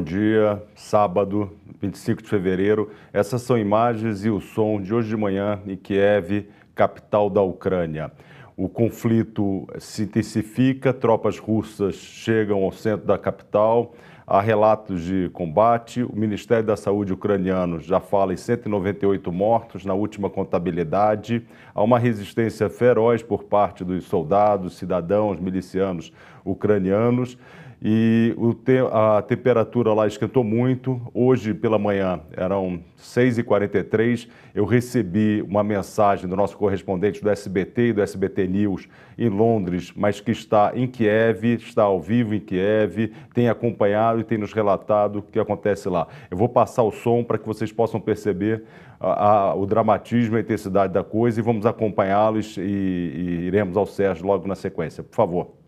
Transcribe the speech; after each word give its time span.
Bom 0.00 0.04
dia, 0.04 0.62
sábado, 0.74 1.52
25 1.78 2.22
de 2.22 2.28
fevereiro. 2.30 2.90
Essas 3.12 3.42
são 3.42 3.58
imagens 3.58 4.24
e 4.24 4.30
o 4.30 4.40
som 4.40 4.80
de 4.80 4.94
hoje 4.94 5.10
de 5.10 5.16
manhã 5.16 5.60
em 5.66 5.76
Kiev, 5.76 6.48
capital 6.74 7.28
da 7.28 7.42
Ucrânia. 7.42 8.10
O 8.56 8.66
conflito 8.66 9.68
se 9.78 10.04
intensifica, 10.04 10.94
tropas 10.94 11.38
russas 11.38 11.96
chegam 11.96 12.64
ao 12.64 12.72
centro 12.72 13.06
da 13.06 13.18
capital, 13.18 13.92
há 14.26 14.40
relatos 14.40 15.02
de 15.02 15.28
combate. 15.34 16.02
O 16.02 16.16
Ministério 16.16 16.64
da 16.64 16.78
Saúde 16.78 17.12
ucraniano 17.12 17.78
já 17.78 18.00
fala 18.00 18.32
em 18.32 18.38
198 18.38 19.30
mortos 19.30 19.84
na 19.84 19.92
última 19.92 20.30
contabilidade. 20.30 21.46
Há 21.74 21.82
uma 21.82 21.98
resistência 21.98 22.70
feroz 22.70 23.22
por 23.22 23.44
parte 23.44 23.84
dos 23.84 24.04
soldados, 24.04 24.78
cidadãos, 24.78 25.38
milicianos 25.38 26.10
ucranianos 26.42 27.36
e 27.82 28.34
te, 28.64 28.78
a 28.92 29.22
temperatura 29.22 29.94
lá 29.94 30.06
esquentou 30.06 30.44
muito. 30.44 31.00
Hoje 31.14 31.54
pela 31.54 31.78
manhã 31.78 32.20
eram 32.36 32.80
6h43. 32.98 34.28
Eu 34.54 34.66
recebi 34.66 35.42
uma 35.48 35.64
mensagem 35.64 36.28
do 36.28 36.36
nosso 36.36 36.58
correspondente 36.58 37.22
do 37.22 37.30
SBT 37.30 37.88
e 37.88 37.92
do 37.94 38.02
SBT 38.02 38.46
News 38.46 38.86
em 39.16 39.30
Londres, 39.30 39.92
mas 39.96 40.20
que 40.20 40.30
está 40.30 40.72
em 40.74 40.86
Kiev, 40.86 41.44
está 41.54 41.84
ao 41.84 42.00
vivo 42.00 42.34
em 42.34 42.40
Kiev, 42.40 43.12
tem 43.32 43.48
acompanhado 43.48 44.20
e 44.20 44.24
tem 44.24 44.36
nos 44.36 44.52
relatado 44.52 45.20
o 45.20 45.22
que 45.22 45.38
acontece 45.38 45.88
lá. 45.88 46.06
Eu 46.30 46.36
vou 46.36 46.48
passar 46.48 46.82
o 46.82 46.90
som 46.90 47.24
para 47.24 47.38
que 47.38 47.46
vocês 47.46 47.72
possam 47.72 47.98
perceber 47.98 48.64
a, 48.98 49.28
a, 49.28 49.54
o 49.54 49.64
dramatismo 49.64 50.36
e 50.36 50.38
a 50.38 50.40
intensidade 50.42 50.92
da 50.92 51.02
coisa 51.02 51.40
e 51.40 51.42
vamos 51.42 51.64
acompanhá-los 51.64 52.58
e, 52.58 52.60
e 52.60 53.46
iremos 53.46 53.74
ao 53.78 53.86
Sérgio 53.86 54.26
logo 54.26 54.46
na 54.46 54.54
sequência. 54.54 55.02
Por 55.02 55.14
favor. 55.14 55.59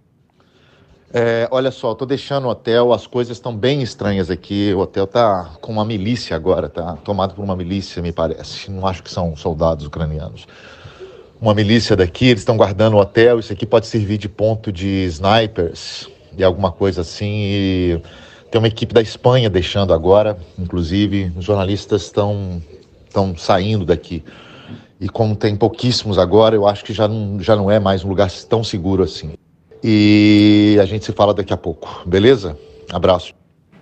É, 1.15 1.47
olha 1.50 1.71
só, 1.71 1.93
estou 1.93 2.06
deixando 2.06 2.47
o 2.47 2.49
hotel, 2.49 2.91
as 2.91 3.06
coisas 3.06 3.37
estão 3.37 3.55
bem 3.55 3.83
estranhas 3.83 4.31
aqui. 4.31 4.73
O 4.73 4.78
hotel 4.78 5.05
está 5.05 5.50
com 5.61 5.71
uma 5.71 5.84
milícia 5.84 6.34
agora, 6.34 6.71
tá 6.71 6.97
tomado 7.05 7.34
por 7.34 7.45
uma 7.45 7.55
milícia, 7.55 8.00
me 8.00 8.12
parece. 8.12 8.71
Não 8.71 8.87
acho 8.87 9.03
que 9.03 9.11
são 9.11 9.37
soldados 9.37 9.84
ucranianos. 9.87 10.47
Uma 11.39 11.53
milícia 11.53 11.95
daqui, 11.95 12.28
eles 12.28 12.41
estão 12.41 12.56
guardando 12.56 12.95
o 12.95 13.00
hotel. 13.00 13.39
Isso 13.39 13.53
aqui 13.53 13.67
pode 13.67 13.87
servir 13.87 14.17
de 14.17 14.28
ponto 14.28 14.73
de 14.73 15.05
snipers 15.06 16.09
e 16.37 16.43
alguma 16.43 16.73
coisa 16.73 17.03
assim. 17.03 17.31
E 17.31 18.03
tem 18.50 18.59
uma 18.59 18.69
equipe 18.69 18.94
da 18.94 19.03
Espanha 19.03 19.50
deixando 19.50 19.93
agora, 19.93 20.39
inclusive. 20.59 21.31
Os 21.37 21.44
jornalistas 21.44 22.03
estão 22.03 22.62
estão 23.06 23.37
saindo 23.37 23.84
daqui. 23.84 24.25
E 24.99 25.09
como 25.09 25.37
tem 25.37 25.55
pouquíssimos 25.56 26.17
agora, 26.19 26.55
eu 26.56 26.67
acho 26.67 26.83
que 26.83 26.94
já 26.94 27.06
não, 27.06 27.39
já 27.39 27.55
não 27.55 27.71
é 27.71 27.79
mais 27.79 28.03
um 28.03 28.09
lugar 28.09 28.31
tão 28.49 28.65
seguro 28.65 29.03
assim. 29.03 29.33
E 29.84 30.78
a 30.81 30.84
gente 30.84 31.04
se 31.04 31.12
fala 31.12 31.34
daqui 31.34 31.52
a 31.52 31.56
pouco, 31.56 32.02
beleza? 32.06 32.56
Abraço. 32.93 33.34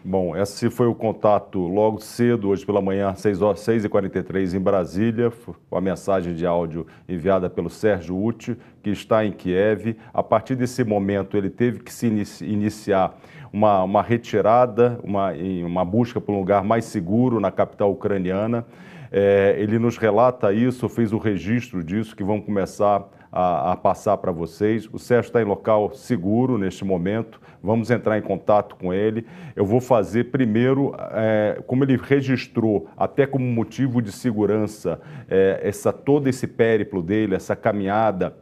Bom, 0.03 0.35
esse 0.35 0.71
foi 0.71 0.87
o 0.87 0.95
contato 0.95 1.59
logo 1.59 2.01
cedo, 2.01 2.49
hoje 2.49 2.65
pela 2.65 2.81
manhã, 2.81 3.15
6 3.15 3.43
horas 3.43 3.61
6h43 3.61 4.55
em 4.55 4.59
Brasília, 4.59 5.31
com 5.69 5.77
a 5.77 5.81
mensagem 5.81 6.35
de 6.35 6.47
áudio 6.47 6.87
enviada 7.07 7.51
pelo 7.51 7.69
Sérgio 7.69 8.17
Uti, 8.17 8.57
que 8.83 8.89
está 8.89 9.27
em 9.27 9.31
Kiev. 9.31 9.95
A 10.15 10.23
partir 10.23 10.57
desse 10.57 10.83
momento, 10.85 11.37
ele 11.37 11.51
teve 11.51 11.81
que 11.81 11.93
se 11.93 12.07
iniciar 12.41 13.15
uma, 13.53 13.83
uma 13.83 14.03
retirada, 14.03 14.99
uma, 15.05 15.35
uma 15.67 15.85
busca 15.85 16.19
por 16.19 16.35
um 16.35 16.39
lugar 16.39 16.65
mais 16.65 16.87
seguro 16.87 17.39
na 17.39 17.51
capital 17.51 17.93
ucraniana. 17.93 18.65
É, 19.13 19.55
ele 19.59 19.79
nos 19.79 19.99
relata 19.99 20.51
isso, 20.51 20.89
fez 20.89 21.13
o 21.13 21.19
registro 21.19 21.85
disso, 21.85 22.17
que 22.17 22.25
vão 22.25 22.41
começar 22.41 23.07
a, 23.33 23.73
a 23.73 23.77
passar 23.77 24.17
para 24.19 24.33
vocês. 24.33 24.89
O 24.93 24.99
Sérgio 24.99 25.29
está 25.29 25.41
em 25.41 25.45
local 25.45 25.93
seguro 25.93 26.59
neste 26.59 26.85
momento, 26.85 27.41
vamos 27.63 27.91
entrar 27.91 28.19
em 28.19 28.23
contato 28.23 28.77
com 28.77 28.93
ele. 28.93 29.27
Eu 29.55 29.65
vou 29.65 29.81
fazer 29.81 30.31
primeiro, 30.31 30.95
é, 31.13 31.63
como 31.67 31.85
ele 31.85 31.97
registrou, 31.97 32.89
até 32.97 33.27
como 33.27 33.45
motivo 33.45 34.03
de 34.03 34.13
segurança, 34.13 35.01
é, 35.29 35.61
essa, 35.63 35.93
todo 35.93 36.29
esse 36.29 36.47
périplo 36.47 37.03
dele, 37.03 37.35
essa 37.35 37.55
caminhada 37.55 38.37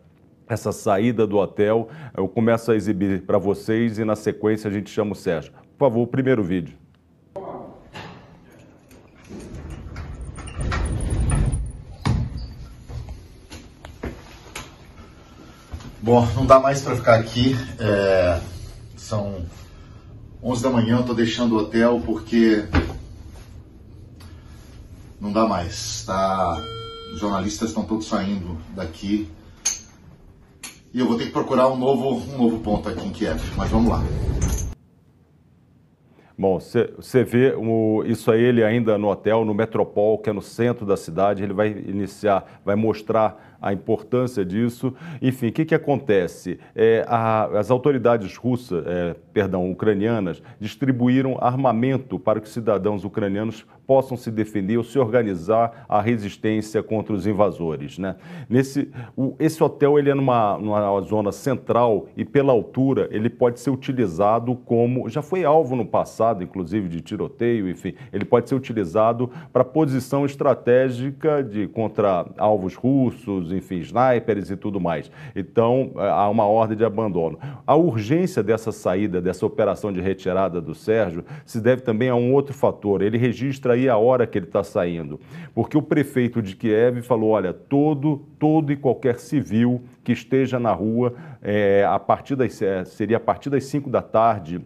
essa 0.48 0.72
saída 0.72 1.26
do 1.26 1.36
hotel, 1.36 1.88
eu 2.16 2.26
começo 2.26 2.72
a 2.72 2.74
exibir 2.74 3.20
para 3.26 3.36
vocês 3.36 3.98
e 3.98 4.04
na 4.04 4.16
sequência 4.16 4.70
a 4.70 4.72
gente 4.72 4.88
chama 4.88 5.12
o 5.12 5.14
Sérgio. 5.14 5.52
Por 5.76 5.90
favor, 5.90 6.02
o 6.02 6.06
primeiro 6.06 6.42
vídeo. 6.42 6.87
Bom, 16.08 16.26
não 16.34 16.46
dá 16.46 16.58
mais 16.58 16.80
para 16.80 16.96
ficar 16.96 17.16
aqui. 17.16 17.54
É, 17.78 18.40
são 18.96 19.44
11 20.42 20.62
da 20.62 20.70
manhã, 20.70 20.96
eu 20.96 21.02
tô 21.02 21.12
deixando 21.12 21.54
o 21.54 21.58
hotel 21.58 22.00
porque 22.02 22.64
não 25.20 25.30
dá 25.30 25.46
mais. 25.46 26.06
Tá? 26.06 26.64
Os 27.12 27.20
jornalistas 27.20 27.68
estão 27.68 27.84
todos 27.84 28.06
saindo 28.06 28.56
daqui. 28.74 29.28
E 30.94 30.98
eu 30.98 31.06
vou 31.06 31.18
ter 31.18 31.26
que 31.26 31.30
procurar 31.30 31.68
um 31.68 31.76
novo, 31.76 32.24
um 32.32 32.38
novo 32.38 32.58
ponto 32.60 32.88
aqui 32.88 33.06
em 33.06 33.10
Kiev. 33.10 33.42
Mas 33.54 33.68
vamos 33.68 33.90
lá. 33.90 34.02
Bom, 36.38 36.58
você 36.58 37.24
vê 37.24 37.52
o, 37.54 38.02
isso 38.06 38.30
aí 38.30 38.40
ele 38.40 38.64
ainda 38.64 38.96
no 38.96 39.08
hotel, 39.08 39.44
no 39.44 39.52
Metropol, 39.52 40.16
que 40.18 40.30
é 40.30 40.32
no 40.32 40.40
centro 40.40 40.86
da 40.86 40.96
cidade, 40.96 41.42
ele 41.42 41.52
vai 41.52 41.68
iniciar, 41.68 42.60
vai 42.64 42.76
mostrar 42.76 43.47
a 43.60 43.72
importância 43.72 44.44
disso. 44.44 44.94
Enfim, 45.20 45.48
o 45.48 45.52
que, 45.52 45.64
que 45.64 45.74
acontece? 45.74 46.58
É, 46.74 47.04
a, 47.08 47.44
as 47.58 47.70
autoridades 47.70 48.36
russas, 48.36 48.84
é, 48.86 49.16
perdão, 49.32 49.70
ucranianas, 49.70 50.42
distribuíram 50.60 51.38
armamento 51.40 52.18
para 52.18 52.40
que 52.40 52.48
cidadãos 52.48 53.04
ucranianos 53.04 53.66
possam 53.88 54.18
se 54.18 54.30
defender 54.30 54.76
ou 54.76 54.84
se 54.84 54.98
organizar 54.98 55.86
a 55.88 55.98
resistência 56.02 56.82
contra 56.82 57.14
os 57.14 57.26
invasores. 57.26 57.96
Né? 57.96 58.16
Nesse, 58.46 58.90
o, 59.16 59.34
esse 59.38 59.64
hotel 59.64 59.98
ele 59.98 60.10
é 60.10 60.14
numa, 60.14 60.58
numa 60.58 61.00
zona 61.00 61.32
central 61.32 62.06
e 62.14 62.22
pela 62.22 62.52
altura 62.52 63.08
ele 63.10 63.30
pode 63.30 63.58
ser 63.58 63.70
utilizado 63.70 64.54
como, 64.56 65.08
já 65.08 65.22
foi 65.22 65.42
alvo 65.42 65.74
no 65.74 65.86
passado, 65.86 66.44
inclusive 66.44 66.86
de 66.86 67.00
tiroteio, 67.00 67.66
enfim, 67.70 67.94
ele 68.12 68.26
pode 68.26 68.50
ser 68.50 68.56
utilizado 68.56 69.30
para 69.50 69.64
posição 69.64 70.26
estratégica 70.26 71.42
de 71.42 71.66
contra 71.66 72.26
alvos 72.36 72.74
russos, 72.74 73.50
enfim, 73.52 73.78
snipers 73.78 74.50
e 74.50 74.56
tudo 74.56 74.78
mais. 74.78 75.10
Então, 75.34 75.92
há 75.96 76.28
uma 76.28 76.44
ordem 76.44 76.76
de 76.76 76.84
abandono. 76.84 77.38
A 77.66 77.74
urgência 77.74 78.42
dessa 78.42 78.70
saída, 78.70 79.18
dessa 79.18 79.46
operação 79.46 79.90
de 79.90 80.02
retirada 80.02 80.60
do 80.60 80.74
Sérgio, 80.74 81.24
se 81.46 81.58
deve 81.58 81.80
também 81.80 82.10
a 82.10 82.14
um 82.14 82.34
outro 82.34 82.52
fator. 82.52 83.00
Ele 83.00 83.16
registra 83.16 83.77
aí 83.78 83.88
a 83.88 83.96
hora 83.96 84.26
que 84.26 84.38
ele 84.38 84.46
está 84.46 84.62
saindo. 84.62 85.20
Porque 85.54 85.76
o 85.76 85.82
prefeito 85.82 86.42
de 86.42 86.54
Kiev 86.56 87.02
falou: 87.02 87.30
olha, 87.30 87.52
todo, 87.52 88.24
todo 88.38 88.72
e 88.72 88.76
qualquer 88.76 89.18
civil 89.18 89.82
que 90.04 90.12
esteja 90.12 90.58
na 90.58 90.72
rua, 90.72 91.14
é, 91.42 91.84
a 91.84 91.98
partir 91.98 92.36
das, 92.36 92.60
é, 92.60 92.84
seria 92.84 93.16
a 93.16 93.20
partir 93.20 93.50
das 93.50 93.64
5 93.64 93.88
da 93.88 94.02
tarde 94.02 94.60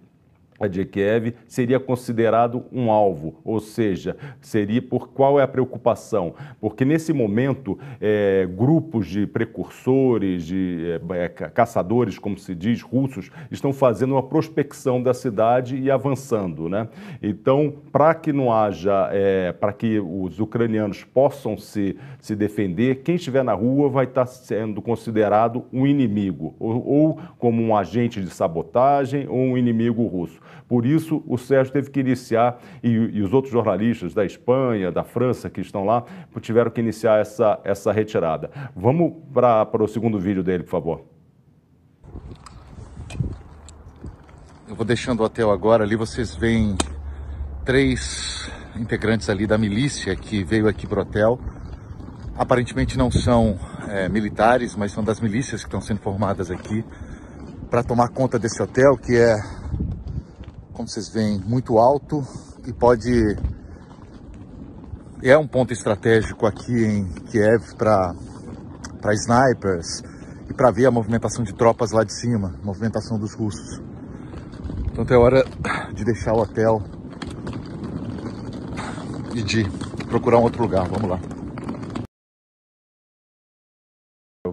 de 0.69 0.85
Kiev 0.85 1.35
seria 1.47 1.79
considerado 1.79 2.64
um 2.73 2.91
alvo, 2.91 3.41
ou 3.44 3.61
seja, 3.61 4.17
seria 4.41 4.81
por 4.81 5.09
qual 5.09 5.38
é 5.38 5.43
a 5.43 5.49
preocupação? 5.49 6.35
Porque 6.61 6.85
nesse 6.85 7.12
momento 7.12 7.79
é, 8.00 8.47
grupos 8.47 9.06
de 9.06 9.26
precursores, 9.26 10.44
de 10.44 11.00
é, 11.11 11.29
caçadores, 11.29 12.19
como 12.19 12.38
se 12.38 12.55
diz, 12.55 12.82
russos, 12.82 13.31
estão 13.50 13.73
fazendo 13.73 14.12
uma 14.12 14.23
prospecção 14.23 15.03
da 15.03 15.14
cidade 15.14 15.76
e 15.76 15.91
avançando, 15.91 16.69
né? 16.69 16.88
Então, 17.23 17.75
para 17.91 18.15
que 18.15 18.32
não 18.32 18.53
haja, 18.53 19.08
é, 19.12 19.53
para 19.53 19.73
que 19.73 19.99
os 20.00 20.38
ucranianos 20.38 21.05
possam 21.05 21.56
se, 21.56 21.97
se 22.20 22.35
defender, 22.35 23.03
quem 23.03 23.17
estiver 23.17 23.43
na 23.43 23.53
rua 23.53 23.88
vai 23.88 24.05
estar 24.05 24.26
sendo 24.26 24.81
considerado 24.81 25.65
um 25.73 25.87
inimigo, 25.87 26.55
ou, 26.58 26.87
ou 26.87 27.20
como 27.38 27.62
um 27.62 27.76
agente 27.76 28.20
de 28.20 28.31
sabotagem 28.31 29.26
ou 29.29 29.38
um 29.38 29.58
inimigo 29.58 30.06
russo. 30.06 30.41
Por 30.69 30.87
isso, 30.87 31.23
o 31.27 31.37
Sérgio 31.37 31.73
teve 31.73 31.91
que 31.91 32.01
iniciar, 32.01 32.59
e, 32.83 32.89
e 32.89 33.23
os 33.23 33.33
outros 33.33 33.53
jornalistas 33.53 34.15
da 34.15 34.25
Espanha, 34.25 34.91
da 34.91 35.05
França 35.05 35.51
que 35.51 35.61
estão 35.61 35.85
lá, 35.85 36.05
tiveram 36.41 36.71
que 36.71 36.81
iniciar 36.81 37.21
essa, 37.21 37.61
essa 37.65 37.93
retirada. 37.93 38.51
Vamos 38.75 39.13
para 39.33 39.83
o 39.83 39.89
segundo 39.89 40.19
vídeo 40.19 40.43
dele, 40.43 40.65
por 40.65 40.71
favor. 40.71 41.05
Eu 44.69 44.75
vou 44.75 44.87
deixando 44.87 45.21
o 45.21 45.25
hotel 45.25 45.51
agora, 45.51 45.85
ali 45.85 45.97
vocês 45.97 46.35
veem 46.35 46.77
três 47.65 48.51
integrantes 48.77 49.29
ali 49.29 49.47
da 49.47 49.59
milícia 49.59 50.17
que 50.17 50.43
veio 50.43 50.67
aqui 50.67 50.87
para 50.87 51.01
o 51.01 51.03
hotel. 51.03 51.39
Aparentemente 52.37 52.97
não 52.97 53.11
são 53.11 53.59
é, 53.89 54.09
militares, 54.09 54.75
mas 54.75 54.93
são 54.93 55.05
das 55.05 55.21
milícias 55.21 55.61
que 55.61 55.69
estão 55.69 55.81
sendo 55.81 56.01
formadas 56.01 56.51
aqui 56.51 56.85
para 57.69 57.83
tomar 57.83 58.09
conta 58.09 58.39
desse 58.39 58.63
hotel, 58.63 58.97
que 58.97 59.15
é 59.17 59.37
como 60.73 60.89
vocês 60.89 61.09
veem, 61.09 61.39
muito 61.39 61.79
alto 61.79 62.27
e 62.67 62.73
pode... 62.73 63.37
É 65.23 65.39
um 65.39 65.47
ponto 65.47 65.73
estratégico 65.73 66.47
aqui 66.47 66.73
em 66.73 67.05
Kiev 67.31 67.77
para 67.77 68.15
snipers 69.13 70.03
e 70.51 70.55
para 70.55 70.71
ver 70.73 70.87
a 70.87 70.91
movimentação 70.91 71.45
de 71.45 71.53
tropas 71.53 71.93
lá 71.93 72.03
de 72.03 72.13
cima, 72.13 72.55
movimentação 72.65 73.19
dos 73.19 73.33
russos. 73.33 73.81
Então 74.93 75.05
é 75.09 75.17
hora 75.17 75.45
de 75.95 76.05
deixar 76.05 76.33
o 76.35 76.41
hotel 76.41 76.83
e 79.35 79.43
de 79.43 79.65
procurar 80.09 80.39
um 80.39 80.43
outro 80.43 80.63
lugar. 80.63 80.89
Vamos 80.89 81.09
lá. 81.09 81.42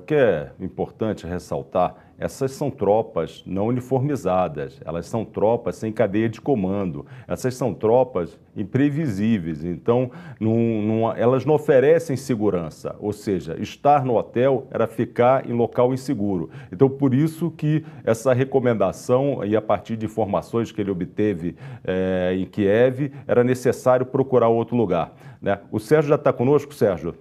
Que 0.10 0.16
é 0.16 0.50
importante 0.60 1.28
ressaltar, 1.28 1.94
essas 2.18 2.54
são 2.54 2.72
tropas 2.72 3.44
não 3.46 3.68
uniformizadas, 3.68 4.82
elas 4.84 5.06
são 5.06 5.24
tropas 5.24 5.76
sem 5.76 5.92
cadeia 5.92 6.28
de 6.28 6.42
comando, 6.42 7.06
essas 7.28 7.54
são 7.54 7.76
tropas 7.76 8.36
imprevisíveis, 8.58 9.64
então 9.64 10.10
não, 10.40 11.16
elas 11.16 11.46
não 11.46 11.54
oferecem 11.54 12.18
segurança, 12.18 12.96
ou 13.00 13.14
seja, 13.14 13.56
estar 13.60 14.04
no 14.04 14.18
hotel 14.18 14.66
era 14.72 14.88
ficar 14.88 15.48
em 15.48 15.54
local 15.54 15.94
inseguro. 15.94 16.50
Então 16.72 16.90
por 16.90 17.14
isso 17.14 17.52
que 17.52 17.86
essa 18.04 18.34
recomendação, 18.34 19.46
e 19.46 19.56
a 19.56 19.62
partir 19.62 19.96
de 19.96 20.08
informações 20.08 20.72
que 20.72 20.82
ele 20.82 20.90
obteve 20.90 21.56
é, 21.86 22.34
em 22.36 22.46
Kiev, 22.46 23.12
era 23.28 23.44
necessário 23.44 24.08
procurar 24.08 24.48
outro 24.48 24.76
lugar. 24.76 25.14
Né? 25.40 25.60
O 25.72 25.80
Sérgio 25.80 26.10
já 26.10 26.16
está 26.16 26.34
conosco, 26.34 26.74
Sérgio? 26.74 27.14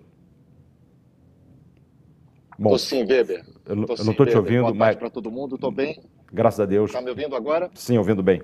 Bom, 2.58 2.70
Tô 2.70 2.78
sim, 2.78 3.04
Weber. 3.04 3.44
Eu, 3.64 3.76
não 3.76 3.84
estou 3.84 4.26
te 4.26 4.36
ouvindo, 4.36 4.62
Boa 4.62 4.74
mas. 4.74 4.96
para 4.96 5.08
todo 5.08 5.30
mundo, 5.30 5.54
estou 5.54 5.70
bem. 5.70 6.02
Graças 6.32 6.58
a 6.58 6.66
Deus. 6.66 6.90
Está 6.90 7.00
me 7.00 7.08
ouvindo 7.08 7.36
agora? 7.36 7.70
Sim, 7.72 7.98
ouvindo 7.98 8.20
bem. 8.20 8.42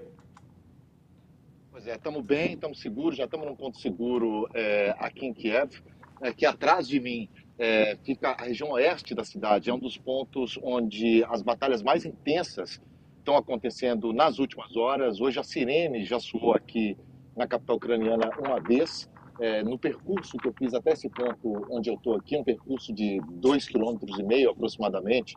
Pois 1.72 1.84
é, 1.88 1.96
estamos 1.96 2.24
bem, 2.24 2.52
estamos 2.52 2.80
seguros, 2.80 3.16
já 3.16 3.24
estamos 3.24 3.44
num 3.44 3.56
ponto 3.56 3.76
seguro 3.76 4.48
é, 4.54 4.94
aqui 5.00 5.26
em 5.26 5.34
Kiev, 5.34 5.82
é, 6.22 6.32
que 6.32 6.46
atrás 6.46 6.86
de 6.86 7.00
mim 7.00 7.28
é, 7.58 7.96
fica 8.04 8.30
a 8.30 8.44
região 8.44 8.70
oeste 8.70 9.16
da 9.16 9.24
cidade, 9.24 9.68
é 9.68 9.74
um 9.74 9.80
dos 9.80 9.98
pontos 9.98 10.60
onde 10.62 11.24
as 11.24 11.42
batalhas 11.42 11.82
mais 11.82 12.04
intensas 12.04 12.80
estão 13.18 13.36
acontecendo 13.36 14.12
nas 14.12 14.38
últimas 14.38 14.76
horas. 14.76 15.20
Hoje 15.20 15.40
a 15.40 15.42
sirene 15.42 16.04
já 16.04 16.20
soou 16.20 16.54
aqui 16.54 16.96
na 17.36 17.48
capital 17.48 17.76
ucraniana 17.76 18.30
uma 18.38 18.60
vez 18.60 19.10
é, 19.40 19.62
no 19.62 19.78
percurso 19.78 20.36
que 20.38 20.48
eu 20.48 20.52
fiz 20.52 20.74
até 20.74 20.92
esse 20.92 21.08
ponto 21.08 21.66
onde 21.70 21.90
eu 21.90 21.94
estou 21.94 22.14
aqui, 22.14 22.36
um 22.36 22.44
percurso 22.44 22.92
de 22.92 23.20
dois 23.32 23.66
quilômetros 23.66 24.18
e 24.18 24.22
meio 24.22 24.50
aproximadamente, 24.50 25.36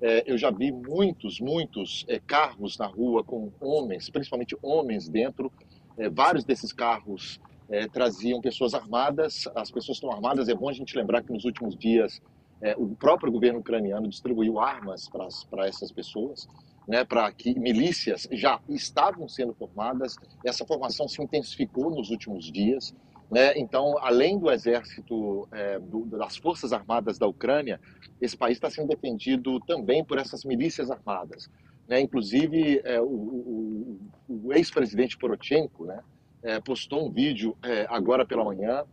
é, 0.00 0.24
eu 0.26 0.36
já 0.36 0.50
vi 0.50 0.70
muitos, 0.72 1.40
muitos 1.40 2.04
é, 2.08 2.18
carros 2.18 2.76
na 2.76 2.86
rua 2.86 3.24
com 3.24 3.50
homens, 3.60 4.10
principalmente 4.10 4.56
homens 4.62 5.08
dentro. 5.08 5.50
É, 5.96 6.10
vários 6.10 6.44
desses 6.44 6.72
carros 6.72 7.40
é, 7.68 7.88
traziam 7.88 8.40
pessoas 8.40 8.74
armadas. 8.74 9.48
As 9.54 9.70
pessoas 9.70 9.96
estão 9.96 10.12
armadas. 10.12 10.48
É 10.48 10.54
bom 10.54 10.68
a 10.68 10.72
gente 10.72 10.96
lembrar 10.96 11.22
que 11.22 11.32
nos 11.32 11.44
últimos 11.44 11.74
dias 11.76 12.20
é, 12.60 12.74
o 12.76 12.88
próprio 12.88 13.32
governo 13.32 13.60
ucraniano 13.60 14.08
distribuiu 14.08 14.58
armas 14.60 15.08
para 15.08 15.66
essas 15.66 15.90
pessoas. 15.90 16.46
Né, 16.86 17.04
para 17.04 17.32
que 17.32 17.58
milícias 17.58 18.28
já 18.30 18.60
estavam 18.68 19.28
sendo 19.28 19.52
formadas. 19.54 20.14
Essa 20.44 20.64
formação 20.64 21.08
se 21.08 21.20
intensificou 21.20 21.90
nos 21.90 22.10
últimos 22.10 22.44
dias. 22.44 22.94
Né? 23.30 23.58
Então, 23.58 23.98
além 23.98 24.38
do 24.38 24.50
exército, 24.50 25.48
é, 25.52 25.78
do, 25.78 26.04
das 26.06 26.36
forças 26.36 26.72
armadas 26.72 27.18
da 27.18 27.26
Ucrânia, 27.26 27.80
esse 28.20 28.36
país 28.36 28.56
está 28.56 28.70
sendo 28.70 28.88
defendido 28.88 29.58
também 29.60 30.04
por 30.04 30.18
essas 30.18 30.44
milícias 30.44 30.90
armadas. 30.90 31.50
Né? 31.88 32.00
Inclusive, 32.00 32.80
é, 32.84 33.00
o, 33.00 33.04
o, 33.04 34.00
o 34.28 34.52
ex-presidente 34.52 35.18
Poroshenko 35.18 35.86
né, 35.86 36.00
é, 36.42 36.60
postou 36.60 37.06
um 37.08 37.10
vídeo 37.10 37.56
é, 37.62 37.86
agora 37.88 38.24
pela 38.24 38.44
manhã 38.44 38.84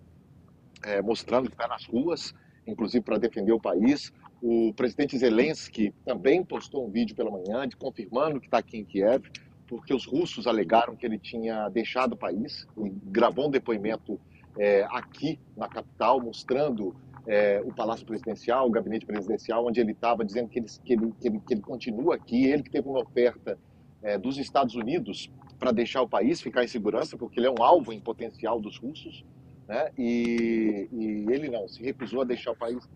é, 0.84 1.02
mostrando 1.02 1.48
que 1.48 1.56
está 1.56 1.68
nas 1.68 1.86
ruas, 1.86 2.34
inclusive 2.68 3.04
para 3.04 3.18
defender 3.18 3.52
o 3.52 3.60
país. 3.60 4.12
O 4.42 4.74
presidente 4.74 5.18
Zelensky 5.18 5.94
também 6.06 6.44
postou 6.44 6.86
um 6.86 6.90
vídeo 6.90 7.16
pela 7.16 7.32
manhã 7.32 7.68
de 7.68 7.78
confirmando 7.78 8.40
que 8.40 8.48
está 8.48 8.58
aqui 8.58 8.78
em 8.78 8.84
Kiev 8.84 9.24
porque 9.68 9.94
os 9.94 10.06
russos 10.06 10.48
alegaram 10.48 10.96
que 10.96 11.06
ele 11.06 11.18
tinha 11.18 11.70
deixado 11.70 12.14
o 12.14 12.18
país. 12.18 12.68
Gravou 13.06 13.48
um 13.48 13.52
depoimento 13.52 14.20
é, 14.58 14.84
aqui 14.90 15.40
na 15.56 15.68
capital, 15.68 16.20
mostrando 16.20 16.96
é, 17.26 17.62
o 17.64 17.74
Palácio 17.74 18.06
Presidencial, 18.06 18.68
o 18.68 18.72
gabinete 18.72 19.06
presidencial, 19.06 19.66
onde 19.66 19.80
ele 19.80 19.94
estava, 19.94 20.26
dizendo 20.26 20.50
que 20.50 20.60
ele, 20.60 20.68
que, 20.84 20.94
ele, 20.94 21.14
que, 21.20 21.28
ele, 21.28 21.40
que 21.40 21.54
ele 21.54 21.62
continua 21.62 22.16
aqui. 22.16 22.46
Ele 22.46 22.64
que 22.64 22.70
teve 22.70 22.88
uma 22.88 23.00
oferta 23.00 23.58
é, 24.02 24.18
dos 24.18 24.38
Estados 24.38 24.76
Unidos 24.76 25.32
para 25.58 25.72
deixar 25.72 26.02
o 26.02 26.08
país 26.08 26.42
ficar 26.42 26.64
em 26.64 26.68
segurança, 26.68 27.18
porque 27.18 27.40
ele 27.40 27.48
é 27.48 27.52
um 27.52 27.64
alvo 27.64 27.94
em 27.94 28.00
potencial 28.00 28.60
dos 28.60 28.78
russos, 28.78 29.24
né? 29.68 29.92
e, 29.98 30.90
e 30.92 31.26
ele 31.32 31.50
não, 31.50 31.68
se 31.70 31.82
recusou 31.82 32.22
a 32.22 32.26
deixar 32.26 32.52
o 32.52 32.56
país. 32.56 32.88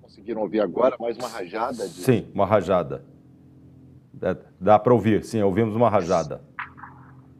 Conseguiram 0.00 0.40
ouvir 0.40 0.60
agora 0.60 0.96
mais 0.98 1.16
uma 1.18 1.28
rajada? 1.28 1.86
De... 1.86 1.94
Sim, 1.94 2.26
uma 2.34 2.46
rajada. 2.46 3.04
É, 4.22 4.36
dá 4.60 4.78
para 4.78 4.92
ouvir, 4.92 5.24
sim, 5.24 5.42
ouvimos 5.42 5.74
uma 5.74 5.88
rajada. 5.88 6.42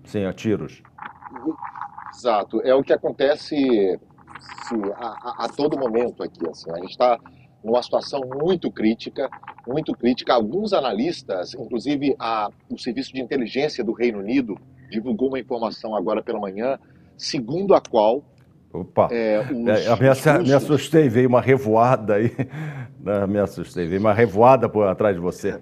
Sim, 0.05 0.25
a 0.25 0.33
tiros. 0.33 0.83
Exato, 2.15 2.61
é 2.63 2.75
o 2.75 2.83
que 2.83 2.93
acontece 2.93 3.57
sim, 4.69 4.83
a, 4.95 5.07
a, 5.07 5.45
a, 5.45 5.49
todo 5.49 5.79
momento 5.79 6.23
aqui. 6.23 6.49
Assim. 6.49 6.71
A 6.71 6.77
gente 6.77 6.91
está 6.91 7.19
numa 7.63 7.83
situação 7.83 8.21
muito 8.43 8.71
crítica, 8.71 9.29
muito 9.67 9.93
crítica. 9.93 10.35
Alguns 10.35 10.73
analistas, 10.73 11.55
inclusive 11.55 12.15
a, 12.19 12.51
o 12.69 12.79
Serviço 12.79 13.13
de 13.13 13.21
Inteligência 13.21 13.85
do 13.85 13.93
Reino 13.93 14.19
Unido, 14.19 14.59
divulgou 14.91 15.29
uma 15.29 15.39
informação 15.39 15.95
agora 15.95 16.23
pela 16.23 16.41
manhã, 16.41 16.79
segundo 17.17 17.75
a 17.75 17.81
qual 17.81 18.25
Opa, 18.73 19.09
é, 19.11 19.41
os, 19.41 19.51
é, 19.51 20.39
me, 20.39 20.45
me, 20.47 20.53
assustei, 20.55 21.09
veio 21.09 21.29
uma 21.29 21.41
revoada 21.41 22.15
aí. 22.15 22.31
me 23.29 23.39
assustei, 23.39 23.89
veio 23.89 24.01
uma 24.01 24.13
revoada 24.13 24.69
por 24.69 24.87
atrás 24.87 25.17
de 25.17 25.21
você. 25.21 25.61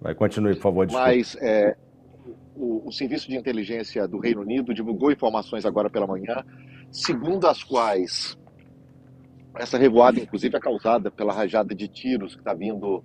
Vai, 0.00 0.14
continue, 0.14 0.54
por 0.54 0.62
favor. 0.62 0.86
Desculpa. 0.86 1.10
Mas 1.10 1.36
é, 1.40 1.76
o, 2.56 2.88
o, 2.88 2.92
Serviço 2.92 3.28
de 3.28 3.36
Inteligência 3.36 4.06
do 4.06 4.18
Reino 4.18 4.40
Unido 4.42 4.72
divulgou 4.72 5.10
informações 5.10 5.66
agora 5.66 5.90
pela 5.90 6.06
manhã, 6.06 6.44
segundo 6.90 7.46
as 7.46 7.62
quais 7.62 8.38
essa 9.56 9.76
revoada, 9.76 10.20
inclusive, 10.20 10.56
é 10.56 10.60
causada 10.60 11.10
pela 11.10 11.32
rajada 11.32 11.74
de 11.74 11.88
tiros 11.88 12.34
que 12.34 12.40
está 12.40 12.54
vindo 12.54 13.02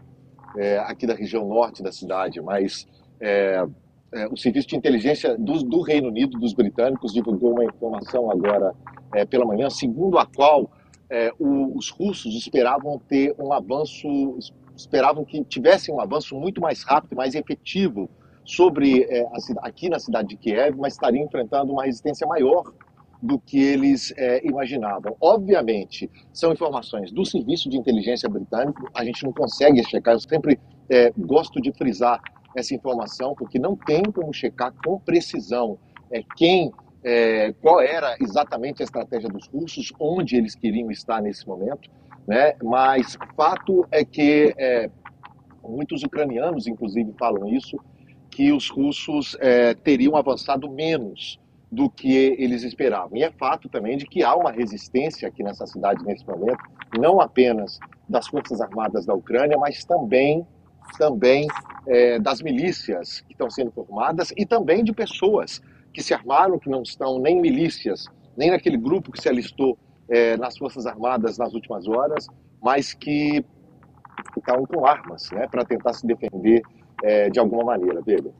é, 0.57 0.77
aqui 0.79 1.07
da 1.07 1.15
região 1.15 1.47
norte 1.47 1.81
da 1.81 1.91
cidade, 1.91 2.39
mas 2.41 2.87
é, 3.19 3.65
é, 4.11 4.27
o 4.27 4.37
Serviço 4.37 4.67
de 4.67 4.75
Inteligência 4.75 5.35
do, 5.35 5.63
do, 5.63 5.81
Reino 5.81 6.09
Unido, 6.09 6.37
dos 6.37 6.53
britânicos, 6.53 7.11
divulgou 7.11 7.53
uma 7.53 7.65
informação 7.65 8.29
agora 8.29 8.73
é, 9.15 9.25
pela 9.25 9.45
manhã, 9.45 9.69
segundo 9.69 10.19
a 10.19 10.25
qual 10.25 10.69
é, 11.09 11.31
os 11.39 11.89
russos 11.89 12.35
esperavam 12.35 12.99
ter 13.07 13.33
um 13.39 13.51
avanço 13.51 14.07
esperavam 14.75 15.23
que 15.23 15.43
tivesse 15.43 15.91
um 15.91 15.99
avanço 15.99 16.35
muito 16.35 16.61
mais 16.61 16.83
rápido, 16.83 17.15
mais 17.15 17.35
efetivo 17.35 18.09
sobre 18.45 19.03
é, 19.03 19.21
a, 19.21 19.67
aqui 19.67 19.89
na 19.89 19.99
cidade 19.99 20.29
de 20.29 20.37
Kiev, 20.37 20.77
mas 20.77 20.93
estariam 20.93 21.25
enfrentando 21.25 21.71
uma 21.71 21.85
resistência 21.85 22.27
maior 22.27 22.63
do 23.21 23.39
que 23.39 23.57
eles 23.57 24.13
é, 24.17 24.45
imaginavam. 24.45 25.15
Obviamente, 25.21 26.11
são 26.33 26.51
informações 26.51 27.09
do 27.11 27.25
Serviço 27.25 27.69
de 27.69 27.77
Inteligência 27.77 28.27
Britânico, 28.27 28.89
a 28.93 29.05
gente 29.05 29.23
não 29.23 29.31
consegue 29.31 29.81
checar, 29.85 30.15
eu 30.15 30.19
sempre 30.19 30.59
é, 30.89 31.11
gosto 31.17 31.61
de 31.61 31.71
frisar 31.71 32.19
essa 32.55 32.75
informação, 32.75 33.33
porque 33.33 33.57
não 33.57 33.77
tem 33.77 34.03
como 34.03 34.33
checar 34.33 34.73
com 34.83 34.99
precisão 34.99 35.79
é, 36.11 36.21
quem, 36.35 36.71
é, 37.01 37.53
qual 37.61 37.79
era 37.79 38.17
exatamente 38.19 38.83
a 38.83 38.85
estratégia 38.85 39.29
dos 39.29 39.47
russos, 39.47 39.93
onde 39.97 40.35
eles 40.35 40.53
queriam 40.53 40.91
estar 40.91 41.21
nesse 41.21 41.47
momento 41.47 41.89
né? 42.27 42.55
Mas 42.63 43.17
fato 43.35 43.85
é 43.91 44.03
que 44.03 44.53
é, 44.57 44.89
muitos 45.63 46.03
ucranianos, 46.03 46.67
inclusive, 46.67 47.13
falam 47.17 47.47
isso, 47.47 47.77
que 48.29 48.51
os 48.51 48.69
russos 48.69 49.37
é, 49.39 49.73
teriam 49.73 50.15
avançado 50.15 50.69
menos 50.69 51.39
do 51.71 51.89
que 51.89 52.35
eles 52.37 52.63
esperavam. 52.63 53.17
E 53.17 53.23
é 53.23 53.31
fato 53.31 53.67
também 53.67 53.97
de 53.97 54.05
que 54.05 54.23
há 54.23 54.35
uma 54.35 54.51
resistência 54.51 55.27
aqui 55.27 55.43
nessa 55.43 55.65
cidade 55.65 56.03
nesse 56.03 56.25
momento, 56.25 56.59
não 56.99 57.19
apenas 57.19 57.79
das 58.07 58.27
forças 58.27 58.61
armadas 58.61 59.05
da 59.05 59.13
Ucrânia, 59.13 59.57
mas 59.57 59.83
também 59.83 60.45
também 60.97 61.47
é, 61.87 62.19
das 62.19 62.41
milícias 62.41 63.21
que 63.21 63.31
estão 63.31 63.49
sendo 63.49 63.71
formadas 63.71 64.33
e 64.37 64.45
também 64.45 64.83
de 64.83 64.93
pessoas 64.93 65.61
que 65.93 66.03
se 66.03 66.13
armaram, 66.13 66.59
que 66.59 66.69
não 66.69 66.83
estão 66.83 67.19
nem 67.19 67.39
milícias, 67.39 68.05
nem 68.35 68.51
naquele 68.51 68.77
grupo 68.77 69.11
que 69.11 69.21
se 69.21 69.29
alistou 69.29 69.77
é, 70.09 70.37
nas 70.37 70.57
Forças 70.57 70.85
Armadas 70.85 71.37
nas 71.37 71.53
últimas 71.53 71.87
horas, 71.87 72.27
mas 72.61 72.93
que 72.93 73.43
estavam 74.37 74.65
com 74.65 74.85
armas 74.85 75.29
né, 75.31 75.47
para 75.47 75.63
tentar 75.65 75.93
se 75.93 76.05
defender 76.05 76.61
é, 77.03 77.29
de 77.29 77.39
alguma 77.39 77.63
maneira, 77.63 78.01
dele. 78.01 78.31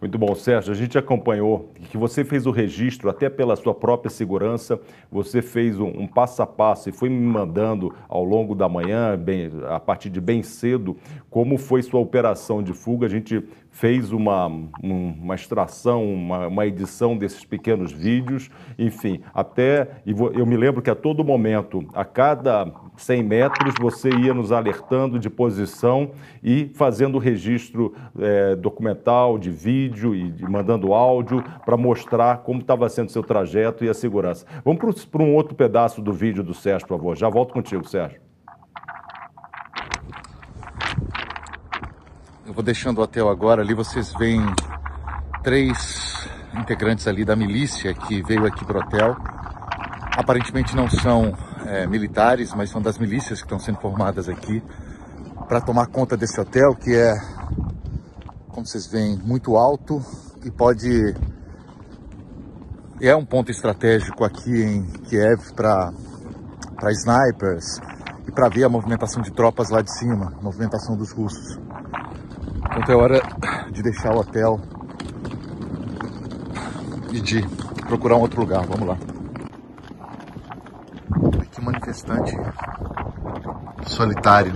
Muito 0.00 0.18
bom, 0.18 0.34
Sérgio. 0.34 0.72
A 0.72 0.76
gente 0.76 0.98
acompanhou 0.98 1.70
que 1.90 1.96
você 1.96 2.22
fez 2.22 2.46
o 2.46 2.50
registro, 2.50 3.08
até 3.08 3.30
pela 3.30 3.56
sua 3.56 3.74
própria 3.74 4.10
segurança, 4.10 4.78
você 5.10 5.40
fez 5.40 5.80
um, 5.80 5.86
um 5.86 6.06
passo 6.06 6.42
a 6.42 6.46
passo 6.46 6.90
e 6.90 6.92
foi 6.92 7.08
me 7.08 7.18
mandando 7.18 7.94
ao 8.06 8.22
longo 8.22 8.54
da 8.54 8.68
manhã, 8.68 9.16
bem, 9.16 9.50
a 9.68 9.80
partir 9.80 10.10
de 10.10 10.20
bem 10.20 10.42
cedo, 10.42 10.96
como 11.30 11.56
foi 11.56 11.82
sua 11.82 11.98
operação 11.98 12.62
de 12.62 12.74
fuga. 12.74 13.06
A 13.06 13.10
gente 13.10 13.42
fez 13.76 14.10
uma, 14.10 14.46
uma 14.82 15.34
extração, 15.34 16.02
uma, 16.02 16.46
uma, 16.46 16.66
edição 16.66 17.14
desses 17.14 17.44
pequenos 17.44 17.92
vídeos, 17.92 18.50
enfim, 18.78 19.20
até, 19.34 20.00
eu 20.06 20.46
me 20.46 20.56
lembro 20.56 20.80
que 20.80 20.88
a 20.88 20.94
todo 20.94 21.22
momento, 21.22 21.86
a 21.92 22.02
cada 22.02 22.72
100 22.96 23.22
metros, 23.22 23.74
você 23.78 24.08
ia 24.08 24.32
nos 24.32 24.50
alertando 24.50 25.18
de 25.18 25.28
posição 25.28 26.12
e 26.42 26.70
fazendo 26.74 27.18
registro 27.18 27.94
é, 28.18 28.56
documental, 28.56 29.36
de 29.36 29.50
vídeo 29.50 30.14
e 30.14 30.30
de, 30.30 30.44
mandando 30.48 30.94
áudio 30.94 31.44
para 31.66 31.76
mostrar 31.76 32.38
como 32.38 32.60
estava 32.60 32.88
sendo 32.88 33.10
seu 33.10 33.22
trajeto 33.22 33.84
e 33.84 33.90
a 33.90 33.94
segurança. 33.94 34.46
Vamos 34.64 35.04
para 35.04 35.22
um 35.22 35.34
outro 35.34 35.54
pedaço 35.54 36.00
do 36.00 36.14
vídeo 36.14 36.42
do 36.42 36.54
Sérgio, 36.54 36.88
por 36.88 36.96
favor. 36.96 37.14
Já 37.14 37.28
volto 37.28 37.52
contigo, 37.52 37.86
Sérgio. 37.86 38.25
Eu 42.46 42.54
vou 42.54 42.62
deixando 42.62 42.98
o 42.98 43.02
hotel 43.02 43.28
agora. 43.28 43.60
Ali 43.60 43.74
vocês 43.74 44.12
veem 44.16 44.40
três 45.42 46.28
integrantes 46.54 47.08
ali 47.08 47.24
da 47.24 47.34
milícia 47.34 47.92
que 47.92 48.22
veio 48.22 48.46
aqui 48.46 48.64
para 48.64 48.78
o 48.78 48.80
hotel. 48.80 49.16
Aparentemente 50.16 50.76
não 50.76 50.88
são 50.88 51.36
é, 51.66 51.88
militares, 51.88 52.54
mas 52.54 52.70
são 52.70 52.80
das 52.80 52.98
milícias 52.98 53.40
que 53.40 53.46
estão 53.46 53.58
sendo 53.58 53.80
formadas 53.80 54.28
aqui 54.28 54.62
para 55.48 55.60
tomar 55.60 55.88
conta 55.88 56.16
desse 56.16 56.40
hotel, 56.40 56.76
que 56.76 56.94
é, 56.94 57.14
como 58.48 58.64
vocês 58.64 58.86
veem, 58.86 59.16
muito 59.18 59.56
alto 59.56 60.00
e 60.44 60.50
pode 60.50 61.14
é 63.00 63.14
um 63.14 63.26
ponto 63.26 63.50
estratégico 63.50 64.24
aqui 64.24 64.62
em 64.62 64.84
Kiev 65.08 65.52
para 65.52 65.92
snipers 66.92 67.80
e 68.26 68.30
para 68.30 68.48
ver 68.48 68.64
a 68.64 68.68
movimentação 68.68 69.20
de 69.20 69.32
tropas 69.32 69.68
lá 69.68 69.82
de 69.82 69.92
cima, 69.98 70.32
a 70.38 70.42
movimentação 70.42 70.96
dos 70.96 71.10
russos. 71.10 71.58
Então 72.78 72.94
é 72.94 73.02
hora 73.02 73.22
de 73.72 73.82
deixar 73.82 74.14
o 74.14 74.18
hotel 74.18 74.60
e 77.10 77.20
de 77.20 77.42
procurar 77.86 78.16
um 78.16 78.20
outro 78.20 78.40
lugar. 78.40 78.66
Vamos 78.66 78.86
lá. 78.86 78.98
Aqui 81.40 81.60
um 81.60 81.64
manifestante 81.64 82.36
solitário. 83.86 84.52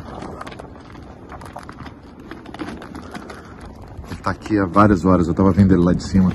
Ele 4.04 4.12
está 4.12 4.30
aqui 4.30 4.58
há 4.58 4.66
várias 4.66 5.04
horas. 5.04 5.26
Eu 5.26 5.32
estava 5.32 5.50
vendo 5.50 5.72
ele 5.72 5.82
lá 5.82 5.94
de 5.94 6.02
cima. 6.02 6.30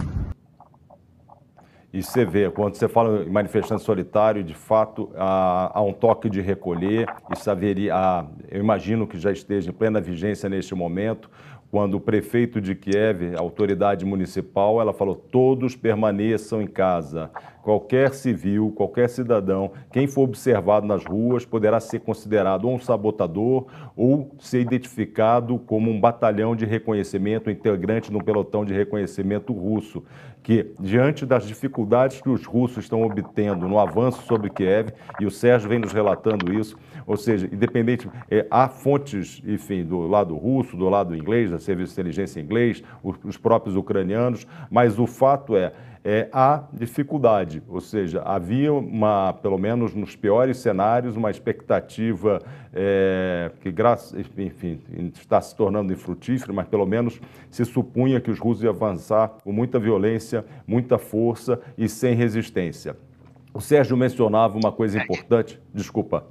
E 1.93 2.03
você 2.03 2.25
vê, 2.25 2.51
quando 2.51 2.75
você 2.75 2.89
fala 2.89 3.23
em 3.23 3.29
manifestante 3.29 3.81
solitário, 3.81 4.43
de 4.43 4.53
fato 4.53 5.11
há, 5.15 5.71
há 5.75 5.81
um 5.81 5.93
toque 5.93 6.29
de 6.29 6.41
recolher. 6.41 7.07
Isso 7.31 7.49
haveria, 7.49 7.95
há, 7.95 8.25
eu 8.49 8.59
imagino 8.59 9.07
que 9.07 9.17
já 9.17 9.31
esteja 9.31 9.69
em 9.69 9.73
plena 9.73 10.01
vigência 10.01 10.49
neste 10.49 10.75
momento 10.75 11.29
quando 11.71 11.95
o 11.95 11.99
prefeito 11.99 12.61
de 12.61 12.73
Kiev, 12.73 13.35
a 13.35 13.41
autoridade 13.41 14.05
municipal, 14.05 14.79
ela 14.79 14.93
falou: 14.93 15.15
todos 15.15 15.75
permaneçam 15.75 16.61
em 16.61 16.67
casa. 16.67 17.29
Qualquer 17.63 18.13
civil, 18.13 18.71
qualquer 18.75 19.09
cidadão, 19.09 19.71
quem 19.91 20.07
for 20.07 20.21
observado 20.21 20.85
nas 20.85 21.03
ruas 21.03 21.45
poderá 21.45 21.79
ser 21.79 21.99
considerado 21.99 22.67
um 22.67 22.79
sabotador 22.79 23.65
ou 23.95 24.31
ser 24.39 24.61
identificado 24.61 25.57
como 25.57 25.89
um 25.89 25.99
batalhão 25.99 26.55
de 26.55 26.63
reconhecimento, 26.65 27.49
integrante 27.49 28.11
de 28.11 28.15
um 28.15 28.21
pelotão 28.21 28.63
de 28.63 28.73
reconhecimento 28.73 29.51
russo, 29.51 30.03
que, 30.45 30.75
diante 30.79 31.25
das 31.25 31.47
dificuldades 31.47 32.21
que 32.21 32.29
os 32.29 32.45
russos 32.45 32.83
estão 32.83 33.01
obtendo 33.01 33.67
no 33.67 33.79
avanço 33.79 34.21
sobre 34.27 34.51
Kiev, 34.51 34.91
e 35.19 35.25
o 35.25 35.31
Sérgio 35.31 35.67
vem 35.67 35.79
nos 35.79 35.91
relatando 35.91 36.53
isso, 36.53 36.77
ou 37.07 37.17
seja, 37.17 37.49
independente, 37.51 38.07
é, 38.29 38.45
há 38.51 38.69
fontes, 38.69 39.41
enfim, 39.43 39.83
do 39.83 40.01
lado 40.01 40.35
russo, 40.35 40.77
do 40.77 40.87
lado 40.87 41.15
inglês, 41.15 41.49
da 41.49 41.57
serviço 41.57 41.95
de 41.95 42.01
inteligência 42.01 42.39
inglês, 42.39 42.83
os, 43.01 43.17
os 43.23 43.37
próprios 43.37 43.75
ucranianos, 43.75 44.45
mas 44.69 44.99
o 44.99 45.07
fato 45.07 45.57
é, 45.57 45.73
é, 46.07 46.29
há 46.31 46.63
dificuldade, 46.71 47.63
ou 47.67 47.81
seja, 47.81 48.21
havia 48.21 48.71
uma, 48.71 49.33
pelo 49.33 49.57
menos 49.57 49.95
nos 49.95 50.15
piores 50.15 50.57
cenários, 50.57 51.15
uma 51.15 51.31
expectativa 51.31 52.39
é, 52.71 53.49
que, 53.59 53.73
enfim, 54.37 54.79
está 55.15 55.41
se 55.41 55.55
tornando 55.55 55.91
infrutífera, 55.91 56.53
mas 56.53 56.67
pelo 56.67 56.85
menos 56.85 57.19
se 57.49 57.65
supunha 57.65 58.21
que 58.21 58.29
os 58.29 58.37
russos 58.37 58.63
iam 58.63 58.71
avançar 58.71 59.29
com 59.43 59.51
muita 59.51 59.79
violência, 59.79 60.45
muita 60.67 60.99
força 60.99 61.59
e 61.75 61.89
sem 61.89 62.13
resistência. 62.13 62.95
O 63.51 63.59
Sérgio 63.59 63.97
mencionava 63.97 64.59
uma 64.59 64.71
coisa 64.71 65.01
importante, 65.01 65.59
desculpa. 65.73 66.27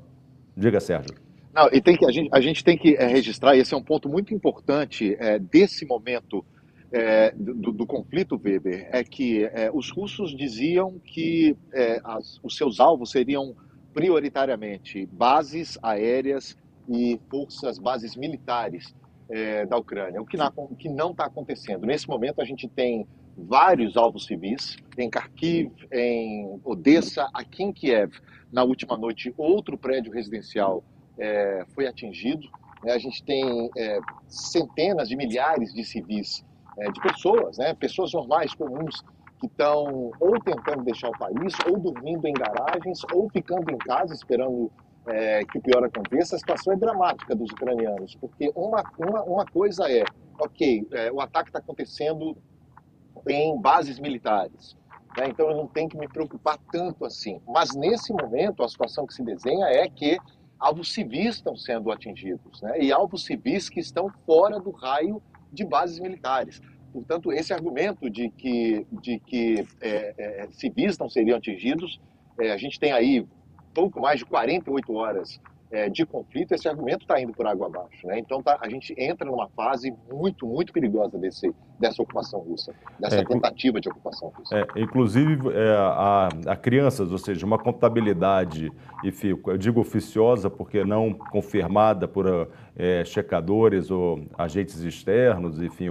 Diga, 0.57 0.79
Sérgio. 0.79 1.17
Não, 1.53 1.69
e 1.73 1.81
tem 1.81 1.97
que, 1.97 2.07
a, 2.07 2.13
gente, 2.13 2.29
a 2.33 2.41
gente 2.41 2.63
tem 2.63 2.79
que 2.79 2.95
é, 2.95 3.09
registrar, 3.09 3.57
e 3.57 3.59
esse 3.59 3.75
é 3.75 3.77
um 3.77 3.83
ponto 3.83 4.09
muito 4.09 4.33
importante 4.33 5.17
é, 5.19 5.37
desse 5.37 5.85
momento 5.85 6.45
é, 6.93 7.33
do, 7.33 7.73
do, 7.73 7.87
conflito, 7.87 8.41
Weber, 8.43 8.89
é 8.91 9.03
que 9.03 9.45
é, 9.45 9.71
os 9.73 9.91
russos 9.91 10.37
diziam 10.37 10.99
que 11.01 11.57
é, 11.73 12.01
as, 12.05 12.39
os 12.43 12.57
seus 12.57 12.79
alvos 12.79 13.11
seriam 13.11 13.57
prioritariamente 13.93 15.07
bases 15.07 15.79
aéreas 15.83 16.57
e 16.89 17.19
forças, 17.31 17.79
bases 17.79 18.17
militares 18.17 18.95
é, 19.29 19.65
da 19.67 19.77
Ucrânia, 19.77 20.21
o 20.21 20.27
que, 20.27 20.37
na, 20.37 20.53
o 20.55 20.77
que 20.77 20.89
não 20.89 21.13
está 21.13 21.27
acontecendo. 21.27 21.87
Nesse 21.87 22.09
momento, 22.09 22.41
a 22.41 22.45
gente 22.45 22.69
tem 22.69 23.07
vários 23.37 23.97
alvos 23.97 24.27
civis, 24.27 24.77
em 24.97 25.09
Kharkiv, 25.09 25.73
em 25.93 26.61
Odessa, 26.65 27.29
aqui 27.35 27.63
em 27.63 27.73
Kiev. 27.73 28.13
Na 28.53 28.63
última 28.63 28.97
noite, 28.97 29.35
outro 29.37 29.77
prédio 29.77 30.13
residencial 30.13 30.85
é, 31.19 31.65
foi 31.75 31.87
atingido. 31.87 32.49
Né? 32.85 32.93
A 32.93 32.99
gente 32.99 33.23
tem 33.25 33.71
é, 33.77 33.99
centenas 34.29 35.09
de 35.09 35.17
milhares 35.17 35.73
de 35.73 35.85
civis, 35.85 36.45
é, 36.79 36.91
de 36.91 37.01
pessoas, 37.01 37.59
né? 37.59 37.75
pessoas 37.75 38.13
normais, 38.13 38.55
comuns, 38.55 39.03
que 39.41 39.47
estão 39.47 40.11
ou 40.21 40.41
tentando 40.41 40.85
deixar 40.85 41.09
o 41.09 41.19
país, 41.19 41.55
ou 41.69 41.79
dormindo 41.79 42.27
em 42.27 42.33
garagens, 42.33 43.01
ou 43.13 43.29
ficando 43.31 43.71
em 43.71 43.79
casa 43.79 44.15
esperando 44.15 44.71
é, 45.07 45.45
que 45.45 45.59
o 45.59 45.63
pior 45.63 45.85
aconteça. 45.85 46.37
A 46.37 46.39
situação 46.39 46.73
é 46.73 46.77
dramática 46.77 47.35
dos 47.35 47.51
ucranianos, 47.51 48.15
porque 48.17 48.51
uma, 48.55 48.83
uma, 48.99 49.23
uma 49.23 49.47
coisa 49.47 49.91
é, 49.91 50.05
ok, 50.39 50.87
é, 50.93 51.13
o 51.13 51.21
ataque 51.21 51.51
está 51.51 51.59
acontecendo 51.59 52.37
em 53.29 53.61
bases 53.61 53.99
militares. 53.99 54.77
Né? 55.17 55.29
Então 55.29 55.49
eu 55.51 55.57
não 55.57 55.67
tenho 55.67 55.89
que 55.89 55.97
me 55.97 56.09
preocupar 56.09 56.59
tanto 56.73 57.05
assim. 57.05 57.41
Mas 57.47 57.75
nesse 57.75 58.13
momento, 58.13 58.63
a 58.63 58.69
situação 58.69 59.07
que 59.07 59.15
se 59.15 59.23
desenha 59.23 59.67
é 59.67 59.89
que 59.89 60.19
alvos 60.59 60.93
civis 60.93 61.37
estão 61.37 61.57
sendo 61.57 61.91
atingidos, 61.91 62.63
né? 62.63 62.81
e 62.81 62.93
alvos 62.93 63.25
civis 63.25 63.69
que 63.69 63.81
estão 63.81 64.11
fora 64.25 64.59
do 64.59 64.71
raio 64.71 65.23
de 65.55 65.65
bases 65.65 65.99
militares. 66.01 66.61
Portanto, 66.93 67.33
esse 67.33 67.53
argumento 67.53 68.09
de 68.09 68.31
que, 68.31 68.87
de 69.03 69.19
que 69.19 69.67
é, 69.81 70.15
é, 70.17 70.49
civis 70.53 70.97
não 70.97 71.09
seriam 71.09 71.37
atingidos, 71.37 72.01
é, 72.39 72.53
a 72.53 72.57
gente 72.57 72.79
tem 72.79 72.93
aí 72.93 73.27
pouco 73.75 74.01
mais 74.01 74.21
de 74.21 74.25
48 74.25 74.93
horas 74.95 75.41
é, 75.73 75.89
de 75.89 76.07
conflito, 76.07 76.53
esse 76.53 76.69
argumento 76.69 77.03
está 77.03 77.21
indo 77.21 77.33
por 77.33 77.49
água 77.49 77.67
abaixo. 77.67 78.07
Né? 78.07 78.21
Então 78.21 78.41
tá, 78.41 78.57
a 78.61 78.69
gente 78.69 78.95
entra 78.97 79.29
numa 79.29 79.49
fase 79.49 79.93
muito, 80.09 80.47
muito 80.47 80.73
perigosa 80.73 81.19
desse, 81.19 81.53
dessa 81.81 82.01
ocupação 82.01 82.39
russa, 82.39 82.73
dessa 83.01 83.17
é, 83.17 83.25
tentativa 83.25 83.81
de 83.81 83.89
ocupação 83.89 84.29
russa. 84.29 84.57
É, 84.57 84.81
inclusive, 84.81 85.37
a, 85.77 86.29
a, 86.47 86.57
crianças, 86.57 87.11
ou 87.11 87.19
seja, 87.19 87.45
uma 87.45 87.59
contabilidade, 87.59 88.71
enfim, 89.03 89.37
eu 89.45 89.59
digo 89.59 89.81
oficiosa 89.81 90.49
porque 90.49 90.85
não 90.85 91.13
confirmada 91.13 92.07
por 92.07 92.49
é, 92.77 93.05
checadores 93.05 93.91
ou 93.91 94.25
agentes 94.37 94.83
externos, 94.83 95.63
enfim, 95.63 95.89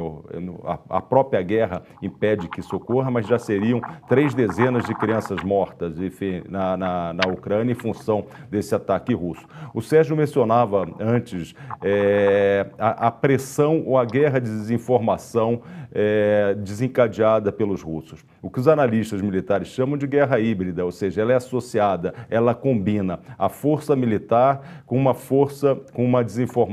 a, 0.65 0.97
a, 0.97 1.01
própria 1.01 1.41
guerra 1.41 1.83
impede 2.01 2.49
que 2.49 2.59
isso 2.59 2.75
ocorra, 2.75 3.09
mas 3.09 3.25
já 3.25 3.39
seriam 3.39 3.81
três 4.07 4.33
dezenas 4.33 4.85
de 4.85 4.93
crianças 4.93 5.41
mortas, 5.43 5.99
enfim, 5.99 6.43
na, 6.49 6.75
na, 6.75 7.13
na 7.13 7.31
Ucrânia 7.31 7.71
em 7.71 7.75
função 7.75 8.25
desse 8.49 8.75
ataque 8.75 9.13
russo. 9.13 9.45
O 9.73 9.81
Sérgio 9.81 10.15
mencionava 10.15 10.85
antes 10.99 11.55
é, 11.81 12.67
a, 12.77 13.07
a, 13.07 13.11
pressão 13.11 13.83
ou 13.85 13.97
a 13.97 14.05
guerra 14.05 14.39
de 14.39 14.49
desinformação 14.49 15.61
é, 15.93 16.55
desencadeada 16.55 17.51
pelos 17.51 17.81
russos. 17.81 18.25
O 18.41 18.49
que 18.49 18.59
os 18.59 18.67
analistas 18.67 19.21
militares 19.21 19.67
chamam 19.67 19.97
de 19.97 20.07
guerra 20.07 20.39
híbrida, 20.39 20.83
ou 20.83 20.91
seja, 20.91 21.21
ela 21.21 21.33
é 21.33 21.35
associada, 21.35 22.13
ela 22.29 22.55
combina 22.55 23.19
a 23.37 23.47
força 23.47 23.95
militar 23.95 24.83
com 24.85 24.97
uma 24.97 25.13
força, 25.13 25.75
com 25.93 26.03
uma 26.03 26.23
desinformação, 26.23 26.72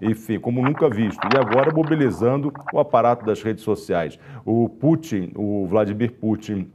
enfim, 0.00 0.38
como 0.38 0.62
nunca 0.62 0.88
visto. 0.88 1.20
E 1.32 1.38
agora 1.38 1.72
mobilizando 1.72 2.52
o 2.72 2.78
aparato 2.78 3.24
das 3.24 3.42
redes 3.42 3.64
sociais. 3.64 4.18
O 4.44 4.68
Putin, 4.68 5.32
o 5.34 5.66
Vladimir 5.66 6.12
Putin, 6.12 6.68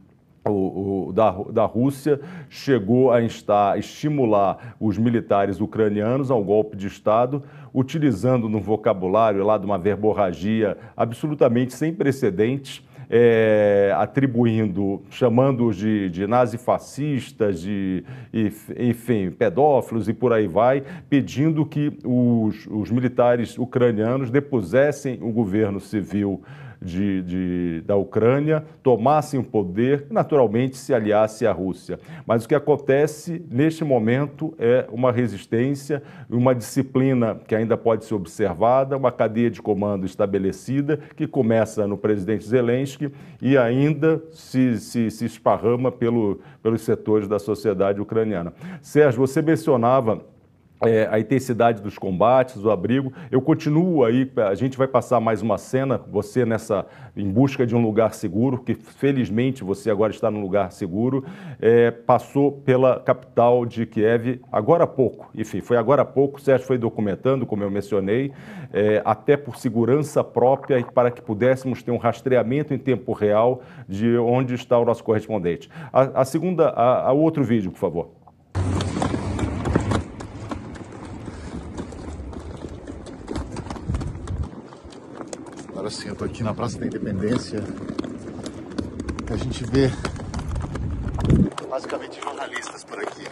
o, 0.49 1.07
o, 1.09 1.13
da, 1.13 1.31
da 1.51 1.65
Rússia 1.65 2.19
chegou 2.49 3.11
a 3.11 3.21
instar, 3.21 3.77
estimular 3.77 4.75
os 4.79 4.97
militares 4.97 5.59
ucranianos 5.59 6.31
ao 6.31 6.43
golpe 6.43 6.75
de 6.75 6.87
Estado, 6.87 7.43
utilizando 7.73 8.49
no 8.49 8.59
vocabulário 8.59 9.45
lá 9.45 9.57
de 9.57 9.65
uma 9.65 9.77
verborragia 9.77 10.77
absolutamente 10.95 11.73
sem 11.73 11.93
precedentes, 11.93 12.81
é, 13.09 13.93
atribuindo, 13.95 15.01
chamando-os 15.09 15.75
de, 15.75 16.09
de 16.09 16.27
nazifascistas, 16.27 17.61
de, 17.61 18.03
enfim, 18.77 19.31
pedófilos 19.31 20.09
e 20.09 20.13
por 20.13 20.33
aí 20.33 20.47
vai, 20.47 20.83
pedindo 21.09 21.65
que 21.65 21.97
os, 22.03 22.67
os 22.67 22.91
militares 22.91 23.57
ucranianos 23.57 24.29
depusessem 24.29 25.19
o 25.21 25.31
governo 25.31 25.79
civil 25.79 26.41
de, 26.81 27.21
de, 27.23 27.81
da 27.85 27.95
Ucrânia 27.95 28.63
tomassem 28.83 29.39
o 29.39 29.43
poder 29.43 30.07
e, 30.09 30.13
naturalmente, 30.13 30.77
se 30.77 30.93
aliasse 30.93 31.45
à 31.45 31.51
Rússia. 31.51 31.99
Mas 32.25 32.45
o 32.45 32.47
que 32.47 32.55
acontece 32.55 33.43
neste 33.49 33.83
momento 33.83 34.53
é 34.57 34.85
uma 34.91 35.11
resistência, 35.11 36.01
uma 36.29 36.53
disciplina 36.53 37.39
que 37.47 37.55
ainda 37.55 37.77
pode 37.77 38.05
ser 38.05 38.15
observada, 38.15 38.97
uma 38.97 39.11
cadeia 39.11 39.49
de 39.49 39.61
comando 39.61 40.05
estabelecida 40.05 40.99
que 41.15 41.27
começa 41.27 41.87
no 41.87 41.97
presidente 41.97 42.45
Zelensky 42.45 43.11
e 43.41 43.57
ainda 43.57 44.21
se, 44.31 44.77
se, 44.79 45.11
se 45.11 45.25
esparrama 45.25 45.91
pelo, 45.91 46.39
pelos 46.61 46.81
setores 46.81 47.27
da 47.27 47.39
sociedade 47.39 48.01
ucraniana. 48.01 48.53
Sérgio, 48.81 49.19
você 49.19 49.41
mencionava 49.41 50.21
é, 50.81 51.07
a 51.11 51.19
intensidade 51.19 51.81
dos 51.81 51.97
combates, 51.97 52.63
o 52.63 52.69
abrigo. 52.69 53.11
Eu 53.31 53.41
continuo 53.41 54.03
aí, 54.03 54.29
a 54.49 54.55
gente 54.55 54.77
vai 54.77 54.87
passar 54.87 55.19
mais 55.19 55.41
uma 55.41 55.57
cena, 55.57 55.99
você 56.09 56.45
nessa 56.45 56.85
em 57.15 57.29
busca 57.29 57.65
de 57.65 57.75
um 57.75 57.81
lugar 57.81 58.13
seguro, 58.13 58.59
que 58.59 58.75
felizmente 58.75 59.63
você 59.63 59.89
agora 59.89 60.11
está 60.13 60.29
num 60.29 60.41
lugar 60.41 60.71
seguro, 60.71 61.25
é, 61.59 61.89
passou 61.89 62.51
pela 62.51 62.99
capital 62.99 63.65
de 63.65 63.85
Kiev 63.85 64.39
agora 64.51 64.83
há 64.83 64.87
pouco. 64.87 65.29
Enfim, 65.35 65.61
foi 65.61 65.77
agora 65.77 66.03
há 66.03 66.05
pouco, 66.05 66.37
o 66.37 66.41
Sérgio 66.41 66.67
foi 66.67 66.77
documentando, 66.77 67.45
como 67.45 67.63
eu 67.63 67.71
mencionei, 67.71 68.31
é, 68.71 69.01
até 69.03 69.35
por 69.35 69.57
segurança 69.57 70.23
própria 70.23 70.77
e 70.79 70.83
para 70.83 71.09
que 71.09 71.21
pudéssemos 71.21 71.81
ter 71.81 71.91
um 71.91 71.97
rastreamento 71.97 72.73
em 72.73 72.77
tempo 72.77 73.13
real 73.13 73.61
de 73.87 74.17
onde 74.17 74.53
está 74.53 74.77
o 74.77 74.85
nosso 74.85 75.03
correspondente. 75.03 75.69
A, 75.91 76.21
a 76.21 76.25
segunda, 76.25 76.69
a, 76.69 77.07
a 77.07 77.11
outro 77.13 77.43
vídeo, 77.43 77.71
por 77.71 77.79
favor. 77.79 78.16
Agora 85.87 86.01
sim, 86.01 86.09
eu 86.09 86.15
tô 86.17 86.25
aqui 86.25 86.43
na 86.43 86.53
Praça 86.53 86.77
da 86.77 86.85
Independência. 86.85 87.63
A 89.31 89.37
gente 89.37 89.63
vê 89.63 89.89
basicamente 91.69 92.21
jornalistas 92.21 92.83
por 92.83 92.99
aqui. 92.99 93.23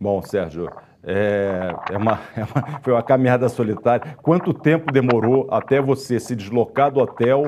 Bom, 0.00 0.20
Sérgio, 0.22 0.68
é, 1.04 1.72
é, 1.90 1.96
uma, 1.96 2.20
é 2.36 2.42
uma, 2.42 2.80
foi 2.82 2.92
uma 2.92 3.02
caminhada 3.02 3.48
solitária. 3.48 4.16
Quanto 4.22 4.52
tempo 4.52 4.90
demorou 4.90 5.46
até 5.52 5.80
você 5.80 6.18
se 6.18 6.34
deslocar 6.34 6.90
do 6.90 6.98
hotel 6.98 7.44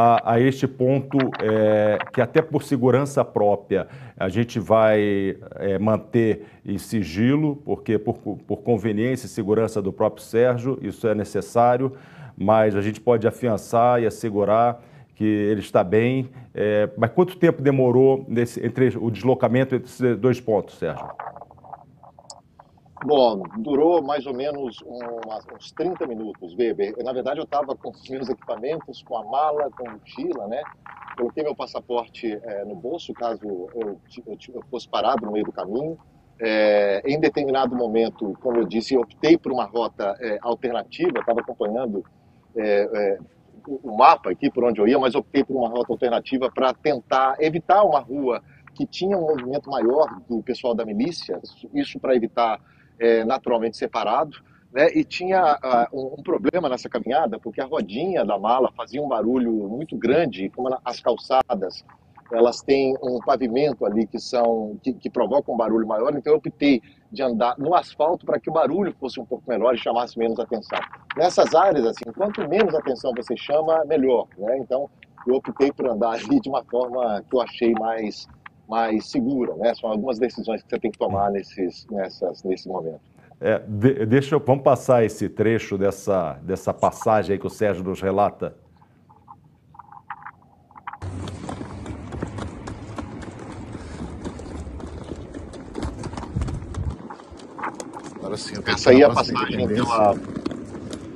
a, 0.00 0.34
a 0.34 0.40
este 0.40 0.68
ponto 0.68 1.18
é, 1.42 1.98
que 2.12 2.20
até 2.20 2.40
por 2.40 2.62
segurança 2.62 3.24
própria 3.24 3.88
a 4.16 4.28
gente 4.28 4.60
vai 4.60 5.36
é, 5.56 5.76
manter 5.76 6.46
em 6.64 6.78
sigilo, 6.78 7.56
porque 7.64 7.98
por, 7.98 8.14
por 8.14 8.58
conveniência 8.58 9.26
e 9.26 9.28
segurança 9.28 9.82
do 9.82 9.92
próprio 9.92 10.24
Sérgio, 10.24 10.78
isso 10.80 11.08
é 11.08 11.16
necessário, 11.16 11.94
mas 12.36 12.76
a 12.76 12.80
gente 12.80 13.00
pode 13.00 13.26
afiançar 13.26 14.00
e 14.00 14.06
assegurar 14.06 14.80
que 15.16 15.24
ele 15.24 15.60
está 15.60 15.82
bem. 15.82 16.30
É, 16.54 16.88
mas 16.96 17.10
quanto 17.10 17.36
tempo 17.36 17.60
demorou 17.60 18.24
nesse, 18.28 18.64
entre 18.64 18.96
o 18.96 19.10
deslocamento 19.10 19.74
entre 19.74 19.88
esses 19.88 20.16
dois 20.16 20.40
pontos, 20.40 20.78
Sérgio? 20.78 21.08
Bom, 23.04 23.42
durou 23.58 24.02
mais 24.02 24.26
ou 24.26 24.34
menos 24.34 24.82
uns 24.84 25.72
30 25.72 26.06
minutos, 26.06 26.54
Weber. 26.56 26.96
Na 27.04 27.12
verdade, 27.12 27.38
eu 27.38 27.44
estava 27.44 27.76
com 27.76 27.90
os 27.90 28.08
meus 28.08 28.28
equipamentos, 28.28 29.02
com 29.02 29.16
a 29.16 29.24
mala, 29.24 29.70
com 29.70 29.88
a 29.88 29.92
mochila, 29.92 30.48
né? 30.48 30.62
Coloquei 31.16 31.44
meu 31.44 31.54
passaporte 31.54 32.26
é, 32.42 32.64
no 32.64 32.74
bolso, 32.74 33.12
caso 33.12 33.40
eu, 33.44 33.70
eu, 33.74 34.00
eu, 34.26 34.62
fosse 34.70 34.88
parado 34.88 35.24
no 35.24 35.32
meio 35.32 35.44
do 35.44 35.52
caminho. 35.52 35.96
É, 36.40 37.02
em 37.06 37.20
determinado 37.20 37.74
momento, 37.74 38.36
como 38.40 38.58
eu 38.58 38.64
disse, 38.64 38.94
eu 38.94 39.00
optei 39.00 39.38
por 39.38 39.52
uma 39.52 39.64
rota 39.64 40.16
é, 40.20 40.38
alternativa, 40.42 41.20
estava 41.20 41.40
acompanhando 41.40 42.04
o 43.66 43.96
mapa 43.96 44.30
aqui 44.30 44.50
por 44.50 44.64
onde 44.64 44.80
eu 44.80 44.88
ia, 44.88 44.98
mas 44.98 45.14
optei 45.14 45.44
por 45.44 45.54
uma 45.54 45.68
rota 45.68 45.92
alternativa 45.92 46.50
para 46.50 46.74
tentar 46.74 47.36
evitar 47.38 47.84
uma 47.84 48.00
rua 48.00 48.42
que 48.74 48.86
tinha 48.86 49.16
um 49.16 49.22
movimento 49.22 49.70
maior 49.70 50.20
do 50.28 50.42
pessoal 50.42 50.74
da 50.74 50.84
milícia, 50.84 51.40
isso 51.74 52.00
para 52.00 52.16
evitar 52.16 52.60
é, 52.98 53.24
naturalmente 53.24 53.76
separado, 53.76 54.36
né? 54.72 54.88
E 54.94 55.04
tinha 55.04 55.58
uh, 55.92 56.14
um, 56.18 56.22
problema 56.22 56.68
nessa 56.68 56.88
caminhada, 56.88 57.38
porque 57.38 57.60
a 57.60 57.66
rodinha 57.66 58.24
da 58.24 58.38
mala 58.38 58.70
fazia 58.76 59.02
um 59.02 59.08
barulho 59.08 59.52
muito 59.68 59.96
grande, 59.96 60.50
como 60.50 60.68
as 60.84 61.00
calçadas 61.00 61.84
elas 62.30 62.60
têm 62.60 62.94
um 63.02 63.18
pavimento 63.20 63.86
ali 63.86 64.06
que 64.06 64.18
são 64.18 64.78
que, 64.82 64.92
que 64.92 65.08
provoca 65.08 65.50
um 65.50 65.56
barulho 65.56 65.86
maior, 65.86 66.14
então 66.14 66.34
eu 66.34 66.38
optei 66.38 66.82
de 67.10 67.22
andar 67.22 67.54
no 67.58 67.74
asfalto 67.74 68.26
para 68.26 68.38
que 68.38 68.50
o 68.50 68.52
barulho 68.52 68.94
fosse 69.00 69.18
um 69.18 69.24
pouco 69.24 69.48
menor 69.48 69.74
e 69.74 69.78
chamasse 69.78 70.18
menos 70.18 70.38
atenção. 70.38 70.78
Nessas 71.16 71.54
áreas, 71.54 71.86
assim, 71.86 72.04
quanto 72.14 72.46
menos 72.46 72.74
atenção 72.74 73.12
você 73.16 73.34
chama, 73.34 73.82
melhor, 73.86 74.26
né? 74.36 74.58
Então 74.58 74.90
eu 75.26 75.36
optei 75.36 75.72
por 75.72 75.88
andar 75.88 76.10
ali 76.10 76.38
de 76.40 76.48
uma 76.48 76.62
forma 76.64 77.22
que 77.22 77.34
eu 77.34 77.40
achei 77.40 77.72
mais 77.72 78.28
mais 78.68 79.06
segura, 79.06 79.54
né? 79.56 79.74
São 79.74 79.90
algumas 79.90 80.18
decisões 80.18 80.62
que 80.62 80.68
você 80.68 80.78
tem 80.78 80.90
que 80.90 80.98
tomar 80.98 81.30
nesses, 81.30 81.86
nessas, 81.90 82.42
nesse 82.44 82.68
momento. 82.68 83.00
É, 83.40 83.60
de, 83.66 84.04
deixa 84.04 84.34
eu, 84.34 84.40
vamos 84.40 84.62
passar 84.62 85.04
esse 85.04 85.28
trecho 85.28 85.78
dessa, 85.78 86.34
dessa 86.42 86.74
passagem 86.74 87.32
aí 87.32 87.38
que 87.38 87.46
o 87.46 87.50
Sérgio 87.50 87.82
nos 87.82 88.00
relata. 88.00 88.54
Agora 98.16 98.36
sim, 98.36 98.54
Essa 98.66 98.90
aí 98.90 99.02
é 99.02 99.04
a 99.04 99.10
passagem 99.10 99.68
pela, 99.68 100.14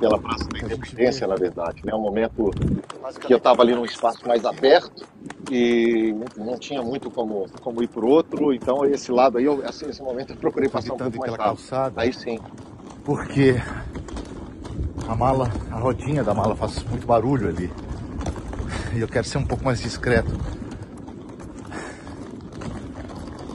pela 0.03 0.19
Praça 0.19 0.49
da 0.49 0.59
Independência, 0.59 1.25
na 1.25 1.35
verdade. 1.35 1.81
Né? 1.85 1.95
Um 1.95 2.01
momento 2.01 2.51
que 3.21 3.33
eu 3.33 3.37
estava 3.37 3.61
ali 3.61 3.73
num 3.73 3.85
espaço 3.85 4.27
mais 4.27 4.43
aberto 4.43 5.07
e 5.49 6.13
não 6.35 6.57
tinha 6.57 6.81
muito 6.81 7.09
como, 7.09 7.45
como 7.61 7.81
ir 7.81 7.87
por 7.87 8.03
outro, 8.03 8.53
então 8.53 8.83
esse 8.83 9.13
lado 9.13 9.37
aí, 9.37 9.45
eu, 9.45 9.63
assim, 9.65 9.89
esse 9.89 10.01
momento 10.01 10.33
eu 10.33 10.35
procurei 10.35 10.67
passar 10.67 10.93
um 10.93 10.97
pouco 10.97 11.17
mais 11.19 11.31
rápido. 11.31 11.45
Calçada, 11.45 12.01
aí 12.01 12.11
sim. 12.11 12.37
Porque 13.05 13.55
a 15.07 15.15
mala, 15.15 15.49
a 15.71 15.79
rodinha 15.79 16.21
da 16.21 16.33
mala 16.33 16.53
faz 16.53 16.83
muito 16.83 17.07
barulho 17.07 17.47
ali. 17.47 17.71
E 18.93 18.99
eu 18.99 19.07
quero 19.07 19.25
ser 19.25 19.37
um 19.37 19.45
pouco 19.45 19.63
mais 19.63 19.79
discreto. 19.79 20.37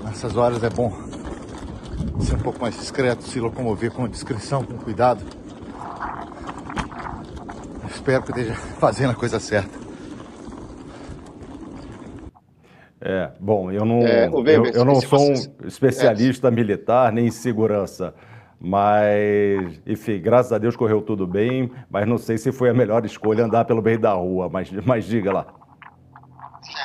Nessas 0.03 0.35
horas 0.35 0.63
é 0.63 0.71
bom 0.71 1.09
ser 2.21 2.37
um 2.37 2.41
pouco 2.41 2.61
mais 2.61 2.75
discreto, 2.75 3.23
se 3.23 3.39
locomover 3.39 3.91
com 3.93 4.09
discrição, 4.09 4.65
com 4.65 4.79
cuidado. 4.79 5.38
Espero 8.09 8.23
que 8.23 8.31
esteja 8.31 8.55
fazendo 8.81 9.11
a 9.11 9.15
coisa 9.15 9.39
certa. 9.39 9.79
É, 13.01 13.31
bom, 13.39 13.71
eu 13.71 13.85
não, 13.85 13.99
é, 13.99 14.27
eu, 14.27 14.65
eu, 14.65 14.85
não 14.85 14.95
sou 15.01 15.21
um 15.21 15.35
especialista 15.67 16.49
é. 16.49 16.51
militar 16.51 17.13
nem 17.13 17.27
em 17.27 17.31
segurança, 17.31 18.15
mas, 18.59 19.81
enfim, 19.87 20.19
graças 20.21 20.53
a 20.53 20.59
Deus 20.59 20.75
correu 20.75 21.03
tudo 21.03 21.27
bem, 21.27 21.71
mas 21.91 22.09
não 22.09 22.17
sei 22.17 22.39
se 22.39 22.51
foi 22.51 22.71
a 22.71 22.75
melhor 22.75 23.05
escolha 23.05 23.45
andar 23.45 23.67
pelo 23.67 23.83
meio 23.83 24.01
da 24.01 24.15
rua, 24.15 24.49
mas, 24.51 24.71
mas 24.85 25.05
diga 25.05 25.31
lá. 25.31 25.47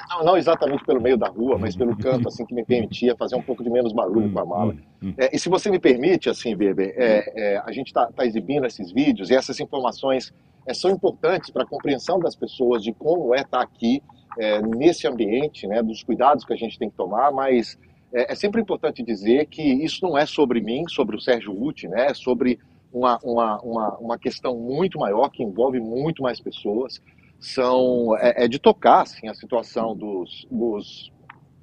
Não, 0.10 0.26
não 0.26 0.38
exatamente 0.38 0.84
pelo 0.84 1.02
meio 1.02 1.18
da 1.18 1.30
rua, 1.30 1.58
mas 1.58 1.76
pelo 1.76 1.96
canto, 1.96 2.28
assim, 2.28 2.46
que 2.46 2.54
me 2.54 2.66
permitia 2.66 3.16
fazer 3.16 3.36
um 3.36 3.42
pouco 3.42 3.64
de 3.64 3.70
menos 3.70 3.94
barulho 3.94 4.30
com 4.32 4.40
a 4.40 4.46
mala. 4.46 4.74
Hum, 4.74 4.78
hum, 5.02 5.08
hum. 5.08 5.14
É, 5.18 5.34
e 5.34 5.40
se 5.40 5.48
você 5.48 5.72
me 5.72 5.80
permite, 5.80 6.30
assim, 6.30 6.54
Weber, 6.54 6.94
é, 6.98 7.54
é, 7.56 7.58
a 7.66 7.72
gente 7.72 7.88
está 7.88 8.08
tá 8.08 8.26
exibindo 8.26 8.66
esses 8.66 8.92
vídeos 8.92 9.30
e 9.30 9.36
essas 9.36 9.60
informações 9.60 10.34
são 10.72 10.92
importantes 10.92 11.50
para 11.50 11.64
a 11.64 11.68
compreensão 11.68 12.20
das 12.20 12.36
pessoas 12.36 12.84
de 12.84 12.94
como 12.94 13.34
é 13.34 13.42
estar 13.42 13.58
tá 13.58 13.64
aqui 13.64 14.04
é, 14.38 14.62
nesse 14.62 15.08
ambiente, 15.08 15.68
né, 15.68 15.82
dos 15.82 16.04
cuidados 16.04 16.46
que 16.46 16.54
a 16.54 16.56
gente 16.56 16.78
tem 16.78 16.90
que 16.90 16.96
tomar, 16.96 17.32
mas 17.32 17.78
é, 18.14 18.32
é, 18.32 18.36
sempre 18.36 18.62
importante 18.62 19.04
dizer 19.04 19.48
que 19.48 19.62
isso 19.62 20.00
não 20.04 20.18
é 20.18 20.26
sobre 20.26 20.62
mim, 20.62 20.86
sobre 20.88 21.16
o 21.16 21.20
Sérgio 21.20 21.52
Uti, 21.52 21.88
né, 21.88 22.08
é 22.12 22.14
sobre 22.14 22.60
uma, 22.92 23.18
uma, 23.24 23.60
uma, 23.62 23.98
uma, 23.98 24.20
questão 24.20 24.56
muito 24.56 25.00
maior 25.00 25.30
que 25.30 25.42
envolve 25.42 25.80
muito 25.80 26.22
mais 26.22 26.40
pessoas. 26.40 27.02
São, 27.40 28.16
é, 28.18 28.46
é 28.46 28.48
de 28.48 28.60
tocar 28.60 29.02
assim, 29.02 29.28
a 29.28 29.34
situação 29.34 29.96
dos, 29.96 30.48
dos, 30.50 31.12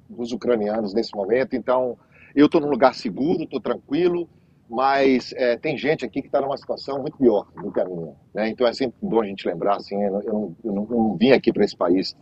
dos 0.09 0.31
ucranianos 0.33 0.93
nesse 0.93 1.15
momento. 1.15 1.55
Então, 1.55 1.97
eu 2.35 2.47
estou 2.47 2.59
num 2.59 2.69
lugar 2.69 2.93
seguro, 2.93 3.43
estou 3.43 3.61
tranquilo, 3.61 4.29
mas 4.71 5.33
é, 5.35 5.57
tem 5.57 5.77
gente 5.77 6.05
aqui 6.05 6.21
que 6.21 6.29
está 6.29 6.39
numa 6.39 6.55
situação 6.55 7.01
muito 7.01 7.17
pior 7.17 7.45
do 7.61 7.69
que 7.73 7.81
a 7.81 7.83
minha. 7.83 8.15
Né? 8.33 8.47
Então 8.47 8.65
é 8.65 8.71
sempre 8.71 8.95
bom 9.01 9.21
a 9.21 9.25
gente 9.25 9.45
lembrar, 9.45 9.75
assim, 9.75 10.01
eu 10.01 10.11
não, 10.13 10.21
eu 10.21 10.33
não, 10.33 10.55
eu 10.63 10.73
não 10.97 11.17
vim 11.17 11.31
aqui 11.31 11.51
para 11.51 11.65
esse 11.65 11.75
país 11.75 12.15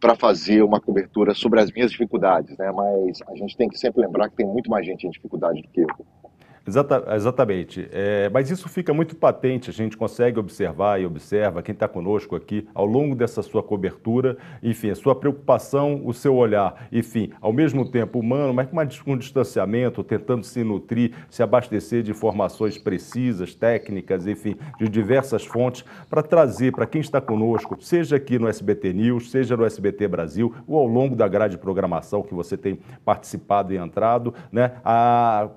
para 0.00 0.16
fazer 0.16 0.62
uma 0.62 0.80
cobertura 0.80 1.34
sobre 1.34 1.60
as 1.60 1.70
minhas 1.70 1.90
dificuldades, 1.90 2.56
né? 2.56 2.72
Mas 2.72 3.20
a 3.28 3.36
gente 3.36 3.56
tem 3.56 3.68
que 3.68 3.78
sempre 3.78 4.00
lembrar 4.00 4.30
que 4.30 4.36
tem 4.36 4.46
muito 4.46 4.70
mais 4.70 4.84
gente 4.86 5.06
em 5.06 5.10
dificuldade 5.10 5.60
do 5.60 5.68
que 5.68 5.82
eu. 5.82 5.86
Exata, 6.66 7.04
exatamente. 7.14 7.88
É, 7.90 8.30
mas 8.32 8.50
isso 8.50 8.68
fica 8.68 8.94
muito 8.94 9.16
patente, 9.16 9.68
a 9.68 9.72
gente 9.72 9.96
consegue 9.96 10.38
observar 10.38 11.00
e 11.00 11.06
observa 11.06 11.62
quem 11.62 11.72
está 11.72 11.88
conosco 11.88 12.36
aqui 12.36 12.68
ao 12.72 12.86
longo 12.86 13.16
dessa 13.16 13.42
sua 13.42 13.62
cobertura, 13.62 14.36
enfim, 14.62 14.90
a 14.90 14.94
sua 14.94 15.14
preocupação, 15.14 16.02
o 16.04 16.14
seu 16.14 16.36
olhar, 16.36 16.86
enfim, 16.92 17.30
ao 17.40 17.52
mesmo 17.52 17.90
tempo 17.90 18.20
humano, 18.20 18.54
mas 18.72 19.00
com 19.00 19.12
um 19.12 19.16
distanciamento, 19.16 20.04
tentando 20.04 20.44
se 20.44 20.62
nutrir, 20.62 21.12
se 21.28 21.42
abastecer 21.42 22.02
de 22.02 22.12
informações 22.12 22.78
precisas, 22.78 23.54
técnicas, 23.54 24.26
enfim, 24.26 24.56
de 24.78 24.88
diversas 24.88 25.44
fontes, 25.44 25.84
para 26.08 26.22
trazer 26.22 26.72
para 26.72 26.86
quem 26.86 27.00
está 27.00 27.20
conosco, 27.20 27.76
seja 27.80 28.16
aqui 28.16 28.38
no 28.38 28.48
SBT 28.48 28.92
News, 28.92 29.30
seja 29.30 29.56
no 29.56 29.64
SBT 29.64 30.06
Brasil, 30.06 30.54
ou 30.66 30.78
ao 30.78 30.86
longo 30.86 31.16
da 31.16 31.26
grade 31.26 31.56
de 31.56 31.60
programação 31.60 32.22
que 32.22 32.34
você 32.34 32.56
tem 32.56 32.78
participado 33.04 33.74
e 33.74 33.76
entrado, 33.76 34.32
né, 34.50 34.72
a, 34.84 35.48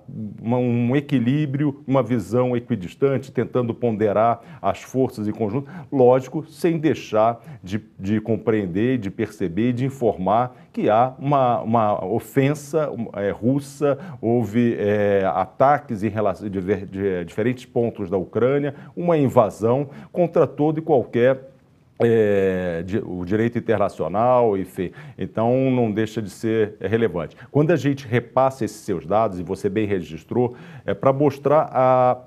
um 0.95 0.97
equilíbrio, 0.97 1.83
uma 1.85 2.01
visão 2.01 2.55
equidistante, 2.55 3.31
tentando 3.31 3.73
ponderar 3.73 4.41
as 4.61 4.81
forças 4.81 5.27
em 5.27 5.31
conjunto, 5.31 5.69
lógico, 5.91 6.45
sem 6.45 6.77
deixar 6.77 7.41
de, 7.61 7.81
de 7.99 8.21
compreender, 8.21 8.97
de 8.97 9.11
perceber 9.11 9.73
de 9.73 9.85
informar 9.85 10.55
que 10.71 10.89
há 10.89 11.13
uma, 11.19 11.61
uma 11.61 12.05
ofensa 12.05 12.89
é, 13.13 13.29
russa, 13.29 13.97
houve 14.21 14.75
é, 14.77 15.23
ataques 15.25 16.03
em 16.03 16.09
relação 16.09 16.49
de, 16.49 16.61
de 16.85 17.25
diferentes 17.25 17.65
pontos 17.65 18.09
da 18.09 18.17
Ucrânia, 18.17 18.75
uma 18.95 19.17
invasão 19.17 19.89
contra 20.11 20.47
todo 20.47 20.79
e 20.79 20.81
qualquer 20.81 21.54
é, 21.99 22.83
o 23.05 23.23
direito 23.23 23.57
internacional, 23.57 24.57
enfim. 24.57 24.91
Então, 25.17 25.71
não 25.71 25.91
deixa 25.91 26.21
de 26.21 26.29
ser 26.29 26.75
relevante. 26.81 27.37
Quando 27.51 27.71
a 27.71 27.75
gente 27.75 28.07
repassa 28.07 28.65
esses 28.65 28.81
seus 28.81 29.05
dados, 29.05 29.39
e 29.39 29.43
você 29.43 29.69
bem 29.69 29.85
registrou, 29.85 30.55
é 30.85 30.93
para 30.93 31.13
mostrar 31.13 31.69
a 31.71 32.21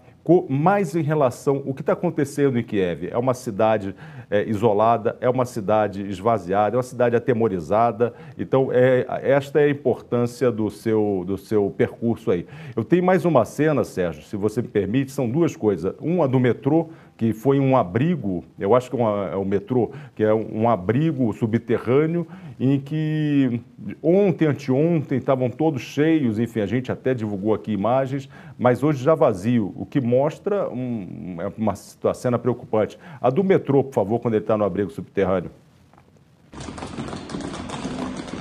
mais 0.48 0.94
em 0.94 1.02
relação 1.02 1.62
ao 1.66 1.72
que 1.72 1.81
está 1.81 1.94
acontecendo 1.94 2.59
em 2.59 2.62
Kiev. 2.62 3.09
É 3.11 3.16
uma 3.16 3.33
cidade 3.33 3.94
é, 4.31 4.44
isolada, 4.44 5.16
é 5.22 5.31
uma 5.31 5.46
cidade 5.46 6.02
esvaziada, 6.02 6.76
é 6.76 6.78
uma 6.78 6.83
cidade 6.83 7.16
atemorizada. 7.16 8.12
Então, 8.37 8.68
é, 8.70 9.07
esta 9.22 9.59
é 9.59 9.64
a 9.64 9.70
importância 9.70 10.52
do 10.52 10.68
seu, 10.68 11.24
do 11.26 11.38
seu 11.38 11.70
percurso 11.70 12.31
aí. 12.31 12.46
Eu 12.76 12.85
tenho 12.85 13.02
mais 13.02 13.24
uma 13.24 13.46
cena, 13.46 13.85
Sérgio, 13.85 14.22
se 14.22 14.37
você 14.37 14.61
me 14.61 14.68
permite, 14.68 15.12
são 15.12 15.28
duas 15.31 15.57
coisas. 15.57 15.94
Uma 15.98 16.28
do 16.28 16.38
metrô, 16.38 16.90
que 17.18 17.33
foi 17.33 17.59
um 17.59 17.76
abrigo, 17.76 18.44
eu 18.57 18.76
acho 18.76 18.88
que 18.88 18.96
é, 18.96 18.98
uma, 19.00 19.28
é 19.33 19.35
o 19.35 19.44
metrô, 19.44 19.90
que 20.14 20.22
é 20.22 20.33
um 20.33 20.68
abrigo 20.68 21.33
subterrâneo, 21.33 22.24
em 22.61 22.78
que 22.78 23.61
ontem, 24.00 24.46
anteontem, 24.46 25.18
estavam 25.18 25.50
todos 25.50 25.83
cheios, 25.83 26.38
enfim, 26.38 26.61
a 26.61 26.66
gente 26.66 26.92
até 26.92 27.12
divulgou 27.14 27.52
aqui 27.52 27.72
imagens, 27.72 28.28
mas 28.57 28.85
hoje 28.85 29.02
já 29.02 29.16
vazio, 29.16 29.74
o 29.74 29.85
que 29.85 30.00
mostra 30.00 30.70
um, 30.70 31.38
é 31.40 31.52
uma, 31.59 31.74
cena 31.74 32.38
preocupante. 32.38 32.96
A 33.20 33.31
do 33.31 33.42
metrô, 33.42 33.83
por 33.83 33.94
favor, 33.94 34.20
quando 34.20 34.35
ele 34.35 34.44
está 34.44 34.57
no 34.57 34.64
abrigo 34.64 34.90
subterrâneo. 34.90 35.50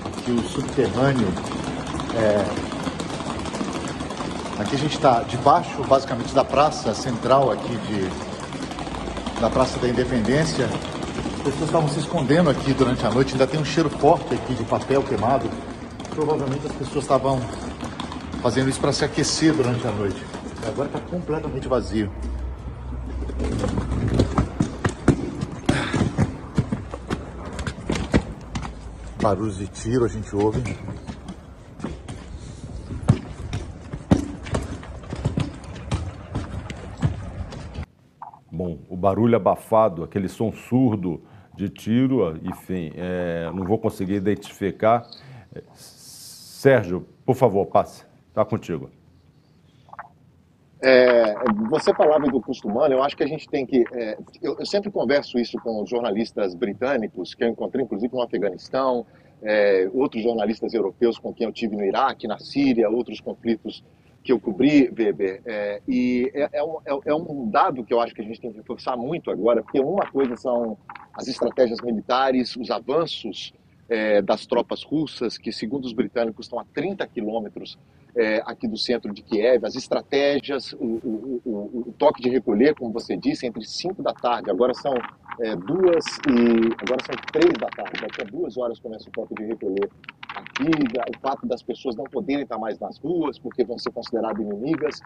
Aqui 0.06 0.32
o 0.32 0.40
subterrâneo 0.44 1.28
é... 2.16 2.78
Aqui 4.62 4.76
a 4.76 4.80
gente 4.80 4.96
está 4.96 5.24
debaixo, 5.24 5.84
basicamente, 5.84 6.34
da 6.34 6.44
praça 6.44 6.94
central 6.94 7.52
aqui 7.52 7.76
de, 7.76 8.27
da 9.40 9.50
Praça 9.50 9.80
da 9.80 9.88
Independência. 9.88 10.66
As 10.66 11.44
pessoas 11.44 11.70
estavam 11.70 11.90
se 11.90 12.00
escondendo 12.00 12.50
aqui 12.50 12.74
durante 12.74 13.06
a 13.06 13.10
noite, 13.10 13.34
ainda 13.34 13.48
tem 13.48 13.60
um 13.60 13.66
cheiro 13.66 13.90
forte 13.90 14.34
aqui 14.34 14.54
de 14.54 14.64
papel 14.64 15.04
queimado. 15.04 15.50
Provavelmente 16.10 16.66
as 16.66 16.74
pessoas 16.74 17.04
estavam 17.04 17.40
fazendo 18.42 18.70
isso 18.70 18.80
para 18.80 18.92
se 18.92 19.06
aquecer 19.06 19.54
durante 19.54 19.86
a 19.88 19.92
noite. 19.92 20.24
Agora 20.68 20.88
está 20.88 21.00
completamente 21.00 21.68
vazio. 21.68 22.12
Barulhos 29.22 29.58
de 29.58 29.68
tiro 29.68 30.06
a 30.06 30.08
gente 30.08 30.36
ouve. 30.36 30.62
Bom, 38.58 38.80
o 38.90 38.97
barulho 39.08 39.38
abafado, 39.38 40.04
aquele 40.04 40.28
som 40.28 40.52
surdo 40.52 41.22
de 41.56 41.70
tiro, 41.70 42.38
enfim, 42.44 42.92
é, 42.96 43.50
não 43.54 43.64
vou 43.64 43.80
conseguir 43.80 44.16
identificar. 44.16 45.08
Sérgio, 45.74 47.08
por 47.26 47.36
favor, 47.36 47.66
passe. 47.68 48.06
Está 48.28 48.44
contigo. 48.44 48.90
É, 50.82 51.34
você 51.70 51.94
falava 51.94 52.28
do 52.28 52.42
custo 52.42 52.68
humano, 52.68 52.94
eu 52.96 53.02
acho 53.02 53.16
que 53.16 53.24
a 53.24 53.28
gente 53.28 53.48
tem 53.50 53.66
que. 53.66 53.84
É, 53.94 54.18
eu, 54.42 54.58
eu, 54.60 54.66
sempre 54.66 54.92
converso 54.92 55.40
isso 55.40 55.58
com 55.60 55.82
os 55.82 55.90
jornalistas 55.90 56.54
britânicos, 56.54 57.34
que 57.34 57.44
eu 57.44 57.48
encontrei 57.48 57.86
inclusive 57.86 58.14
no 58.14 58.22
Afeganistão, 58.22 59.06
é, 59.42 59.90
outros 59.94 60.22
jornalistas 60.22 60.74
europeus 60.74 61.18
com 61.18 61.34
quem 61.34 61.48
eu 61.48 61.54
tive 61.54 61.78
no 61.78 61.84
Iraque, 61.84 62.28
na 62.28 62.38
Síria, 62.38 62.90
outros 62.90 63.22
conflitos 63.22 63.84
que 64.24 64.32
eu 64.32 64.40
cobri, 64.40 64.90
Weber, 64.90 65.42
é, 65.46 65.82
e 65.88 66.30
é, 66.34 66.50
é, 66.54 66.64
um, 66.64 66.78
é, 66.86 67.00
é, 67.06 67.16
um, 67.16 67.50
dado 67.50 67.84
que 67.84 67.94
eu 67.94 68.02
acho 68.02 68.14
que 68.14 68.22
a 68.22 68.24
gente 68.24 68.42
tem 68.42 68.52
que 68.52 68.58
reforçar 68.58 68.98
muito 68.98 69.32
agora, 69.32 69.64
porque 69.64 69.80
uma 69.80 70.06
coisa 70.08 70.36
são 70.36 70.78
as 71.14 71.28
estratégias 71.28 71.80
militares, 71.82 72.56
os 72.56 72.70
avanços 72.70 73.54
é, 73.90 74.22
das 74.22 74.46
tropas 74.46 74.84
russas, 74.84 75.38
que 75.38 75.52
segundo 75.52 75.86
os 75.86 75.94
britânicos 75.94 76.46
estão 76.46 76.60
a 76.60 76.66
30 76.66 77.08
quilômetros 77.08 77.78
é, 78.16 78.42
aqui 78.46 78.68
do 78.68 78.78
centro 78.78 79.14
de 79.14 79.22
Kiev, 79.22 79.66
as 79.66 79.76
estratégias, 79.76 80.74
o, 80.74 80.86
o, 80.86 81.42
o, 81.46 81.84
o, 81.88 81.94
toque 81.98 82.22
de 82.22 82.30
recolher, 82.30 82.76
como 82.76 82.92
você 82.92 83.16
disse, 83.16 83.46
entre 83.46 83.64
5 83.64 84.04
da 84.04 84.14
tarde, 84.14 84.50
agora 84.52 84.74
são 84.74 84.94
duas 85.66 86.04
e 86.28 86.74
agora 86.82 87.02
são 87.06 87.16
três 87.32 87.54
da 87.54 87.68
tarde, 87.68 88.02
daqui 88.02 88.22
a 88.22 88.26
duas 88.26 88.58
horas 88.58 88.80
começa 88.80 89.08
o 89.08 89.12
toque 89.12 89.36
de 89.36 89.46
recolher 89.46 89.90
aqui, 90.38 90.70
o 91.16 91.20
fato 91.20 91.46
das 91.46 91.62
pessoas 91.62 91.96
não 91.96 92.06
poderem 92.06 92.44
estar 92.44 92.58
mais 92.58 92.80
nas 92.80 92.98
ruas 93.00 93.38
porque 93.40 93.64
vão 93.64 93.78
ser 93.78 93.92
consideradas 93.92 94.40
inimigas. 94.46 95.00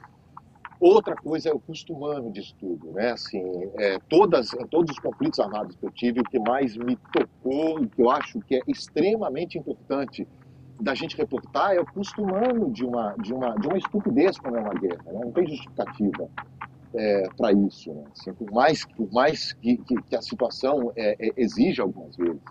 Outra 0.80 1.16
coisa 1.16 1.50
é 1.50 1.54
o 1.54 1.60
custo 1.60 1.94
humano 1.94 2.32
disso 2.32 2.56
tudo, 2.60 2.92
né? 2.92 3.12
Assim, 3.12 3.44
é, 3.78 4.00
todas, 4.10 4.50
todos 4.72 4.92
os 4.92 5.00
conflitos 5.00 5.40
armados 5.40 5.76
que 5.76 5.86
eu 5.86 5.92
tive, 5.92 6.22
o 6.22 6.24
que 6.24 6.40
mais 6.40 6.76
me 6.76 6.98
tocou, 7.14 7.82
o 7.82 7.88
que 7.88 8.02
eu 8.02 8.10
acho 8.10 8.40
que 8.42 8.56
é 8.56 8.62
extremamente 8.68 9.60
importante 9.60 10.28
da 10.82 10.96
gente 10.96 11.16
reportar 11.16 11.74
é 11.74 11.80
o 11.80 11.86
custo 11.86 12.24
humano 12.24 12.72
de 12.72 12.84
uma, 12.84 13.14
de 13.22 13.32
uma, 13.32 13.54
de 13.56 13.68
uma 13.68 13.78
estupidez 13.78 14.40
como 14.40 14.58
é 14.58 14.60
uma 14.60 14.74
guerra. 14.74 15.04
Né? 15.06 15.20
Não 15.24 15.32
tem 15.32 15.48
justificativa 15.48 16.28
é, 16.96 17.30
para 17.38 17.52
isso. 17.54 17.94
Né? 17.94 18.04
Assim, 18.12 18.34
por 18.34 18.52
mais, 18.52 18.86
por 18.86 19.12
mais 19.12 19.54
que, 19.54 19.78
que, 19.78 20.02
que 20.02 20.16
a 20.16 20.22
situação 20.22 20.92
é, 20.96 21.16
é, 21.20 21.34
exija 21.38 21.84
algumas 21.84 22.16
vezes. 22.16 22.42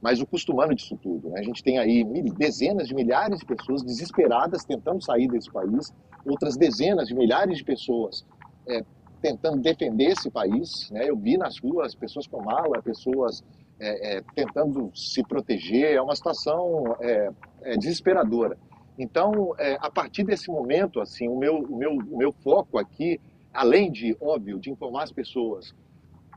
Mas 0.00 0.20
o 0.20 0.26
custo 0.26 0.52
humano 0.52 0.74
disso 0.74 0.96
tudo. 1.02 1.30
Né? 1.30 1.40
A 1.40 1.42
gente 1.42 1.62
tem 1.62 1.78
aí 1.78 2.04
dezenas 2.36 2.88
de 2.88 2.94
milhares 2.94 3.40
de 3.40 3.46
pessoas 3.46 3.82
desesperadas 3.82 4.64
tentando 4.64 5.02
sair 5.02 5.28
desse 5.28 5.50
país, 5.50 5.92
outras 6.24 6.56
dezenas 6.56 7.08
de 7.08 7.14
milhares 7.14 7.58
de 7.58 7.64
pessoas 7.64 8.24
é, 8.68 8.84
tentando 9.20 9.60
defender 9.60 10.12
esse 10.12 10.30
país. 10.30 10.90
Né? 10.90 11.08
Eu 11.08 11.16
vi 11.16 11.36
nas 11.36 11.58
ruas 11.58 11.94
pessoas 11.94 12.26
com 12.26 12.42
mala, 12.42 12.80
pessoas 12.80 13.42
é, 13.80 14.18
é, 14.18 14.22
tentando 14.34 14.90
se 14.94 15.22
proteger, 15.22 15.94
é 15.94 16.02
uma 16.02 16.14
situação 16.14 16.96
é, 17.00 17.30
é 17.62 17.76
desesperadora. 17.76 18.56
Então, 18.98 19.54
é, 19.58 19.76
a 19.80 19.90
partir 19.90 20.24
desse 20.24 20.50
momento, 20.50 21.00
assim, 21.00 21.28
o 21.28 21.36
meu, 21.36 21.58
o 21.58 21.76
meu, 21.76 21.92
o 21.92 22.18
meu 22.18 22.32
foco 22.32 22.78
aqui, 22.78 23.20
além 23.52 23.90
de, 23.90 24.16
óbvio, 24.20 24.58
de 24.58 24.70
informar 24.70 25.04
as 25.04 25.12
pessoas 25.12 25.72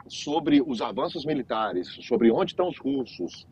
sobre 0.08 0.62
os 0.62 0.82
avanços 0.82 1.26
militares, 1.26 1.88
sobre 2.02 2.32
onde 2.32 2.52
estão 2.52 2.68
os 2.68 2.78
russos, 2.78 3.48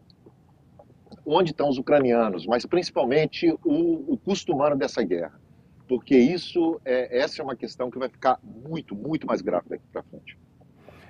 onde 1.26 1.52
estão 1.52 1.70
os 1.70 1.78
ucranianos, 1.78 2.46
mas 2.46 2.66
principalmente 2.66 3.52
o, 3.64 4.14
o 4.14 4.18
custo 4.18 4.54
humano 4.54 4.76
dessa 4.76 5.04
guerra, 5.04 5.40
porque 5.88 6.18
isso 6.18 6.80
é, 6.86 7.20
essa 7.20 7.42
é 7.42 7.44
uma 7.44 7.56
questão 7.56 7.90
que 7.90 8.00
vai 8.00 8.10
ficar 8.10 8.40
muito, 8.44 8.96
muito 8.96 9.28
mais 9.28 9.42
grave 9.42 9.70
daqui 9.70 9.84
para 9.92 10.04
frente. 10.04 10.38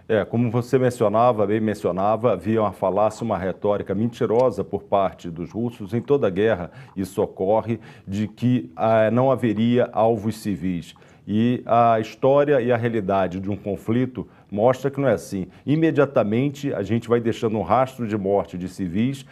É, 0.07 0.25
como 0.25 0.49
você 0.49 0.79
mencionava, 0.79 1.45
bem 1.45 1.59
mencionava, 1.59 2.33
havia 2.33 2.61
uma 2.61 2.71
falácia, 2.71 3.23
uma 3.23 3.37
retórica 3.37 3.93
mentirosa 3.93 4.63
por 4.63 4.81
parte 4.81 5.29
dos 5.29 5.51
russos 5.51 5.93
em 5.93 6.01
toda 6.01 6.25
a 6.25 6.31
guerra, 6.31 6.71
isso 6.97 7.21
ocorre, 7.21 7.79
de 8.07 8.27
que 8.27 8.71
ah, 8.75 9.11
não 9.11 9.31
haveria 9.31 9.87
alvos 9.93 10.37
civis. 10.37 10.95
E 11.27 11.61
a 11.63 11.99
história 11.99 12.59
e 12.59 12.71
a 12.71 12.75
realidade 12.75 13.39
de 13.39 13.51
um 13.51 13.55
conflito 13.55 14.27
mostra 14.51 14.89
que 14.89 14.99
não 14.99 15.07
é 15.07 15.13
assim. 15.13 15.47
Imediatamente 15.65 16.73
a 16.73 16.81
gente 16.81 17.07
vai 17.07 17.19
deixando 17.19 17.57
um 17.57 17.61
rastro 17.61 18.07
de 18.07 18.17
morte 18.17 18.57
de 18.57 18.67
civis, 18.67 19.25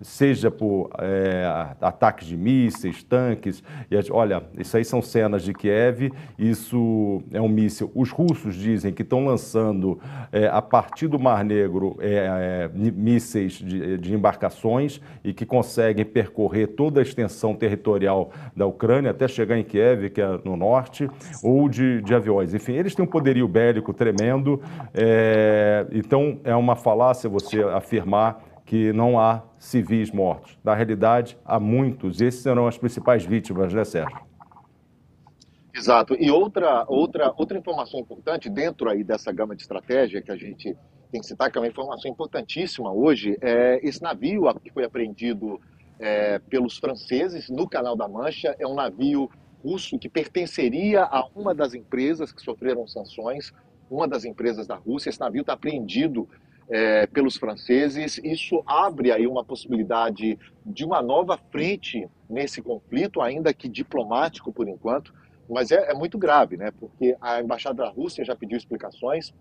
seja 0.00 0.50
por 0.50 0.90
é, 0.98 1.44
ataques 1.80 2.26
de 2.26 2.36
mísseis, 2.36 3.02
tanques. 3.02 3.62
E, 3.90 3.96
olha, 4.10 4.42
isso 4.58 4.76
aí 4.76 4.84
são 4.84 5.00
cenas 5.00 5.42
de 5.42 5.52
Kiev, 5.52 6.12
isso 6.38 7.22
é 7.32 7.40
um 7.40 7.48
míssil. 7.48 7.90
Os 7.94 8.10
russos 8.10 8.54
dizem 8.54 8.92
que 8.92 9.02
estão 9.02 9.24
lançando 9.24 9.98
é, 10.32 10.46
a 10.46 10.60
partir 10.60 11.08
do 11.08 11.18
Mar 11.18 11.44
Negro 11.44 11.96
é, 12.00 12.70
mísseis 12.74 13.52
de, 13.52 13.98
de 13.98 14.14
embarcações 14.14 15.00
e 15.22 15.32
que 15.32 15.46
conseguem 15.46 16.04
percorrer 16.04 16.68
toda 16.68 17.00
a 17.00 17.02
extensão 17.02 17.54
territorial 17.54 18.30
da 18.56 18.66
Ucrânia 18.66 19.10
até 19.10 19.26
chegar 19.28 19.58
em 19.58 19.64
Kiev, 19.64 20.10
que 20.10 20.20
é 20.20 20.38
no 20.44 20.56
norte, 20.56 21.08
ou 21.42 21.68
de, 21.68 22.02
de 22.02 22.14
aviões. 22.14 22.54
Enfim, 22.54 22.72
eles 22.72 22.94
têm 22.94 23.04
um 23.04 23.08
poderio 23.08 23.46
bélico 23.46 23.92
tremendo, 23.92 24.33
é, 24.92 25.86
então 25.92 26.40
é 26.44 26.54
uma 26.54 26.76
falácia 26.76 27.28
você 27.28 27.62
afirmar 27.62 28.42
que 28.64 28.92
não 28.92 29.18
há 29.18 29.42
civis 29.58 30.10
mortos. 30.10 30.58
Na 30.64 30.74
realidade, 30.74 31.36
há 31.44 31.60
muitos, 31.60 32.20
esses 32.20 32.42
serão 32.42 32.66
as 32.66 32.78
principais 32.78 33.24
vítimas, 33.24 33.72
né, 33.72 33.84
Sérgio? 33.84 34.18
Exato. 35.74 36.14
E 36.18 36.30
outra, 36.30 36.84
outra, 36.88 37.34
outra 37.36 37.58
informação 37.58 37.98
importante 37.98 38.48
dentro 38.48 38.88
aí 38.88 39.02
dessa 39.02 39.32
gama 39.32 39.56
de 39.56 39.62
estratégia 39.62 40.22
que 40.22 40.30
a 40.30 40.36
gente 40.36 40.76
tem 41.10 41.20
que 41.20 41.26
citar, 41.26 41.50
que 41.50 41.58
é 41.58 41.60
uma 41.60 41.66
informação 41.66 42.10
importantíssima 42.10 42.92
hoje, 42.92 43.36
é 43.40 43.80
esse 43.82 44.02
navio 44.02 44.44
que 44.62 44.72
foi 44.72 44.84
apreendido 44.84 45.60
é, 45.98 46.38
pelos 46.38 46.78
franceses 46.78 47.48
no 47.50 47.68
Canal 47.68 47.96
da 47.96 48.08
Mancha. 48.08 48.54
É 48.58 48.66
um 48.66 48.74
navio 48.74 49.28
russo 49.64 49.98
que 49.98 50.08
pertenceria 50.08 51.02
a 51.04 51.26
uma 51.34 51.54
das 51.54 51.74
empresas 51.74 52.32
que 52.32 52.42
sofreram 52.42 52.86
sanções, 52.86 53.52
uma 53.94 54.08
das 54.08 54.24
empresas 54.24 54.66
da 54.66 54.74
Rússia. 54.74 55.08
Esse 55.08 55.20
navio 55.20 55.42
está 55.42 55.52
apreendido 55.52 56.28
é, 56.68 57.06
pelos 57.06 57.36
franceses. 57.36 58.20
Isso 58.24 58.62
abre 58.66 59.12
aí 59.12 59.26
uma 59.26 59.44
possibilidade 59.44 60.38
de 60.64 60.84
uma 60.84 61.00
nova 61.00 61.38
frente 61.50 62.08
nesse 62.28 62.60
conflito, 62.60 63.20
ainda 63.20 63.54
que 63.54 63.68
diplomático 63.68 64.52
por 64.52 64.68
enquanto, 64.68 65.14
mas 65.48 65.70
é, 65.70 65.90
é 65.90 65.94
muito 65.94 66.18
grave, 66.18 66.56
né? 66.56 66.70
Porque 66.72 67.16
a 67.20 67.40
embaixada 67.40 67.82
da 67.82 67.88
Rússia 67.88 68.24
já 68.24 68.34
pediu 68.34 68.56
explicações 68.56 69.32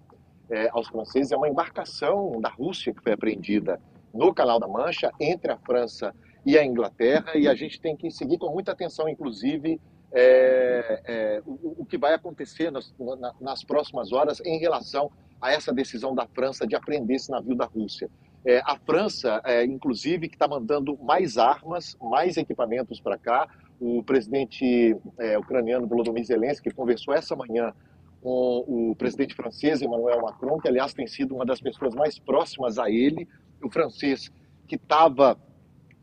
é, 0.50 0.70
aos 0.70 0.88
franceses. 0.88 1.32
É 1.32 1.38
uma 1.38 1.50
embarcação 1.50 2.40
da 2.40 2.50
Rússia 2.50 2.94
que 2.94 3.02
foi 3.02 3.14
apreendida 3.14 3.80
no 4.14 4.34
Canal 4.34 4.60
da 4.60 4.68
Mancha 4.68 5.12
entre 5.20 5.52
a 5.52 5.58
França 5.58 6.14
e 6.46 6.58
a 6.58 6.66
Inglaterra 6.66 7.36
e 7.36 7.48
a 7.48 7.56
gente 7.56 7.80
tem 7.80 7.96
que 7.96 8.12
seguir 8.12 8.38
com 8.38 8.50
muita 8.50 8.74
atenção, 8.74 9.08
inclusive 9.08 9.80
é, 10.14 11.02
é, 11.06 11.42
o, 11.46 11.82
o, 11.82 11.86
que 11.86 11.98
vai 11.98 12.14
acontecer 12.14 12.72
nas, 12.72 12.94
nas, 13.42 13.64
próximas 13.64 14.12
horas 14.12 14.40
em 14.46 14.60
relação 14.60 15.12
a 15.42 15.52
essa 15.52 15.74
decisão 15.74 16.14
da 16.14 16.28
França 16.28 16.68
de 16.68 16.76
apreender 16.76 17.16
esse 17.16 17.32
navio 17.32 17.56
da 17.56 17.66
Rússia. 17.66 18.10
É, 18.46 18.62
a 18.64 18.78
França, 18.78 19.42
é, 19.44 19.66
inclusive, 19.66 20.30
que 20.30 20.36
está 20.36 20.48
mandando 20.48 20.98
mais 21.02 21.38
armas, 21.38 21.98
mais 22.00 22.38
equipamentos 22.38 23.00
para 23.00 23.18
cá. 23.18 23.50
O 23.80 24.04
presidente 24.04 24.96
é, 25.18 25.38
ucraniano 25.38 25.88
Volodymyr 25.88 26.24
Zelensky 26.24 26.72
conversou 26.72 27.14
essa 27.14 27.36
manhã 27.36 27.74
com 28.22 28.64
o 28.68 28.96
presidente 28.96 29.36
francês 29.36 29.82
Emmanuel 29.82 30.22
Macron, 30.22 30.60
que 30.60 30.68
aliás 30.68 30.94
tem 30.94 31.08
sido 31.08 31.36
uma 31.36 31.46
das 31.46 31.60
pessoas 31.60 31.94
mais 31.96 32.20
próximas 32.20 32.78
a 32.78 32.90
ele, 32.90 33.28
o 33.62 33.70
francês 33.70 34.32
que 34.68 34.76
estava 34.76 35.38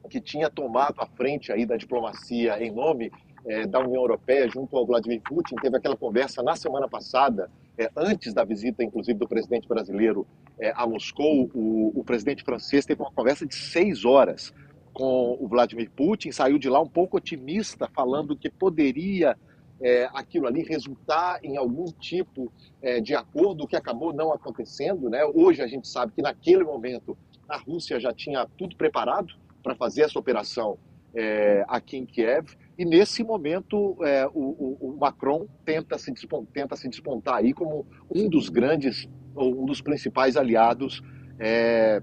que 0.09 0.21
tinha 0.21 0.51
tomado 0.51 1.01
a 1.01 1.07
frente 1.07 1.53
aí 1.53 1.65
da 1.65 1.77
diplomacia 1.77 2.63
em 2.63 2.71
nome 2.71 3.13
é, 3.47 3.67
da 3.67 3.81
União 3.81 4.03
Europeia 4.03 4.49
junto 4.49 4.77
ao 4.77 4.87
Vladimir 4.87 5.21
Putin, 5.23 5.57
teve 5.57 5.77
aquela 5.77 5.97
conversa 5.97 6.43
na 6.43 6.57
semana 6.57 6.89
passada, 6.89 7.51
é, 7.79 7.91
antes 7.97 8.35
da 8.35 8.45
visita, 8.45 8.85
inclusive, 8.85 9.19
do 9.19 9.29
presidente 9.29 9.67
brasileiro 9.67 10.27
é, 10.59 10.73
a 10.77 10.87
Moscou, 10.87 11.51
o, 11.55 11.93
o, 11.99 12.05
presidente 12.05 12.45
francês 12.45 12.85
teve 12.85 13.01
uma 13.01 13.11
conversa 13.11 13.47
de 13.47 13.55
seis 13.55 14.05
horas 14.05 14.53
com 14.93 15.39
o 15.41 15.49
Vladimir 15.49 15.91
Putin, 15.91 16.31
saiu 16.31 16.59
de 16.59 16.69
lá 16.69 16.81
um 16.81 16.87
pouco 16.87 17.17
otimista, 17.17 17.89
falando 17.95 18.37
que 18.37 18.51
poderia 18.51 19.37
é, 19.81 20.09
aquilo 20.13 20.47
ali 20.47 20.63
resultar 20.63 21.41
em 21.43 21.57
algum 21.57 21.87
tipo 21.87 22.53
é, 22.83 23.01
de 23.01 23.15
acordo, 23.15 23.67
que 23.67 23.77
acabou 23.77 24.13
não 24.13 24.33
acontecendo. 24.33 25.09
Né? 25.09 25.25
Hoje 25.25 25.63
a 25.63 25.67
gente 25.67 25.89
sabe 25.89 26.13
que 26.13 26.21
naquele 26.21 26.65
momento 26.65 27.17
a 27.49 27.57
Rússia 27.57 27.99
já 27.99 28.13
tinha 28.13 28.47
tudo 28.59 28.77
preparado 28.77 29.35
para 29.63 29.75
fazer 29.75 30.03
essa 30.03 30.19
operação 30.19 30.79
é, 31.15 31.65
aqui 31.69 31.97
em 31.97 32.05
Kiev. 32.05 32.57
E 32.81 32.85
nesse 32.87 33.23
momento, 33.23 34.03
é, 34.03 34.27
o, 34.29 34.79
o, 34.81 34.97
Macron 34.99 35.47
tenta 35.67 35.99
se, 35.99 36.11
despontar, 36.11 36.51
tenta 36.51 36.77
se 36.77 36.89
despontar 36.89 37.35
aí 37.35 37.53
como 37.53 37.87
um 38.11 38.27
dos 38.27 38.49
grandes, 38.49 39.07
ou 39.35 39.65
um 39.65 39.67
dos 39.67 39.83
principais 39.83 40.35
aliados 40.35 41.03
é, 41.39 42.01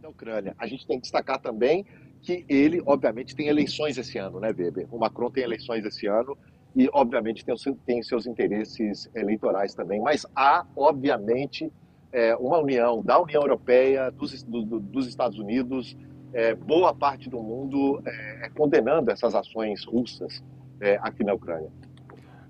da 0.00 0.08
Ucrânia. 0.08 0.54
A 0.58 0.66
gente 0.66 0.86
tem 0.86 0.96
que 0.96 1.02
destacar 1.02 1.38
também 1.38 1.84
que 2.22 2.42
ele, 2.48 2.82
obviamente, 2.86 3.36
tem 3.36 3.48
eleições 3.48 3.98
esse 3.98 4.16
ano, 4.16 4.40
né, 4.40 4.48
Weber? 4.48 4.86
O 4.90 4.98
Macron 4.98 5.30
tem 5.30 5.44
eleições 5.44 5.84
esse 5.84 6.06
ano 6.06 6.38
e, 6.74 6.88
obviamente, 6.94 7.44
tem, 7.44 7.54
tem 7.84 8.02
seus 8.02 8.26
interesses 8.26 9.10
eleitorais 9.14 9.74
também. 9.74 10.00
Mas 10.00 10.24
há, 10.34 10.64
obviamente, 10.74 11.70
é, 12.12 12.34
uma 12.36 12.56
união 12.60 13.02
da 13.02 13.20
União 13.20 13.42
Europeia, 13.42 14.10
dos, 14.10 14.42
do, 14.42 14.80
dos 14.80 15.06
Estados 15.06 15.38
Unidos, 15.38 15.94
é, 16.36 16.54
boa 16.54 16.94
parte 16.94 17.30
do 17.30 17.42
mundo 17.42 18.02
é, 18.04 18.44
é, 18.44 18.50
condenando 18.50 19.10
essas 19.10 19.34
ações 19.34 19.86
russas 19.86 20.44
é, 20.82 20.98
aqui 21.00 21.24
na 21.24 21.32
Ucrânia. 21.32 21.70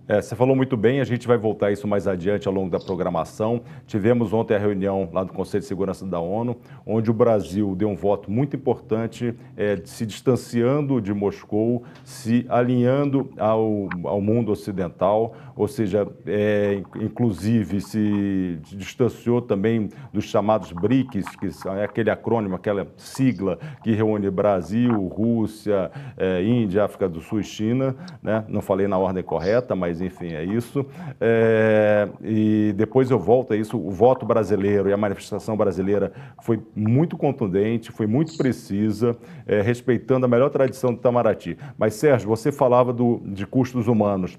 É, 0.09 0.23
você 0.23 0.37
falou 0.37 0.55
muito 0.55 0.77
bem, 0.77 1.01
a 1.01 1.05
gente 1.05 1.27
vai 1.27 1.37
voltar 1.37 1.67
a 1.67 1.73
isso 1.73 1.89
mais 1.89 2.07
adiante 2.07 2.47
ao 2.47 2.55
longo 2.55 2.71
da 2.71 2.79
programação. 2.79 3.63
Tivemos 3.89 4.33
ontem 4.33 4.55
a 4.55 4.59
reunião 4.59 5.09
lá 5.13 5.25
do 5.25 5.33
Conselho 5.33 5.63
de 5.63 5.67
Segurança 5.67 6.07
da 6.07 6.21
ONU, 6.21 6.57
onde 6.87 7.11
o 7.11 7.15
Brasil 7.15 7.75
deu 7.75 7.89
um 7.89 7.97
voto 7.97 8.31
muito 8.31 8.55
importante, 8.55 9.35
é, 9.57 9.81
se 9.85 10.07
distanciando 10.07 11.01
de 11.01 11.13
Moscou, 11.13 11.83
se 12.05 12.47
alinhando 12.49 13.29
ao, 13.37 13.89
ao 14.05 14.21
mundo 14.21 14.53
ocidental, 14.53 15.35
ou 15.57 15.67
seja, 15.67 16.07
é, 16.25 16.83
inclusive 17.01 17.81
se 17.81 18.61
distanciou 18.63 19.43
também 19.43 19.89
dos 20.13 20.25
chamados 20.25 20.71
BRICS, 20.71 21.35
que 21.35 21.49
é 21.71 21.85
aquele 21.85 22.11
acrônimo, 22.11 22.55
aquela 22.55 22.87
sigla 22.97 23.59
que 23.83 23.93
reúne 23.93 24.31
Brasil, 24.31 24.93
Rússia, 25.09 25.91
é, 26.17 26.45
Índia, 26.45 26.85
África 26.85 27.09
do 27.09 27.21
Sul 27.21 27.41
e 27.41 27.45
China. 27.45 27.97
Né? 28.23 28.45
Não 28.49 28.61
falei 28.61 28.87
na 28.87 28.99
ordem 28.99 29.25
correta, 29.25 29.75
mas 29.75 29.96
mas 29.97 30.01
enfim, 30.01 30.35
é 30.35 30.45
isso. 30.45 30.85
É, 31.21 32.09
e 32.23 32.75
depois 32.77 33.11
eu 33.11 33.19
volto 33.19 33.53
a 33.53 33.57
isso. 33.57 33.79
O 33.79 33.91
voto 33.91 34.27
brasileiro 34.27 34.89
e 34.89 34.93
a 34.93 34.97
manifestação 34.97 35.57
brasileira 35.57 36.13
foi 36.43 36.61
muito 36.75 37.17
contundente, 37.17 37.91
foi 37.91 38.07
muito 38.07 38.37
precisa, 38.37 39.17
é, 39.47 39.63
respeitando 39.63 40.27
a 40.27 40.29
melhor 40.29 40.51
tradição 40.51 40.93
do 40.93 40.99
Itamaraty. 40.99 41.57
Mas, 41.79 41.95
Sérgio, 41.95 42.29
você 42.29 42.53
falava 42.53 42.93
do, 42.93 43.23
de 43.25 43.47
custos 43.47 43.89
humanos. 43.89 44.39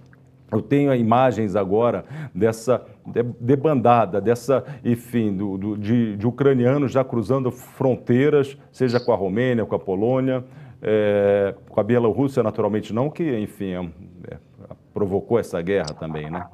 Eu 0.49 0.61
tenho 0.61 0.93
imagens 0.95 1.57
agora 1.57 2.05
dessa 2.33 2.85
debandada, 3.39 4.21
dessa, 4.21 4.63
enfim, 4.85 5.35
do, 5.35 5.57
do, 5.57 5.77
de, 5.77 6.15
de, 6.15 6.25
ucranianos 6.25 6.91
já 6.91 7.03
cruzando 7.03 7.51
fronteiras, 7.51 8.57
seja 8.71 8.97
com 8.97 9.11
a 9.11 9.15
Romênia, 9.15 9.65
com 9.65 9.75
a 9.75 9.79
Polônia, 9.79 10.45
é, 10.81 11.53
com 11.67 11.81
a 11.81 11.83
Bielorrússia, 11.83 12.41
naturalmente 12.41 12.93
não, 12.93 13.09
que, 13.09 13.37
enfim, 13.37 13.73
é, 13.73 14.35
é 14.35 14.37
provocou 14.97 15.37
essa 15.37 15.61
guerra 15.61 15.93
também, 15.93 16.27
né? 16.31 16.49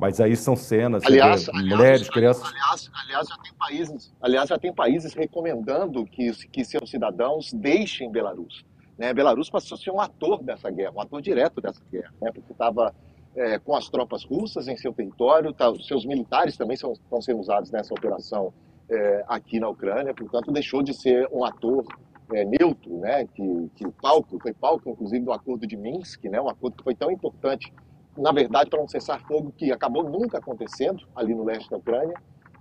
Mas 0.00 0.18
aí 0.18 0.34
são 0.34 0.56
cenas, 0.56 1.04
aliás, 1.04 1.46
aliás 1.50 1.76
mulheres, 1.76 2.08
crianças. 2.08 2.42
Aliás, 2.48 2.90
aliás, 3.04 3.28
já 3.28 3.36
tem 3.36 3.52
países, 3.52 4.14
aliás, 4.20 4.48
já 4.48 4.58
tem 4.58 4.72
países 4.72 5.14
recomendando 5.14 6.04
que, 6.06 6.32
que 6.48 6.64
seus 6.64 6.90
cidadãos 6.90 7.52
deixem 7.52 8.10
Belarus. 8.10 8.64
Né? 8.96 9.12
Belarus 9.12 9.50
passou 9.50 9.76
a 9.76 9.78
ser 9.78 9.90
um 9.90 10.00
ator 10.00 10.42
dessa 10.42 10.70
guerra, 10.70 10.92
um 10.96 11.00
ator 11.02 11.20
direto 11.20 11.60
dessa 11.60 11.82
guerra, 11.92 12.12
né? 12.20 12.32
porque 12.32 12.50
estava 12.50 12.94
é, 13.36 13.58
com 13.58 13.76
as 13.76 13.88
tropas 13.90 14.24
russas 14.24 14.66
em 14.68 14.76
seu 14.76 14.92
território, 14.92 15.52
tá, 15.52 15.70
seus 15.86 16.06
militares 16.06 16.56
também 16.56 16.76
são, 16.78 16.94
estão 16.94 17.20
sendo 17.20 17.40
usados 17.40 17.70
nessa 17.70 17.92
operação 17.92 18.54
é, 18.90 19.24
aqui 19.28 19.60
na 19.60 19.68
Ucrânia, 19.68 20.14
portanto, 20.14 20.50
deixou 20.50 20.82
de 20.82 20.94
ser 20.94 21.28
um 21.30 21.44
ator 21.44 21.84
é, 22.34 22.44
neutro, 22.44 22.98
né, 22.98 23.26
que, 23.26 23.70
que 23.74 23.90
palco, 24.00 24.38
foi 24.40 24.52
palco, 24.52 24.88
inclusive, 24.88 25.24
do 25.24 25.32
acordo 25.32 25.66
de 25.66 25.76
Minsk, 25.76 26.24
né, 26.24 26.40
um 26.40 26.48
acordo 26.48 26.76
que 26.76 26.84
foi 26.84 26.94
tão 26.94 27.10
importante, 27.10 27.72
na 28.16 28.32
verdade, 28.32 28.70
para 28.70 28.82
um 28.82 28.88
cessar-fogo 28.88 29.52
que 29.56 29.72
acabou 29.72 30.04
nunca 30.04 30.38
acontecendo 30.38 31.06
ali 31.14 31.34
no 31.34 31.44
leste 31.44 31.70
da 31.70 31.76
Ucrânia, 31.76 32.14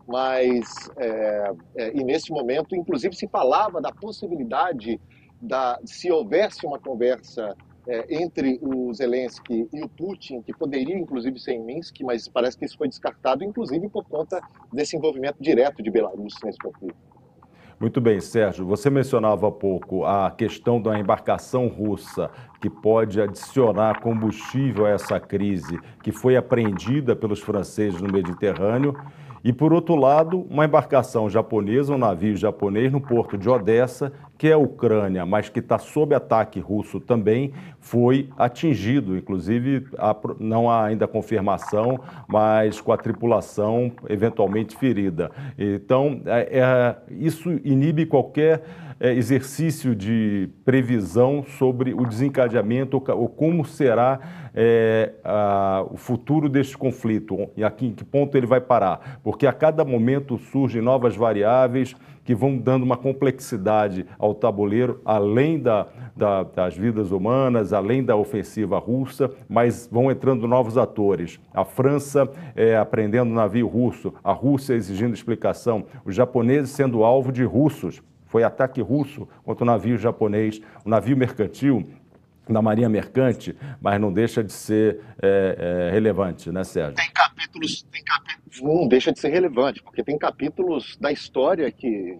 mas, 0.08 0.90
é, 0.98 1.52
é, 1.76 1.98
e 1.98 2.04
nesse 2.04 2.32
momento, 2.32 2.76
inclusive, 2.76 3.16
se 3.16 3.28
falava 3.28 3.82
da 3.82 3.92
possibilidade, 3.92 5.00
da, 5.42 5.80
se 5.86 6.12
houvesse 6.12 6.66
uma 6.66 6.80
conversa 6.80 7.56
é, 7.88 8.22
entre 8.22 8.60
o 8.62 8.94
Zelensky 8.94 9.68
e 9.72 9.84
o 9.84 9.90
Putin, 9.90 10.42
que 10.42 10.54
poderia, 10.54 10.98
inclusive, 10.98 11.40
ser 11.40 11.54
em 11.54 11.64
Minsk, 11.64 12.02
mas 12.02 12.28
parece 12.28 12.58
que 12.58 12.66
isso 12.66 12.78
foi 12.78 12.88
descartado, 12.88 13.44
inclusive 13.44 13.90
por 13.90 14.06
conta 14.06 14.40
desse 14.72 14.96
envolvimento 14.96 15.42
direto 15.42 15.82
de 15.82 15.90
Belarus 15.90 16.36
nesse 16.44 16.58
conflito. 16.60 16.96
Muito 17.82 18.00
bem, 18.00 18.22
Sérgio. 18.22 18.64
Você 18.68 18.92
mencionava 18.92 19.48
há 19.48 19.52
pouco 19.52 20.06
a 20.06 20.30
questão 20.30 20.80
da 20.80 21.00
embarcação 21.00 21.68
russa 21.68 22.30
que 22.62 22.70
pode 22.70 23.20
adicionar 23.20 24.02
combustível 24.02 24.86
a 24.86 24.92
essa 24.92 25.20
crise 25.20 25.80
que 26.04 26.12
foi 26.12 26.36
apreendida 26.38 27.16
pelos 27.16 27.40
franceses 27.40 28.00
no 28.00 28.08
Mediterrâneo 28.08 28.96
E, 29.44 29.52
por 29.52 29.74
outro 29.74 29.96
lado, 29.96 30.46
uma 30.50 30.66
embarcação 30.66 31.30
japonesa, 31.30 31.94
um 31.94 31.98
navio 31.98 32.36
japonês 32.36 32.92
no 32.92 33.02
porto 33.02 33.38
de 33.38 33.50
Odessa, 33.50 34.14
que 34.38 34.48
é 34.48 34.54
a 34.54 34.58
Ucrânia, 34.58 35.26
mas 35.26 35.50
que 35.50 35.60
está 35.60 35.78
sob 35.78 36.16
ataque 36.16 36.60
russo 36.60 37.00
também, 37.00 37.54
foi 37.80 38.30
atingido. 38.38 39.18
Inclusive, 39.18 39.86
não 40.40 40.70
há 40.70 40.86
ainda 40.86 41.08
confirmação, 41.08 42.00
mas 42.28 42.80
com 42.80 42.92
a 42.92 42.98
tripulação 42.98 43.92
eventualmente 44.10 44.76
ferida. 44.76 45.32
Então, 45.58 46.22
é, 46.26 46.60
é, 46.60 46.96
isso 47.10 47.52
inibe 47.64 48.06
qualquer 48.06 48.64
é, 49.00 49.14
exercício 49.14 49.96
de 49.96 50.48
previsão 50.64 51.44
sobre 51.44 51.92
o 51.92 52.06
desencadeamento 52.06 53.02
ou, 53.10 53.28
como 53.28 53.66
será 53.66 54.41
é, 54.54 55.14
a, 55.24 55.86
o 55.90 55.98
futuro 55.98 56.50
deste 56.50 56.78
conflito 56.78 57.50
e 57.56 57.64
aqui 57.64 57.88
em 57.88 57.94
que 57.94 58.04
ponto 58.04 58.38
ele 58.38 58.46
vai 58.46 58.62
parar. 58.62 59.20
Porque 59.24 59.48
a 59.48 59.54
cada 59.54 59.84
momento 59.84 60.38
surgem 60.38 60.82
novas 60.82 61.16
variáveis 61.16 61.96
que 62.24 62.36
vão 62.36 62.58
dando 62.58 62.84
uma 62.84 62.98
complexidade 62.98 64.06
ao 64.20 64.36
tabuleiro, 64.36 65.02
além 65.04 65.60
da, 65.60 65.88
da, 66.16 66.44
das 66.44 66.78
vidas 66.78 67.12
humanas, 67.12 67.74
além 67.74 68.04
da 68.04 68.16
ofensiva 68.16 68.78
russa, 68.78 69.32
mas 69.50 69.90
vão 69.92 70.12
entrando 70.12 70.48
novos 70.48 70.78
atores. 70.78 71.40
A 71.54 71.66
França 71.66 72.30
é, 72.56 72.78
aprendendo 72.78 73.34
navio 73.34 73.68
russo, 73.68 74.14
a 74.24 74.32
Rússia 74.32 74.76
exigindo 74.76 75.14
explicação, 75.14 75.86
os 76.06 76.16
japoneses 76.16 76.72
sendo 76.72 77.04
alvo 77.04 77.32
de 77.32 77.44
russos 77.44 78.02
foi 78.32 78.44
ataque 78.46 78.80
russo 78.80 79.28
contra 79.44 79.66
o 79.66 79.68
navio 79.68 79.98
japonês, 79.98 80.62
o 80.86 80.90
navio 80.90 81.18
mercantil 81.18 81.86
da 82.52 82.62
Marinha 82.62 82.90
Mercante, 82.90 83.56
mas 83.80 84.00
não 84.00 84.12
deixa 84.12 84.44
de 84.44 84.52
ser 84.52 85.00
é, 85.22 85.88
é, 85.90 85.92
relevante, 85.92 86.52
né, 86.52 86.64
Sérgio? 86.64 86.96
Tem 86.96 87.12
capítulos, 87.12 87.84
tem 87.84 88.04
capítulos, 88.04 88.62
não 88.62 88.88
deixa 88.88 89.12
de 89.12 89.20
ser 89.20 89.30
relevante, 89.30 89.82
porque 89.84 90.04
tem 90.04 90.18
capítulos 90.18 90.98
da 90.98 91.12
história 91.12 91.72
que 91.72 92.18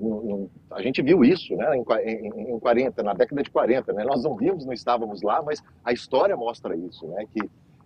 não, 0.00 0.22
não, 0.22 0.50
a 0.70 0.82
gente 0.82 1.00
viu 1.02 1.24
isso, 1.24 1.54
né, 1.56 1.76
em, 1.76 1.84
em, 2.04 2.54
em 2.54 2.58
40, 2.58 3.02
na 3.02 3.14
década 3.14 3.42
de 3.42 3.50
40, 3.50 3.92
né, 3.92 4.04
nós 4.04 4.24
não 4.24 4.36
vimos, 4.36 4.64
não 4.64 4.72
estávamos 4.72 5.22
lá, 5.22 5.42
mas 5.42 5.62
a 5.84 5.92
história 5.92 6.36
mostra 6.36 6.76
isso, 6.76 7.06
né, 7.08 7.26
que 7.32 7.40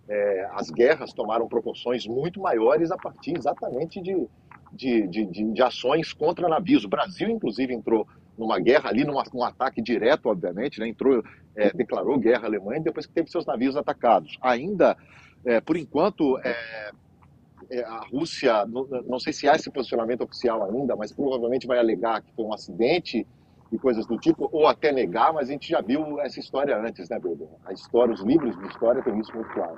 é, 0.09 0.49
as 0.53 0.69
guerras 0.69 1.13
tomaram 1.13 1.47
proporções 1.47 2.07
muito 2.07 2.39
maiores 2.39 2.91
a 2.91 2.97
partir 2.97 3.37
exatamente 3.37 4.01
de 4.01 4.27
de, 4.71 5.07
de, 5.07 5.25
de, 5.25 5.53
de 5.53 5.61
ações 5.61 6.13
contra 6.13 6.47
navios. 6.47 6.83
O 6.83 6.89
Brasil, 6.89 7.29
inclusive, 7.29 7.73
entrou 7.73 8.07
numa 8.37 8.59
guerra 8.59 8.89
ali, 8.89 9.03
numa, 9.03 9.23
num 9.33 9.43
ataque 9.43 9.81
direto, 9.81 10.27
obviamente, 10.27 10.79
né? 10.79 10.87
entrou, 10.87 11.23
é, 11.55 11.71
declarou 11.73 12.17
guerra 12.19 12.43
à 12.43 12.45
Alemanha 12.45 12.81
depois 12.81 13.05
que 13.05 13.13
teve 13.13 13.29
seus 13.29 13.45
navios 13.45 13.75
atacados. 13.75 14.37
Ainda, 14.41 14.95
é, 15.43 15.59
por 15.59 15.75
enquanto, 15.75 16.37
é, 16.39 16.91
é 17.69 17.83
a 17.83 17.99
Rússia, 18.11 18.65
não, 18.65 18.85
não, 19.07 19.19
sei 19.19 19.33
se 19.33 19.47
há 19.47 19.55
esse 19.55 19.69
posicionamento 19.71 20.21
oficial 20.21 20.63
ainda, 20.63 20.95
mas 20.95 21.11
provavelmente 21.11 21.67
vai 21.67 21.79
alegar 21.79 22.21
que 22.21 22.31
foi 22.33 22.45
um 22.45 22.53
acidente 22.53 23.25
e 23.71 23.77
coisas 23.77 24.05
do 24.05 24.17
tipo, 24.17 24.49
ou 24.51 24.67
até 24.67 24.91
negar, 24.91 25.33
mas 25.33 25.49
a 25.49 25.51
gente 25.51 25.69
já 25.69 25.81
viu 25.81 26.19
essa 26.21 26.39
história 26.39 26.77
antes, 26.77 27.09
né, 27.09 27.19
Bruno? 27.19 27.49
A 27.65 27.73
história, 27.73 28.13
os 28.13 28.21
livros 28.21 28.57
de 28.57 28.67
história 28.67 29.01
têm 29.01 29.19
isso 29.19 29.33
muito 29.33 29.49
claro. 29.49 29.77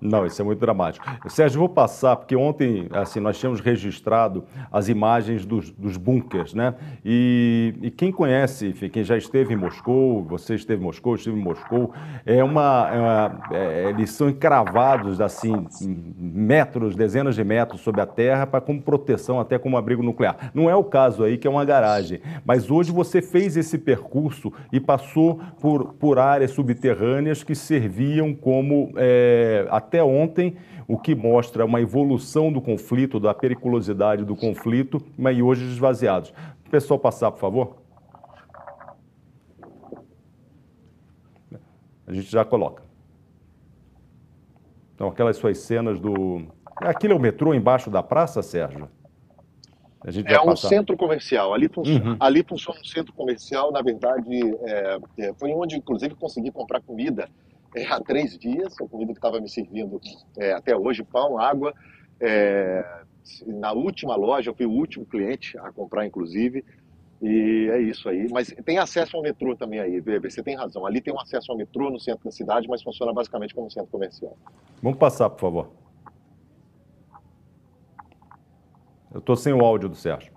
Não, 0.00 0.26
isso 0.26 0.40
é 0.40 0.44
muito 0.44 0.58
dramático. 0.58 1.06
Sérgio, 1.28 1.58
vou 1.58 1.68
passar, 1.68 2.16
porque 2.16 2.36
ontem, 2.36 2.88
assim, 2.92 3.20
nós 3.20 3.38
tínhamos 3.38 3.60
registrado 3.60 4.44
as 4.70 4.88
imagens 4.88 5.46
dos, 5.46 5.70
dos 5.70 5.96
bunkers, 5.96 6.54
né? 6.54 6.74
E, 7.04 7.74
e, 7.82 7.90
quem 7.90 8.12
conhece, 8.12 8.68
enfim, 8.68 8.88
quem 8.88 9.02
já 9.02 9.16
esteve 9.16 9.54
em 9.54 9.56
Moscou, 9.56 10.22
você 10.24 10.54
esteve 10.54 10.82
em 10.82 10.84
Moscou, 10.84 11.14
estive 11.14 11.38
em 11.38 11.42
Moscou, 11.42 11.92
é 12.26 12.42
uma, 12.44 12.90
é 12.92 12.98
uma 12.98 13.40
é, 13.52 13.90
eles 13.90 14.10
são 14.10 14.28
encravados, 14.28 15.20
assim, 15.20 15.66
metros, 16.16 16.94
dezenas 16.94 17.34
de 17.34 17.44
metros 17.44 17.80
sob 17.80 18.00
a 18.00 18.06
terra, 18.06 18.46
para 18.46 18.60
como 18.60 18.82
proteção, 18.82 19.40
até 19.40 19.58
como 19.58 19.76
abrigo 19.76 20.02
nuclear. 20.02 20.50
Não 20.54 20.68
é 20.68 20.74
o 20.74 20.84
caso 20.84 21.24
aí, 21.24 21.38
que 21.38 21.46
é 21.46 21.50
uma 21.50 21.64
garagem, 21.64 22.20
mas 22.44 22.70
hoje 22.70 22.92
você 22.92 23.22
fez 23.30 23.56
esse 23.56 23.78
percurso 23.78 24.52
e 24.72 24.80
passou 24.80 25.40
por, 25.60 25.94
por 25.94 26.18
áreas 26.18 26.50
subterrâneas 26.50 27.42
que 27.42 27.54
serviam 27.54 28.34
como, 28.34 28.92
é, 28.96 29.66
até 29.70 30.02
ontem, 30.02 30.56
o 30.86 30.98
que 30.98 31.14
mostra 31.14 31.64
uma 31.64 31.80
evolução 31.80 32.52
do 32.52 32.60
conflito, 32.60 33.20
da 33.20 33.32
periculosidade 33.32 34.24
do 34.24 34.34
conflito, 34.34 35.00
mas 35.16 35.40
hoje 35.40 35.64
esvaziados. 35.64 36.32
Pessoal 36.70 36.98
passar, 36.98 37.30
por 37.30 37.38
favor. 37.38 37.76
A 42.06 42.12
gente 42.12 42.30
já 42.30 42.44
coloca. 42.44 42.82
Então, 44.94 45.08
aquelas 45.08 45.36
suas 45.36 45.58
cenas 45.58 46.00
do. 46.00 46.42
Aquilo 46.76 47.12
é 47.12 47.16
o 47.16 47.20
metrô 47.20 47.54
embaixo 47.54 47.88
da 47.88 48.02
praça, 48.02 48.42
Sérgio? 48.42 48.88
É 50.26 50.40
um 50.40 50.46
passar. 50.46 50.68
centro 50.68 50.96
comercial. 50.96 51.52
Ali, 51.52 51.68
fun 51.68 51.82
uhum. 51.82 52.16
ali 52.18 52.42
funciona 52.42 52.80
um 52.80 52.84
centro 52.84 53.12
comercial. 53.12 53.70
Na 53.70 53.82
verdade, 53.82 54.40
é, 54.62 54.98
é, 55.18 55.34
foi 55.34 55.52
onde, 55.52 55.76
inclusive, 55.76 56.14
consegui 56.14 56.50
comprar 56.50 56.80
comida 56.80 57.28
é, 57.76 57.86
há 57.86 58.00
três 58.00 58.38
dias. 58.38 58.74
A 58.80 58.86
comida 58.86 59.12
que 59.12 59.18
estava 59.18 59.40
me 59.40 59.48
servindo 59.48 60.00
é, 60.38 60.52
até 60.52 60.74
hoje, 60.74 61.04
pão, 61.04 61.38
água. 61.38 61.74
É, 62.18 62.84
na 63.46 63.72
última 63.72 64.16
loja, 64.16 64.50
eu 64.50 64.54
fui 64.54 64.66
o 64.66 64.70
último 64.70 65.04
cliente 65.04 65.58
a 65.58 65.70
comprar, 65.70 66.06
inclusive. 66.06 66.64
E 67.22 67.68
é 67.70 67.80
isso 67.82 68.08
aí. 68.08 68.26
Mas 68.30 68.54
tem 68.64 68.78
acesso 68.78 69.18
ao 69.18 69.22
metrô 69.22 69.54
também 69.54 69.80
aí, 69.80 70.00
Weber. 70.00 70.30
Você 70.30 70.42
tem 70.42 70.56
razão. 70.56 70.86
Ali 70.86 71.02
tem 71.02 71.12
um 71.12 71.20
acesso 71.20 71.52
ao 71.52 71.58
metrô 71.58 71.90
no 71.90 72.00
centro 72.00 72.24
da 72.24 72.30
cidade, 72.30 72.66
mas 72.66 72.82
funciona 72.82 73.12
basicamente 73.12 73.54
como 73.54 73.70
centro 73.70 73.90
comercial. 73.90 74.34
Vamos 74.82 74.98
passar, 74.98 75.28
por 75.28 75.40
favor. 75.40 75.79
Eu 79.12 79.18
estou 79.18 79.34
sem 79.34 79.52
o 79.52 79.64
áudio 79.64 79.88
do 79.88 79.96
Sérgio. 79.96 80.32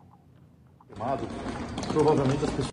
Provavelmente 1.90 2.44
as 2.44 2.50
pessoas. 2.50 2.72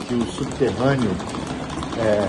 Aqui 0.00 0.14
o 0.14 0.24
subterrâneo. 0.24 1.10
É... 1.98 2.26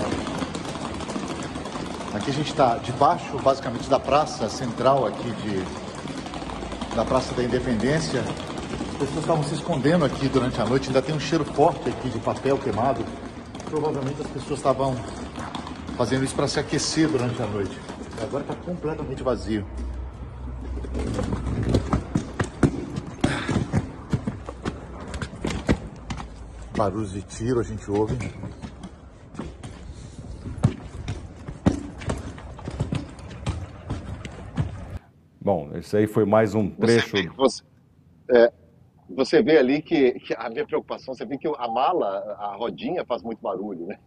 Aqui 2.14 2.30
a 2.30 2.34
gente 2.34 2.50
está 2.50 2.76
debaixo, 2.76 3.38
basicamente, 3.38 3.88
da 3.88 3.98
praça 3.98 4.48
central 4.50 5.06
aqui 5.06 5.30
de... 5.30 6.94
da 6.94 7.02
Praça 7.02 7.34
da 7.34 7.42
Independência. 7.42 8.20
As 8.20 8.98
pessoas 8.98 9.20
estavam 9.20 9.42
se 9.42 9.54
escondendo 9.54 10.04
aqui 10.04 10.28
durante 10.28 10.60
a 10.60 10.66
noite. 10.66 10.88
Ainda 10.88 11.00
tem 11.00 11.14
um 11.14 11.20
cheiro 11.20 11.46
forte 11.46 11.88
aqui 11.88 12.10
de 12.10 12.18
papel 12.18 12.58
queimado. 12.58 13.02
Provavelmente 13.70 14.20
as 14.20 14.28
pessoas 14.28 14.58
estavam 14.58 14.94
fazendo 15.96 16.24
isso 16.24 16.34
para 16.34 16.46
se 16.46 16.60
aquecer 16.60 17.08
durante 17.08 17.42
a 17.42 17.46
noite. 17.46 17.80
Agora 18.22 18.42
está 18.42 18.54
completamente 18.54 19.22
vazio. 19.22 19.64
Barulhos 26.76 27.12
de 27.12 27.22
tiro 27.22 27.60
a 27.60 27.62
gente 27.62 27.88
ouve. 27.90 28.16
Bom, 35.40 35.70
esse 35.76 35.96
aí 35.96 36.06
foi 36.06 36.24
mais 36.24 36.54
um 36.54 36.68
trecho. 36.68 37.16
Você, 37.36 37.62
você, 38.26 38.36
é, 38.36 38.52
você 39.08 39.42
vê 39.42 39.58
ali 39.58 39.82
que, 39.82 40.12
que, 40.20 40.34
a 40.34 40.48
minha 40.50 40.66
preocupação, 40.66 41.14
você 41.14 41.24
vê 41.24 41.38
que 41.38 41.46
a 41.46 41.68
mala, 41.68 42.36
a 42.38 42.56
rodinha 42.56 43.04
faz 43.04 43.22
muito 43.22 43.40
barulho, 43.40 43.86
né? 43.86 43.98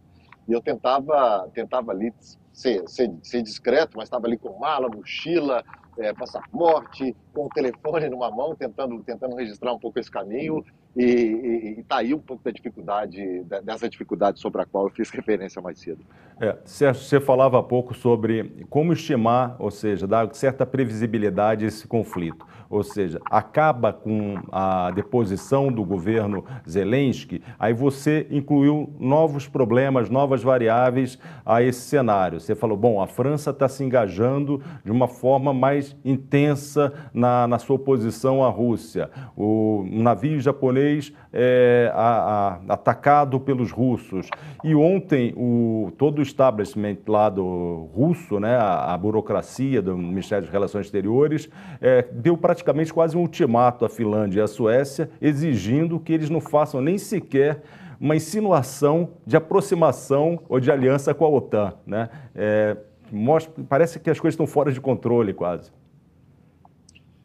E 0.48 0.52
eu 0.52 0.60
tentava, 0.60 1.48
tentava 1.54 1.92
ali 1.92 2.12
ser, 2.52 2.82
ser, 2.88 3.14
ser 3.22 3.42
discreto, 3.42 3.96
mas 3.96 4.06
estava 4.06 4.26
ali 4.26 4.36
com 4.36 4.58
mala, 4.58 4.88
mochila, 4.88 5.64
é, 5.98 6.12
passaporte, 6.12 7.14
com 7.34 7.46
o 7.46 7.48
telefone 7.48 8.08
numa 8.08 8.30
mão, 8.30 8.54
tentando, 8.54 9.02
tentando 9.02 9.36
registrar 9.36 9.72
um 9.72 9.78
pouco 9.78 9.98
esse 9.98 10.10
caminho. 10.10 10.64
E 10.96 11.76
está 11.78 11.98
aí 11.98 12.12
um 12.12 12.18
pouco 12.18 12.42
da 12.42 12.50
dificuldade, 12.50 13.44
dessa 13.62 13.88
dificuldade 13.88 14.40
sobre 14.40 14.62
a 14.62 14.66
qual 14.66 14.86
eu 14.86 14.90
fiz 14.90 15.10
referência 15.10 15.62
mais 15.62 15.78
cedo. 15.78 16.04
É, 16.40 16.56
você 16.64 17.20
falava 17.20 17.60
há 17.60 17.62
pouco 17.62 17.94
sobre 17.94 18.66
como 18.68 18.92
estimar, 18.92 19.54
ou 19.60 19.70
seja, 19.70 20.08
dar 20.08 20.34
certa 20.34 20.66
previsibilidade 20.66 21.64
a 21.64 21.68
esse 21.68 21.86
conflito. 21.86 22.44
Ou 22.70 22.82
seja, 22.82 23.20
acaba 23.30 23.92
com 23.92 24.42
a 24.50 24.90
deposição 24.90 25.72
do 25.72 25.84
governo 25.84 26.44
Zelensky, 26.68 27.42
aí 27.58 27.72
você 27.72 28.26
incluiu 28.30 28.92
novos 28.98 29.48
problemas, 29.48 30.10
novas 30.10 30.42
variáveis 30.42 31.18
a 31.46 31.62
esse 31.62 31.80
cenário. 31.80 32.40
Você 32.40 32.54
falou, 32.54 32.76
bom, 32.76 33.00
a 33.00 33.06
França 33.06 33.50
está 33.50 33.68
se 33.68 33.82
engajando 33.82 34.62
de 34.84 34.90
uma 34.90 35.08
forma 35.08 35.54
mais 35.54 35.87
intensa 36.04 36.92
na, 37.12 37.46
na 37.46 37.58
sua 37.58 37.76
oposição 37.76 38.44
à 38.44 38.48
Rússia. 38.48 39.10
O 39.36 39.84
um 39.90 40.02
navio 40.02 40.40
japonês 40.40 41.12
é, 41.32 41.90
a, 41.94 42.60
a, 42.68 42.74
atacado 42.74 43.38
pelos 43.40 43.70
russos. 43.70 44.28
E 44.64 44.74
ontem, 44.74 45.32
o, 45.36 45.92
todo 45.96 46.18
o 46.18 46.22
establishment 46.22 46.98
lá 47.06 47.28
do 47.28 47.88
russo, 47.94 48.40
né, 48.40 48.56
a, 48.56 48.94
a 48.94 48.98
burocracia 48.98 49.80
do 49.80 49.96
Ministério 49.96 50.44
das 50.44 50.52
Relações 50.52 50.86
Exteriores, 50.86 51.48
é, 51.80 52.02
deu 52.12 52.36
praticamente 52.36 52.92
quase 52.92 53.16
um 53.16 53.20
ultimato 53.20 53.84
à 53.84 53.88
Finlândia 53.88 54.40
e 54.40 54.42
à 54.42 54.46
Suécia, 54.46 55.10
exigindo 55.20 56.00
que 56.00 56.12
eles 56.12 56.30
não 56.30 56.40
façam 56.40 56.80
nem 56.80 56.98
sequer 56.98 57.62
uma 58.00 58.14
insinuação 58.14 59.10
de 59.26 59.36
aproximação 59.36 60.40
ou 60.48 60.60
de 60.60 60.70
aliança 60.70 61.12
com 61.12 61.24
a 61.24 61.28
OTAN. 61.28 61.74
Né? 61.86 62.08
É, 62.34 62.76
mostra, 63.10 63.64
parece 63.68 63.98
que 63.98 64.10
as 64.10 64.18
coisas 64.18 64.34
estão 64.34 64.46
fora 64.46 64.72
de 64.72 64.80
controle 64.80 65.32
quase. 65.32 65.70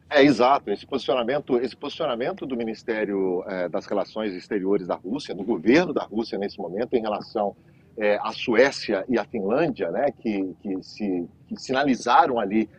É 0.10 0.24
exato. 0.24 0.70
Esse 0.70 0.86
posicionamento, 0.86 1.58
esse 1.58 1.76
posicionamento 1.76 2.46
do 2.46 2.56
Ministério 2.56 3.44
é, 3.48 3.68
das 3.68 3.88
Relações 3.88 4.34
Exteriores 4.34 4.86
da 4.86 4.96
Rússia, 4.96 5.34
do 5.34 5.44
governo 5.44 5.92
da 5.92 6.04
Rússia 6.04 6.38
nesse 6.38 6.60
momento, 6.60 6.94
em 6.94 7.02
relação 7.02 7.56
é, 7.98 8.18
à 8.22 8.32
Suécia 8.32 9.04
e 9.10 9.18
à 9.18 9.26
Finlândia, 9.26 9.90
né, 9.90 10.12
que, 10.12 10.56
que, 10.62 10.84
se, 10.84 11.28
que 11.48 11.56
sinalizaram 11.60 12.40
ali 12.40 12.70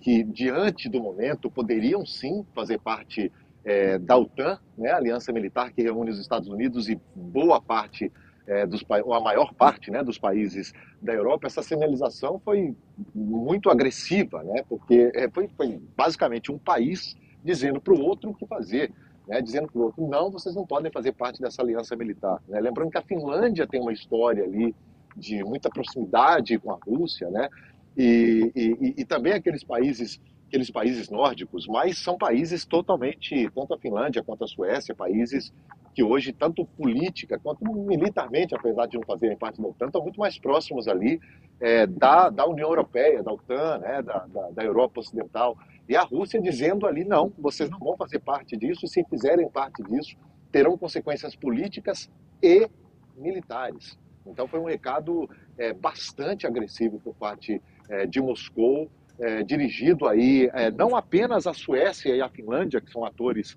que 0.00 0.22
diante 0.22 0.88
do 0.88 1.02
momento 1.02 1.50
poderiam 1.50 2.04
sim 2.04 2.44
fazer 2.54 2.78
parte 2.78 3.32
é, 3.64 3.98
da 3.98 4.16
OTAN, 4.16 4.58
né, 4.76 4.90
a 4.90 4.96
aliança 4.96 5.32
militar 5.32 5.72
que 5.72 5.82
reúne 5.82 6.10
os 6.10 6.20
Estados 6.20 6.48
Unidos 6.48 6.88
e 6.88 7.00
boa 7.14 7.60
parte 7.60 8.12
é, 8.46 8.66
dos 8.66 8.84
ou 9.04 9.14
a 9.14 9.20
maior 9.20 9.52
parte 9.54 9.90
né, 9.90 10.02
dos 10.02 10.18
países 10.18 10.72
da 11.00 11.12
Europa, 11.12 11.46
essa 11.46 11.62
sinalização 11.62 12.38
foi 12.38 12.74
muito 13.14 13.70
agressiva, 13.70 14.42
né, 14.42 14.62
porque 14.68 15.10
é, 15.14 15.28
foi, 15.30 15.48
foi 15.56 15.80
basicamente 15.96 16.52
um 16.52 16.58
país 16.58 17.16
dizendo 17.42 17.80
para 17.80 17.94
o 17.94 18.00
outro 18.00 18.30
o 18.30 18.34
que 18.34 18.46
fazer, 18.46 18.92
né, 19.26 19.40
dizendo 19.40 19.68
para 19.70 19.78
o 19.80 19.84
outro, 19.84 20.06
não, 20.06 20.30
vocês 20.30 20.54
não 20.54 20.66
podem 20.66 20.90
fazer 20.90 21.12
parte 21.12 21.40
dessa 21.40 21.62
aliança 21.62 21.96
militar. 21.96 22.42
Né? 22.48 22.60
Lembrando 22.60 22.90
que 22.90 22.98
a 22.98 23.02
Finlândia 23.02 23.66
tem 23.66 23.80
uma 23.80 23.92
história 23.92 24.44
ali 24.44 24.74
de 25.16 25.42
muita 25.44 25.70
proximidade 25.70 26.58
com 26.58 26.72
a 26.72 26.78
Rússia, 26.86 27.30
né, 27.30 27.48
e, 27.96 28.52
e, 28.54 28.94
e 28.98 29.04
também 29.04 29.32
aqueles 29.32 29.62
países 29.64 30.20
aqueles 30.46 30.70
países 30.70 31.10
nórdicos, 31.10 31.66
mas 31.66 31.98
são 31.98 32.16
países 32.16 32.64
totalmente, 32.64 33.50
tanto 33.52 33.74
a 33.74 33.78
Finlândia 33.78 34.22
quanto 34.22 34.44
a 34.44 34.46
Suécia, 34.46 34.94
países 34.94 35.52
que 35.94 36.02
hoje, 36.02 36.32
tanto 36.32 36.64
política 36.64 37.38
quanto 37.38 37.64
militarmente, 37.64 38.54
apesar 38.54 38.86
de 38.86 38.96
não 38.96 39.04
fazerem 39.04 39.36
parte 39.36 39.62
da 39.62 39.68
OTAN, 39.68 39.86
estão 39.86 40.02
muito 40.02 40.18
mais 40.18 40.36
próximos 40.38 40.88
ali 40.88 41.20
é, 41.60 41.86
da, 41.86 42.28
da 42.30 42.44
União 42.46 42.68
Europeia, 42.68 43.22
da 43.22 43.32
OTAN, 43.32 43.78
né, 43.78 44.02
da, 44.02 44.26
da, 44.26 44.50
da, 44.50 44.64
Europa 44.64 45.00
Ocidental. 45.00 45.56
E 45.88 45.96
a 45.96 46.02
Rússia 46.02 46.42
dizendo 46.42 46.86
ali, 46.86 47.04
não, 47.04 47.32
vocês 47.38 47.70
não 47.70 47.78
vão 47.78 47.96
fazer 47.96 48.18
parte 48.18 48.56
disso, 48.56 48.84
e 48.84 48.88
se 48.88 49.04
fizerem 49.04 49.48
parte 49.48 49.82
disso, 49.84 50.16
terão 50.50 50.76
consequências 50.76 51.36
políticas 51.36 52.10
e 52.42 52.68
militares. 53.16 53.96
Então 54.26 54.48
foi 54.48 54.58
um 54.58 54.64
recado 54.64 55.30
é, 55.56 55.72
bastante 55.72 56.46
agressivo 56.46 56.98
por 56.98 57.14
parte 57.14 57.62
é, 57.88 58.04
de 58.04 58.20
Moscou, 58.20 58.90
é, 59.20 59.44
dirigido 59.44 60.08
aí 60.08 60.50
é, 60.52 60.72
não 60.72 60.96
apenas 60.96 61.46
à 61.46 61.54
Suécia 61.54 62.16
e 62.16 62.20
à 62.20 62.28
Finlândia, 62.28 62.80
que 62.80 62.90
são 62.90 63.04
atores 63.04 63.56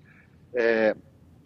é, 0.54 0.94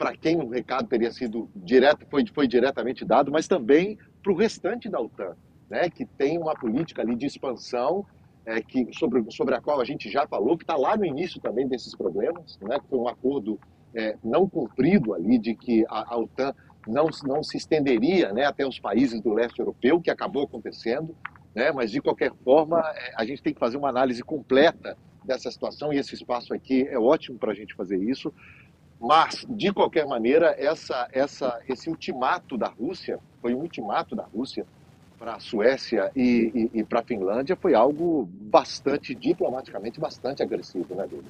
para 0.03 0.17
quem 0.17 0.37
o 0.41 0.49
recado 0.49 0.89
teria 0.89 1.13
sido 1.13 1.49
direto, 1.55 2.05
foi, 2.11 2.27
foi 2.35 2.49
diretamente 2.49 3.05
dado, 3.05 3.31
mas 3.31 3.47
também 3.47 3.97
para 4.21 4.33
o 4.33 4.35
restante 4.35 4.89
da 4.89 5.01
OTAN, 5.01 5.37
né, 5.71 5.89
que 5.89 6.05
tem 6.05 6.39
uma 6.39 6.55
política 6.55 7.03
ali 7.03 7.15
de 7.15 7.27
expansão 7.27 8.05
é, 8.45 8.61
que, 8.61 8.89
sobre, 8.93 9.25
sobre 9.31 9.55
a 9.55 9.61
qual 9.61 9.81
a 9.81 9.85
gente 9.85 10.11
já 10.11 10.27
falou, 10.27 10.59
que 10.59 10.65
está 10.65 10.75
lá 10.75 10.97
no 10.97 11.05
início 11.05 11.41
também 11.41 11.69
desses 11.69 11.95
problemas, 11.95 12.59
né, 12.61 12.81
que 12.81 12.89
foi 12.89 12.99
um 12.99 13.07
acordo 13.07 13.61
é, 13.95 14.17
não 14.25 14.49
cumprido 14.49 15.15
ali 15.15 15.39
de 15.39 15.55
que 15.55 15.85
a, 15.89 16.15
a 16.15 16.19
OTAN 16.19 16.53
não, 16.89 17.07
não 17.23 17.41
se 17.45 17.57
estenderia 17.57 18.33
né, 18.33 18.45
até 18.45 18.67
os 18.67 18.81
países 18.81 19.21
do 19.21 19.33
leste 19.33 19.61
europeu, 19.61 20.01
que 20.01 20.11
acabou 20.11 20.43
acontecendo, 20.43 21.15
né, 21.55 21.71
mas 21.71 21.93
de 21.93 22.01
qualquer 22.01 22.33
forma 22.43 22.81
é, 22.81 23.13
a 23.17 23.25
gente 23.25 23.41
tem 23.41 23.55
que 23.55 23.61
fazer 23.61 23.77
uma 23.77 23.89
análise 23.89 24.21
completa 24.25 24.99
dessa 25.25 25.49
situação 25.49 25.93
e 25.93 25.99
esse 25.99 26.15
espaço 26.15 26.53
aqui 26.53 26.89
é 26.89 26.99
ótimo 26.99 27.39
para 27.39 27.53
a 27.53 27.55
gente 27.55 27.73
fazer 27.75 27.99
isso. 27.99 28.35
Mas, 29.03 29.45
de 29.49 29.73
qualquer 29.73 30.07
maneira, 30.07 30.55
essa, 30.57 31.09
essa, 31.13 31.61
esse 31.69 31.91
ultimato 31.91 32.57
da 32.57 32.69
Rússia, 32.69 33.19
foi 33.41 33.53
um 33.53 33.59
ultimato 33.59 34.15
da 34.15 34.23
Rússia 34.23 34.65
para 35.19 35.35
a 35.35 35.41
Suécia 35.41 36.13
e, 36.15 36.71
e, 36.73 36.79
e 36.79 36.85
para 36.85 37.01
a 37.01 37.03
Finlândia, 37.03 37.57
foi 37.57 37.75
algo 37.75 38.29
bastante, 38.33 39.13
diplomaticamente, 39.13 39.99
bastante 39.99 40.41
agressivo, 40.41 40.95
né, 40.95 41.05
Duda? 41.11 41.25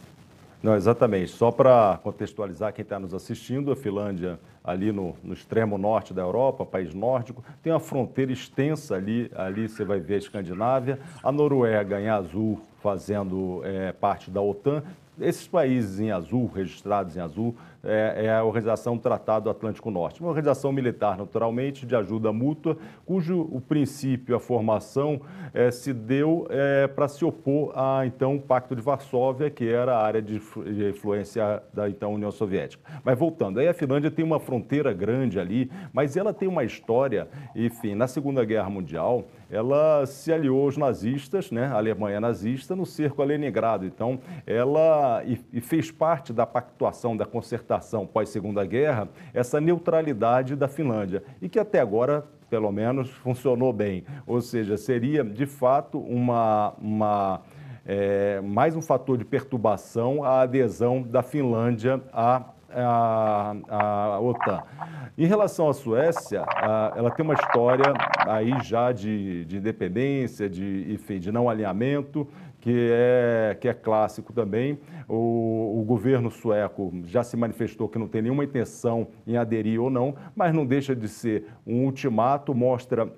Não, 0.63 0.77
exatamente. 0.77 1.33
Só 1.33 1.51
para 1.51 1.99
contextualizar 2.03 2.75
quem 2.75 2.83
está 2.83 2.99
nos 2.99 3.15
assistindo, 3.15 3.73
a 3.73 3.77
Finlândia, 3.77 4.39
ali 4.63 4.93
no, 4.93 5.17
no, 5.25 5.33
extremo 5.33 5.77
norte 5.77 6.13
da 6.15 6.23
Europa, 6.23 6.65
país 6.65 6.95
nórdico, 6.95 7.43
tem 7.63 7.73
uma 7.73 7.81
fronteira 7.81 8.33
extensa 8.33 8.95
ali, 8.95 9.31
ali 9.35 9.69
você 9.69 9.85
vai 9.85 9.99
ver 9.99 10.17
a 10.17 10.19
Escandinávia, 10.19 11.01
a 11.23 11.33
Noruega 11.33 12.01
em 12.01 12.09
azul, 12.09 12.61
fazendo 12.81 13.63
é, 13.65 13.93
parte 13.93 14.31
da 14.31 14.41
OTAN, 14.41 14.85
esses 15.23 15.47
países 15.47 16.01
em 16.01 16.11
azul, 16.11 16.51
registrados 16.53 17.17
em 17.17 17.21
azul, 17.21 17.55
é, 17.85 18.27
é, 18.27 18.33
a 18.33 18.45
Organização 18.45 18.97
Tratado 18.97 19.51
Atlântico 19.51 19.91
Norte, 19.91 20.21
uma 20.21 20.29
organização 20.29 20.71
militar, 20.71 21.17
naturalmente, 21.19 21.85
de 21.85 21.97
ajuda 21.97 22.33
mútua, 22.33 22.77
cujo 23.05 23.41
o 23.51 23.61
princípio, 23.61 24.37
a 24.37 24.41
formação, 24.41 25.21
é, 25.53 25.71
se 25.71 25.93
deu 25.93 26.47
é, 26.49 26.87
para 26.87 27.09
se 27.09 27.25
opor 27.25 27.73
a, 27.75 28.07
então, 28.07 28.37
o 28.37 28.41
Pacto 28.41 28.77
de 28.77 28.83
Varsóvia, 28.83 29.51
que 29.51 29.69
era 29.69 29.97
a 29.97 30.03
área 30.03 30.23
de, 30.23 30.39
de 30.39 30.91
influência 30.91 31.63
da, 31.75 31.89
então, 31.89 32.15
União 32.15 32.31
Soviética. 32.31 32.83
Mas 33.05 33.19
voltando, 33.19 33.59
aí 33.59 33.67
a 33.67 33.75
Finlândia 33.75 34.11
tem 34.11 34.25
uma 34.25 34.39
fronteira 34.39 34.93
grande 34.93 35.41
ali, 35.41 35.71
mas 35.93 36.17
ela 36.17 36.33
tem 36.33 36.49
uma 36.49 36.63
história, 36.63 37.29
enfim, 37.55 37.95
na 37.95 38.07
Segunda 38.07 38.45
Guerra 38.45 38.71
Mundial, 38.71 39.25
ela 39.53 40.07
se 40.07 40.33
aliou 40.33 40.65
aos 40.65 40.79
nazistas, 40.79 41.51
né, 41.51 41.67
a 41.67 41.75
Alemanha 41.75 42.19
nazista, 42.19 42.75
no 42.75 42.87
cerco 42.87 43.21
a 43.21 43.25
Leningrado. 43.27 43.85
Então, 43.85 44.19
ela 44.47 45.23
e, 45.27 45.39
e 45.53 45.61
fez 45.61 45.91
parte 45.91 46.33
da 46.33 46.47
pactuação, 46.47 47.15
da 47.15 47.27
concertação 47.27 48.07
pós-Segunda 48.07 48.65
Guerra, 48.65 49.09
essa 49.35 49.61
neutralidade 49.61 50.57
da 50.57 50.69
Finlândia, 50.69 51.23
e 51.41 51.51
que 51.51 51.59
até 51.59 51.81
agora 51.81 52.25
pelo 52.49 52.73
menos 52.73 53.11
funcionou 53.11 53.73
bem. 53.73 54.05
Ou 54.27 54.41
seja, 54.41 54.77
seria 54.77 55.23
de 55.23 55.47
fato 55.47 55.99
uma, 55.99 56.75
uma 56.81 57.43
é, 57.85 58.41
mais 58.41 58.75
um 58.75 58.83
fator 58.83 59.19
de 59.19 59.25
perturbação 59.25 60.25
a 60.25 60.43
adesão 60.43 61.03
da 61.03 61.23
Finlândia 61.23 62.01
à 62.13 62.43
a, 62.75 63.55
a 63.69 64.21
OTAN. 64.21 64.63
Em 65.17 65.27
relação 65.27 65.69
à 65.69 65.75
Suécia, 65.75 66.45
a, 66.49 66.93
ela 66.97 67.11
tem 67.11 67.25
uma 67.25 67.35
história 67.35 67.93
aí 68.27 68.53
já 68.63 68.93
de, 68.93 69.45
de 69.45 69.59
independência, 69.59 70.49
de, 70.49 70.93
enfim, 70.93 71.19
de 71.19 71.31
não 71.31 71.49
alinhamento, 71.49 72.27
que 72.61 72.91
é, 72.93 73.57
que 73.61 73.69
é 73.69 73.75
clássico 73.75 74.33
também. 74.33 74.79
O, 75.09 75.81
o, 75.81 75.85
governo 75.85 76.31
sueco 76.31 76.93
já 77.05 77.23
se 77.23 77.37
manifestou 77.37 77.89
que 77.89 77.99
não 77.99 78.07
tem 78.07 78.23
nenhuma 78.23 78.45
intenção 78.45 79.09
em 79.27 79.37
aderir 79.37 79.81
ou 79.81 79.91
não, 79.91 80.15
mas 80.35 80.55
não 80.55 80.65
deixa 80.65 80.95
de 80.95 81.09
ser 81.09 81.47
um 81.67 81.85
ultimato, 81.85 82.55
mostra 82.55 83.13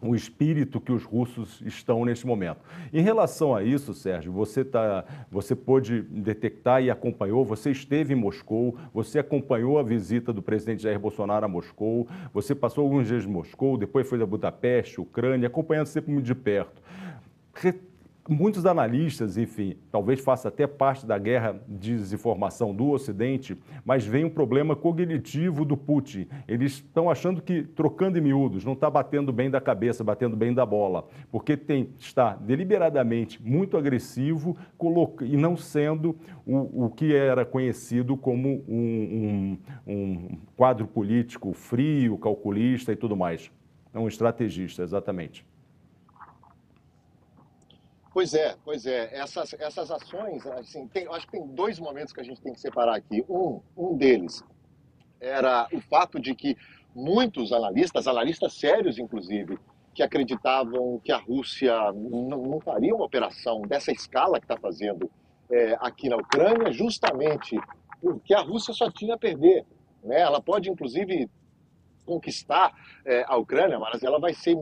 o 0.00 0.14
espírito 0.14 0.80
que 0.80 0.92
os 0.92 1.04
russos 1.04 1.60
estão 1.64 2.04
neste 2.04 2.26
momento. 2.26 2.60
Em 2.92 3.02
relação 3.02 3.54
a 3.54 3.62
isso, 3.62 3.92
Sérgio, 3.94 4.32
você, 4.32 4.64
tá, 4.64 5.04
você 5.30 5.56
pôde 5.56 6.02
detectar 6.02 6.82
e 6.82 6.90
acompanhou, 6.90 7.44
você 7.44 7.70
esteve 7.70 8.14
em 8.14 8.16
Moscou, 8.16 8.76
você 8.94 9.18
acompanhou 9.18 9.78
a 9.78 9.82
visita 9.82 10.32
do 10.32 10.42
presidente 10.42 10.82
Jair 10.82 10.98
Bolsonaro 10.98 11.44
a 11.44 11.48
Moscou, 11.48 12.06
você 12.32 12.54
passou 12.54 12.84
alguns 12.84 13.08
dias 13.08 13.24
em 13.24 13.28
Moscou, 13.28 13.76
depois 13.76 14.08
foi 14.08 14.22
a 14.22 14.26
Budapeste, 14.26 15.00
Ucrânia, 15.00 15.48
acompanhando 15.48 15.86
sempre 15.86 16.12
muito 16.12 16.26
de 16.26 16.34
perto 16.34 16.80
muitos 18.28 18.66
analistas, 18.66 19.38
enfim, 19.38 19.76
talvez 19.90 20.20
faça 20.20 20.48
até 20.48 20.66
parte 20.66 21.06
da 21.06 21.18
guerra 21.18 21.60
de 21.66 21.96
desinformação 21.96 22.74
do 22.74 22.90
Ocidente, 22.90 23.56
mas 23.84 24.04
vem 24.04 24.24
um 24.24 24.30
problema 24.30 24.76
cognitivo 24.76 25.64
do 25.64 25.76
Putin. 25.76 26.28
Eles 26.46 26.72
estão 26.72 27.10
achando 27.10 27.40
que, 27.40 27.62
trocando 27.62 28.18
em 28.18 28.20
miúdos, 28.20 28.64
não 28.64 28.74
está 28.74 28.90
batendo 28.90 29.32
bem 29.32 29.50
da 29.50 29.60
cabeça, 29.60 30.04
batendo 30.04 30.36
bem 30.36 30.52
da 30.52 30.66
bola, 30.66 31.08
porque 31.30 31.56
tem, 31.56 31.90
está 31.98 32.34
deliberadamente 32.34 33.42
muito 33.42 33.76
agressivo 33.76 34.56
e 35.22 35.36
não 35.36 35.56
sendo 35.56 36.16
o, 36.46 36.86
o 36.86 36.90
que 36.90 37.14
era 37.14 37.44
conhecido 37.44 38.16
como 38.16 38.62
um, 38.68 39.58
um, 39.86 39.92
um 39.92 40.38
quadro 40.56 40.86
político 40.86 41.52
frio, 41.52 42.18
calculista 42.18 42.92
e 42.92 42.96
tudo 42.96 43.16
mais. 43.16 43.50
É 43.94 43.98
um 43.98 44.06
estrategista, 44.06 44.82
exatamente. 44.82 45.46
Pois 48.18 48.34
é, 48.34 48.56
pois 48.64 48.84
é. 48.84 49.16
Essas, 49.16 49.54
essas 49.60 49.92
ações, 49.92 50.44
assim, 50.44 50.88
tem, 50.88 51.06
acho 51.06 51.24
que 51.26 51.30
tem 51.30 51.46
dois 51.46 51.78
momentos 51.78 52.12
que 52.12 52.18
a 52.20 52.24
gente 52.24 52.40
tem 52.40 52.52
que 52.52 52.58
separar 52.58 52.96
aqui. 52.96 53.24
Um, 53.28 53.60
um 53.76 53.96
deles 53.96 54.42
era 55.20 55.68
o 55.72 55.80
fato 55.82 56.18
de 56.18 56.34
que 56.34 56.56
muitos 56.92 57.52
analistas, 57.52 58.08
analistas 58.08 58.54
sérios 58.54 58.98
inclusive, 58.98 59.56
que 59.94 60.02
acreditavam 60.02 61.00
que 61.04 61.12
a 61.12 61.16
Rússia 61.16 61.72
não, 61.92 62.42
não 62.42 62.60
faria 62.60 62.92
uma 62.92 63.04
operação 63.04 63.62
dessa 63.62 63.92
escala 63.92 64.40
que 64.40 64.46
está 64.46 64.56
fazendo 64.56 65.08
é, 65.48 65.76
aqui 65.78 66.08
na 66.08 66.16
Ucrânia, 66.16 66.72
justamente 66.72 67.56
porque 68.02 68.34
a 68.34 68.40
Rússia 68.40 68.74
só 68.74 68.90
tinha 68.90 69.14
a 69.14 69.18
perder. 69.18 69.64
Né? 70.02 70.20
Ela 70.20 70.42
pode, 70.42 70.68
inclusive, 70.68 71.30
conquistar 72.04 72.74
é, 73.04 73.24
a 73.28 73.36
Ucrânia, 73.36 73.78
mas 73.78 74.02
ela 74.02 74.18
vai 74.18 74.34
ser 74.34 74.56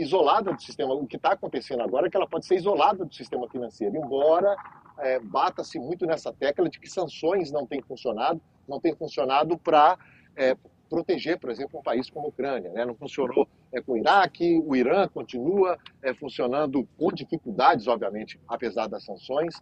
isolada 0.00 0.52
do 0.52 0.62
sistema. 0.62 0.94
O 0.94 1.06
que 1.06 1.16
está 1.16 1.32
acontecendo 1.32 1.82
agora 1.82 2.06
é 2.06 2.10
que 2.10 2.16
ela 2.16 2.28
pode 2.28 2.46
ser 2.46 2.56
isolada 2.56 3.04
do 3.04 3.14
sistema 3.14 3.48
financeiro, 3.48 3.96
embora 3.96 4.56
é, 4.98 5.18
bata-se 5.18 5.78
muito 5.78 6.06
nessa 6.06 6.32
tecla 6.32 6.68
de 6.68 6.78
que 6.78 6.88
sanções 6.88 7.50
não 7.50 7.66
têm 7.66 7.82
funcionado, 7.82 8.40
não 8.68 8.80
têm 8.80 8.94
funcionado 8.94 9.58
para 9.58 9.98
é, 10.36 10.56
proteger, 10.88 11.38
por 11.38 11.50
exemplo, 11.50 11.80
um 11.80 11.82
país 11.82 12.08
como 12.08 12.26
a 12.26 12.28
Ucrânia. 12.28 12.70
Né? 12.70 12.84
Não 12.84 12.94
funcionou 12.94 13.46
é, 13.72 13.80
com 13.80 13.92
o 13.92 13.96
Iraque, 13.96 14.62
o 14.64 14.74
Irã 14.74 15.06
continua 15.08 15.76
é, 16.02 16.14
funcionando 16.14 16.88
com 16.96 17.12
dificuldades, 17.12 17.86
obviamente, 17.86 18.40
apesar 18.48 18.86
das 18.86 19.04
sanções. 19.04 19.54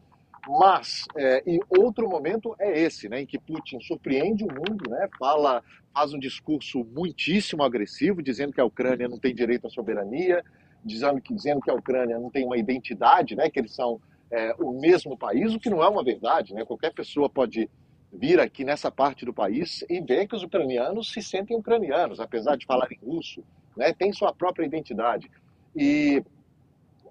Mas, 0.48 1.04
é, 1.16 1.42
e 1.44 1.60
outro 1.68 2.08
momento 2.08 2.54
é 2.58 2.80
esse, 2.80 3.08
né, 3.08 3.22
em 3.22 3.26
que 3.26 3.38
Putin 3.38 3.80
surpreende 3.80 4.44
o 4.44 4.48
mundo, 4.48 4.88
né, 4.88 5.08
fala, 5.18 5.62
faz 5.92 6.12
um 6.14 6.18
discurso 6.18 6.84
muitíssimo 6.84 7.64
agressivo, 7.64 8.22
dizendo 8.22 8.52
que 8.52 8.60
a 8.60 8.64
Ucrânia 8.64 9.08
não 9.08 9.18
tem 9.18 9.34
direito 9.34 9.66
à 9.66 9.70
soberania, 9.70 10.44
dizendo 10.84 11.20
que, 11.20 11.34
dizendo 11.34 11.60
que 11.60 11.70
a 11.70 11.74
Ucrânia 11.74 12.18
não 12.18 12.30
tem 12.30 12.44
uma 12.44 12.56
identidade, 12.56 13.34
né, 13.34 13.50
que 13.50 13.58
eles 13.58 13.74
são 13.74 14.00
é, 14.30 14.54
o 14.58 14.72
mesmo 14.72 15.18
país, 15.18 15.52
o 15.52 15.58
que 15.58 15.68
não 15.68 15.82
é 15.82 15.88
uma 15.88 16.04
verdade. 16.04 16.54
Né, 16.54 16.64
qualquer 16.64 16.92
pessoa 16.92 17.28
pode 17.28 17.68
vir 18.12 18.38
aqui 18.38 18.64
nessa 18.64 18.90
parte 18.90 19.24
do 19.24 19.34
país 19.34 19.84
e 19.90 20.00
ver 20.00 20.28
que 20.28 20.36
os 20.36 20.44
ucranianos 20.44 21.12
se 21.12 21.20
sentem 21.20 21.56
ucranianos, 21.56 22.20
apesar 22.20 22.56
de 22.56 22.66
falarem 22.66 22.98
russo, 23.02 23.42
né, 23.76 23.92
tem 23.92 24.12
sua 24.12 24.32
própria 24.32 24.64
identidade. 24.64 25.28
E 25.74 26.22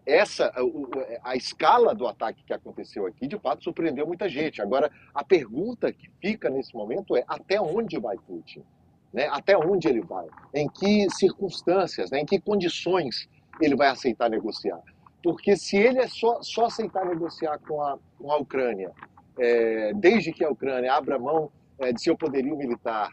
essa 0.05 0.53
a, 1.23 1.35
escala 1.35 1.95
do 1.95 2.07
ataque 2.07 2.43
que 2.43 2.53
aconteceu 2.53 3.05
aqui 3.07 3.27
de 3.27 3.39
fato 3.39 3.63
surpreendeu 3.63 4.05
muita 4.05 4.29
gente. 4.29 4.61
Agora 4.61 4.91
a 5.13 5.23
pergunta 5.23 5.91
que 5.91 6.09
fica 6.21 6.49
nesse 6.49 6.75
momento 6.75 7.15
é 7.15 7.23
até 7.27 7.59
onde 7.59 7.99
vai 7.99 8.17
Putin, 8.17 8.63
né? 9.11 9.27
Até 9.31 9.57
onde 9.57 9.87
ele 9.87 10.01
vai? 10.01 10.27
Em 10.53 10.69
que 10.69 11.09
circunstâncias? 11.09 12.11
Né? 12.11 12.19
Em 12.19 12.25
que 12.25 12.39
condições 12.39 13.27
ele 13.59 13.75
vai 13.75 13.87
aceitar 13.87 14.29
negociar? 14.29 14.79
Porque 15.23 15.57
se 15.57 15.75
ele 15.75 15.99
é 15.99 16.07
só, 16.07 16.39
só 16.43 16.65
aceitar 16.65 17.03
negociar 17.03 17.57
com 17.67 17.81
a, 17.81 17.97
com 18.19 18.31
a 18.31 18.37
Ucrânia, 18.37 18.91
é, 19.39 19.91
desde 19.95 20.31
que 20.31 20.43
a 20.43 20.49
Ucrânia 20.49 20.93
abra 20.93 21.17
mão 21.17 21.51
é, 21.79 21.91
de 21.91 21.99
seu 21.99 22.15
poderio 22.15 22.55
militar 22.55 23.11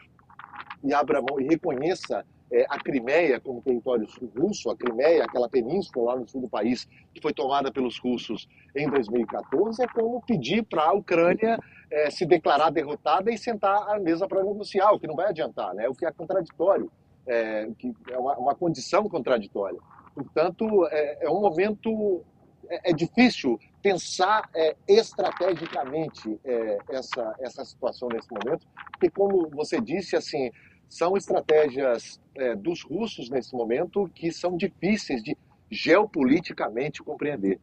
e 0.84 0.92
abra 0.92 1.22
mão 1.22 1.40
e 1.40 1.44
reconheça 1.44 2.24
é, 2.52 2.66
a 2.68 2.78
Crimeia 2.78 3.40
como 3.40 3.62
território 3.62 4.06
russo, 4.38 4.70
a 4.70 4.76
Crimeia, 4.76 5.24
aquela 5.24 5.48
península 5.48 6.12
lá 6.12 6.20
no 6.20 6.28
sul 6.28 6.42
do 6.42 6.48
país 6.48 6.86
que 7.14 7.20
foi 7.20 7.32
tomada 7.32 7.72
pelos 7.72 7.98
russos 7.98 8.46
em 8.76 8.88
2014, 8.88 9.82
é 9.82 9.86
como 9.88 10.22
pedir 10.22 10.62
para 10.64 10.84
a 10.84 10.92
Ucrânia 10.92 11.58
é, 11.90 12.10
se 12.10 12.26
declarar 12.26 12.70
derrotada 12.70 13.30
e 13.30 13.38
sentar 13.38 13.88
à 13.88 13.98
mesa 13.98 14.28
para 14.28 14.44
negociar, 14.44 14.92
o 14.92 15.00
que 15.00 15.06
não 15.06 15.16
vai 15.16 15.28
adiantar, 15.28 15.74
né? 15.74 15.88
o 15.88 15.94
que 15.94 16.04
é 16.04 16.12
contraditório, 16.12 16.90
é, 17.26 17.68
que 17.78 17.92
é 18.10 18.18
uma, 18.18 18.36
uma 18.36 18.54
condição 18.54 19.08
contraditória. 19.08 19.78
Portanto, 20.14 20.86
é, 20.90 21.24
é 21.24 21.30
um 21.30 21.40
momento 21.40 22.22
é, 22.68 22.90
é 22.90 22.92
difícil 22.92 23.58
pensar 23.82 24.48
é, 24.54 24.76
estrategicamente 24.86 26.38
é, 26.44 26.78
essa, 26.90 27.34
essa 27.40 27.64
situação 27.64 28.08
nesse 28.08 28.28
momento, 28.30 28.66
porque, 28.92 29.10
como 29.10 29.48
você 29.50 29.80
disse, 29.80 30.16
assim, 30.16 30.50
são 30.88 31.16
estratégias 31.16 32.20
é, 32.34 32.54
dos 32.54 32.82
russos 32.82 33.28
nesse 33.28 33.54
momento 33.54 34.10
que 34.14 34.32
são 34.32 34.56
difíceis 34.56 35.22
de 35.22 35.36
geopoliticamente 35.70 37.02
compreender. 37.02 37.58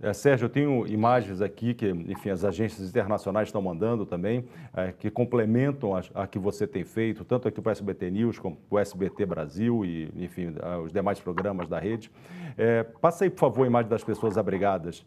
É, 0.00 0.12
Sérgio, 0.12 0.44
eu 0.44 0.48
tenho 0.48 0.86
imagens 0.86 1.40
aqui 1.40 1.74
que, 1.74 1.88
enfim, 1.88 2.30
as 2.30 2.44
agências 2.44 2.88
internacionais 2.88 3.48
estão 3.48 3.60
mandando 3.60 4.06
também, 4.06 4.44
é, 4.72 4.92
que 4.92 5.10
complementam 5.10 5.96
a, 5.96 6.02
a, 6.14 6.26
que 6.26 6.38
você 6.38 6.68
tem 6.68 6.84
feito, 6.84 7.24
tanto 7.24 7.48
aqui 7.48 7.60
para 7.60 7.70
o 7.70 7.72
SBT 7.72 8.10
News 8.10 8.38
como 8.38 8.56
o 8.70 8.78
SBT 8.78 9.26
Brasil 9.26 9.84
e, 9.84 10.08
enfim, 10.14 10.54
os 10.84 10.92
demais 10.92 11.18
programas 11.18 11.68
da 11.68 11.80
rede. 11.80 12.12
É, 12.56 12.84
passa 12.84 13.24
aí, 13.24 13.30
por 13.30 13.40
favor, 13.40 13.64
a 13.64 13.66
imagem 13.66 13.90
das 13.90 14.04
pessoas 14.04 14.38
abrigadas. 14.38 15.04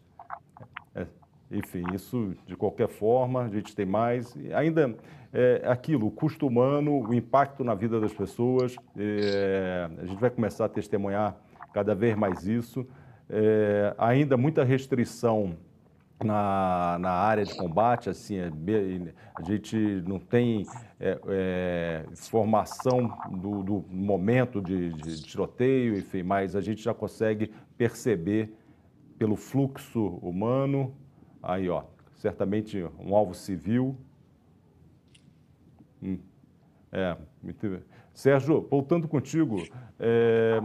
É, 0.94 1.06
enfim, 1.50 1.84
isso 1.94 2.34
de 2.46 2.54
qualquer 2.54 2.88
forma, 2.88 3.44
a 3.44 3.48
gente 3.48 3.74
tem 3.74 3.86
mais. 3.86 4.36
Ainda 4.54 4.94
é, 5.32 5.62
aquilo, 5.64 6.06
o 6.06 6.10
custo 6.10 6.46
humano, 6.46 7.08
o 7.08 7.14
impacto 7.14 7.64
na 7.64 7.74
vida 7.74 7.98
das 7.98 8.12
pessoas, 8.12 8.76
é, 8.96 9.88
a 9.98 10.04
gente 10.04 10.20
vai 10.20 10.30
começar 10.30 10.66
a 10.66 10.68
testemunhar 10.68 11.36
cada 11.72 11.94
vez 11.94 12.16
mais 12.16 12.46
isso. 12.46 12.86
É, 13.30 13.94
ainda 13.96 14.36
muita 14.36 14.62
restrição 14.62 15.56
na, 16.22 16.98
na 17.00 17.10
área 17.10 17.44
de 17.44 17.54
combate, 17.54 18.08
assim, 18.10 18.36
é, 18.36 18.50
a 19.34 19.42
gente 19.42 19.76
não 20.06 20.18
tem 20.18 20.66
é, 21.00 21.18
é, 21.28 22.04
informação 22.12 23.12
do, 23.30 23.62
do 23.62 23.84
momento 23.88 24.60
de, 24.60 24.92
de, 24.92 25.22
tiroteio, 25.22 25.96
enfim, 25.96 26.22
mas 26.22 26.54
a 26.54 26.60
gente 26.60 26.82
já 26.82 26.94
consegue 26.94 27.50
perceber 27.76 28.54
pelo 29.18 29.36
fluxo 29.36 30.18
humano, 30.22 30.94
aí 31.42 31.68
ó, 31.68 31.84
certamente 32.16 32.84
um 32.98 33.14
alvo 33.14 33.34
civil, 33.34 33.96
Hum. 36.02 36.18
É. 36.92 37.16
Sérgio, 38.12 38.68
voltando 38.70 39.08
contigo. 39.08 39.56
É, 39.98 40.60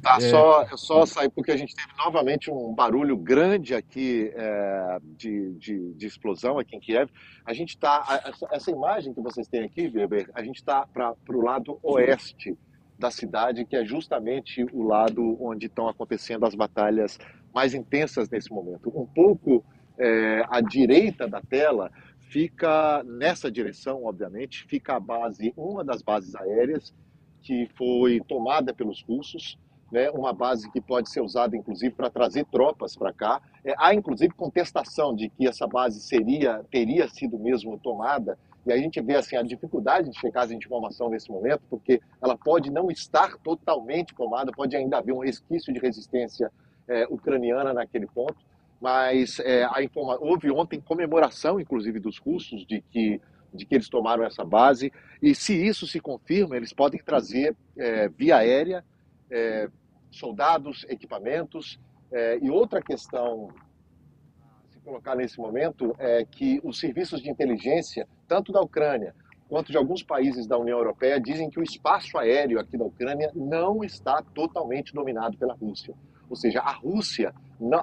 tá, 0.00 0.16
é... 0.16 0.20
Só, 0.20 0.66
só 0.76 1.04
sair, 1.04 1.28
porque 1.28 1.52
a 1.52 1.56
gente 1.56 1.74
teve 1.74 1.88
novamente 1.98 2.50
um 2.50 2.74
barulho 2.74 3.16
grande 3.16 3.74
aqui 3.74 4.32
é, 4.34 4.98
de, 5.02 5.52
de, 5.54 5.92
de, 5.92 6.06
explosão 6.06 6.58
aqui 6.58 6.74
em 6.74 6.80
Kiev. 6.80 7.10
A 7.44 7.52
gente 7.52 7.70
está. 7.70 8.22
Essa, 8.24 8.48
essa, 8.50 8.70
imagem 8.70 9.12
que 9.12 9.20
vocês 9.20 9.46
têm 9.46 9.64
aqui, 9.64 9.92
Weber, 9.94 10.30
a 10.34 10.42
gente 10.42 10.56
está 10.56 10.86
para 10.86 11.14
o 11.28 11.42
lado 11.42 11.78
oeste 11.82 12.56
da 12.98 13.10
cidade, 13.10 13.66
que 13.66 13.76
é 13.76 13.84
justamente 13.84 14.64
o 14.72 14.82
lado 14.82 15.36
onde 15.38 15.66
estão 15.66 15.86
acontecendo 15.86 16.46
as 16.46 16.54
batalhas 16.54 17.18
mais 17.54 17.74
intensas 17.74 18.30
nesse 18.30 18.50
momento. 18.50 18.90
Um 18.98 19.04
pouco 19.04 19.62
é, 19.98 20.42
à 20.48 20.62
direita 20.62 21.28
da 21.28 21.42
tela 21.42 21.90
fica 22.28 23.02
nessa 23.04 23.50
direção, 23.50 24.04
obviamente, 24.04 24.64
fica 24.64 24.96
a 24.96 25.00
base, 25.00 25.52
uma 25.56 25.84
das 25.84 26.02
bases 26.02 26.34
aéreas 26.34 26.94
que 27.42 27.68
foi 27.76 28.20
tomada 28.26 28.74
pelos 28.74 29.02
russos, 29.02 29.58
né, 29.92 30.10
uma 30.10 30.32
base 30.32 30.70
que 30.72 30.80
pode 30.80 31.08
ser 31.08 31.20
usada, 31.20 31.56
inclusive, 31.56 31.94
para 31.94 32.10
trazer 32.10 32.44
tropas 32.46 32.96
para 32.96 33.12
cá. 33.12 33.40
É, 33.64 33.72
há, 33.78 33.94
inclusive, 33.94 34.34
contestação 34.34 35.14
de 35.14 35.28
que 35.28 35.46
essa 35.46 35.66
base 35.66 36.00
seria, 36.00 36.64
teria 36.70 37.08
sido 37.08 37.38
mesmo 37.38 37.78
tomada, 37.78 38.36
e 38.66 38.72
a 38.72 38.76
gente 38.76 39.00
vê 39.00 39.14
assim, 39.14 39.36
a 39.36 39.42
dificuldade 39.42 40.10
de 40.10 40.18
chegar 40.18 40.46
de 40.46 40.56
informação 40.56 41.08
nesse 41.08 41.30
momento, 41.30 41.62
porque 41.70 42.00
ela 42.20 42.36
pode 42.36 42.68
não 42.68 42.90
estar 42.90 43.36
totalmente 43.38 44.12
tomada, 44.12 44.50
pode 44.50 44.74
ainda 44.74 44.98
haver 44.98 45.12
um 45.12 45.20
resquício 45.20 45.72
de 45.72 45.78
resistência 45.78 46.50
é, 46.88 47.04
ucraniana 47.08 47.72
naquele 47.72 48.06
ponto, 48.08 48.36
mas 48.80 49.40
é, 49.40 49.64
a 49.64 49.82
informa... 49.82 50.18
houve 50.20 50.50
ontem 50.50 50.80
comemoração, 50.80 51.58
inclusive, 51.60 51.98
dos 51.98 52.18
russos 52.18 52.66
de 52.66 52.80
que, 52.80 53.20
de 53.52 53.64
que 53.64 53.74
eles 53.74 53.88
tomaram 53.88 54.24
essa 54.24 54.44
base, 54.44 54.92
e 55.22 55.34
se 55.34 55.54
isso 55.54 55.86
se 55.86 56.00
confirma, 56.00 56.56
eles 56.56 56.72
podem 56.72 57.00
trazer 57.02 57.56
é, 57.76 58.08
via 58.08 58.36
aérea 58.36 58.84
é, 59.30 59.68
soldados, 60.10 60.84
equipamentos, 60.88 61.78
é, 62.12 62.38
e 62.40 62.50
outra 62.50 62.80
questão 62.80 63.48
a 64.64 64.72
se 64.72 64.78
colocar 64.80 65.16
nesse 65.16 65.38
momento 65.38 65.94
é 65.98 66.24
que 66.24 66.60
os 66.62 66.78
serviços 66.78 67.20
de 67.20 67.30
inteligência, 67.30 68.06
tanto 68.28 68.52
da 68.52 68.60
Ucrânia 68.60 69.14
quanto 69.48 69.70
de 69.70 69.78
alguns 69.78 70.02
países 70.02 70.46
da 70.46 70.58
União 70.58 70.76
Europeia, 70.78 71.20
dizem 71.20 71.48
que 71.48 71.60
o 71.60 71.62
espaço 71.62 72.18
aéreo 72.18 72.58
aqui 72.58 72.76
da 72.76 72.84
Ucrânia 72.84 73.30
não 73.34 73.84
está 73.84 74.22
totalmente 74.34 74.92
dominado 74.92 75.36
pela 75.38 75.54
Rússia. 75.54 75.94
Ou 76.28 76.36
seja, 76.36 76.60
a 76.60 76.72
Rússia, 76.72 77.34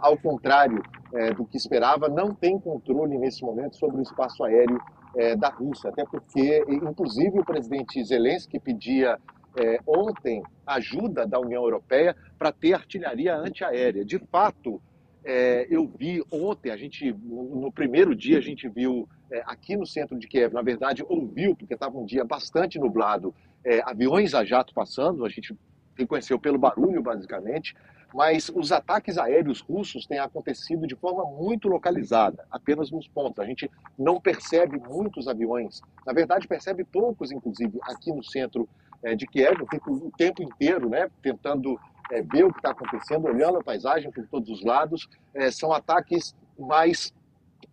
ao 0.02 0.18
contrário 0.18 0.84
é, 1.14 1.34
do 1.34 1.46
que 1.46 1.58
esperava, 1.58 2.08
não 2.10 2.34
tem 2.34 2.60
controle 2.60 3.18
nesse 3.18 3.44
momento 3.44 3.76
sobre 3.78 3.98
o 3.98 4.02
espaço 4.02 4.44
aéreo 4.44 4.80
é, 5.16 5.36
da 5.36 5.50
Rússia, 5.50 5.90
até 5.90 6.04
porque, 6.06 6.64
inclusive, 6.70 7.40
o 7.40 7.46
presidente 7.46 8.04
Zelensky 8.04 8.60
pedia 8.60 9.20
é, 9.56 9.80
ontem 9.86 10.42
ajuda 10.66 11.26
da 11.26 11.40
União 11.40 11.64
Europeia 11.64 12.16
para 12.38 12.52
ter 12.52 12.74
artilharia 12.74 13.36
antiaérea. 13.36 14.04
De 14.04 14.18
fato, 14.18 14.82
é, 15.24 15.68
eu 15.70 15.88
vi 15.88 16.22
ontem, 16.32 16.70
a 16.70 16.78
gente 16.78 17.14
no 17.14 17.72
primeiro 17.72 18.16
dia 18.16 18.38
a 18.38 18.42
gente 18.42 18.68
viu 18.68 19.08
é, 19.32 19.42
aqui 19.46 19.78
no 19.78 19.86
centro 19.86 20.20
de 20.20 20.28
Kiev, 20.28 20.54
na 20.54 20.62
verdade 20.62 21.04
ouviu 21.08 21.56
porque 21.56 21.76
estava 21.76 21.98
um 21.98 22.06
dia 22.06 22.26
bastante 22.26 22.78
nublado, 22.78 23.34
é, 23.64 23.82
aviões 23.86 24.34
a 24.34 24.44
jato 24.44 24.74
passando, 24.74 25.24
a 25.24 25.30
gente 25.30 25.56
reconheceu 25.98 26.38
pelo 26.38 26.58
barulho 26.58 27.02
basicamente, 27.02 27.74
mas 28.14 28.50
os 28.54 28.72
ataques 28.72 29.18
aéreos 29.18 29.62
russos 29.62 30.06
têm 30.06 30.20
acontecido 30.20 30.86
de 30.86 30.96
forma 30.96 31.26
muito 31.26 31.68
localizada, 31.68 32.46
apenas 32.52 32.92
nos 32.92 33.08
pontos. 33.08 33.40
A 33.40 33.46
gente 33.46 33.70
não 33.98 34.22
percebe 34.22 34.80
muitos 34.80 35.28
aviões, 35.28 35.82
na 36.06 36.14
verdade 36.14 36.48
percebe 36.48 36.84
poucos, 36.84 37.32
inclusive 37.32 37.80
aqui 37.84 38.12
no 38.12 38.24
centro 38.24 38.68
é, 39.02 39.16
de 39.16 39.26
Kiev. 39.26 39.60
Eu 39.60 39.68
fico 39.68 39.92
o 39.92 40.12
tempo 40.12 40.44
inteiro, 40.44 40.90
né, 40.90 41.10
tentando 41.22 41.80
é, 42.12 42.22
ver 42.22 42.46
o 42.46 42.52
que 42.52 42.60
está 42.60 42.72
acontecendo, 42.72 43.26
olhando 43.26 43.58
a 43.58 43.64
paisagem 43.64 44.12
por 44.12 44.28
todos 44.28 44.50
os 44.50 44.64
lados. 44.64 45.10
É, 45.34 45.50
são 45.52 45.72
ataques 45.74 46.36
mais 46.58 47.14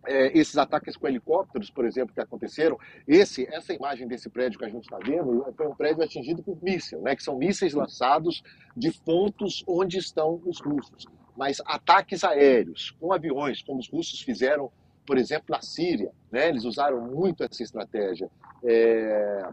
é, 0.07 0.37
esses 0.37 0.57
ataques 0.57 0.97
com 0.97 1.07
helicópteros, 1.07 1.71
por 1.71 1.85
exemplo, 1.85 2.15
que 2.15 2.21
aconteceram, 2.21 2.79
esse, 3.07 3.47
essa 3.53 3.73
imagem 3.73 4.09
desse 4.09 4.29
prédio 4.29 4.59
que 4.59 4.65
a 4.65 4.69
gente 4.69 4.85
está 4.85 4.99
vendo 4.99 5.45
foi 5.57 5.67
um 5.67 5.75
prédio 5.75 6.03
atingido 6.03 6.43
por 6.43 6.63
míssil, 6.63 7.01
né, 7.03 7.15
que 7.15 7.23
são 7.23 7.37
mísseis 7.37 7.75
lançados 7.75 8.43
de 8.77 8.93
pontos 9.05 9.63
onde 9.67 9.99
estão 9.99 10.41
os 10.45 10.61
russos. 10.61 11.07
Mas 11.37 11.61
ataques 11.67 12.25
aéreos 12.25 12.91
com 13.01 13.13
aviões, 13.13 13.63
como 13.63 13.79
os 13.79 13.91
russos 13.91 14.21
fizeram, 14.21 14.71
por 15.07 15.19
exemplo, 15.19 15.47
na 15.51 15.61
Síria, 15.61 16.11
né, 16.31 16.49
eles 16.49 16.65
usaram 16.65 17.01
muito 17.01 17.45
essa 17.45 17.63
estratégia. 17.63 18.31
É, 18.65 19.49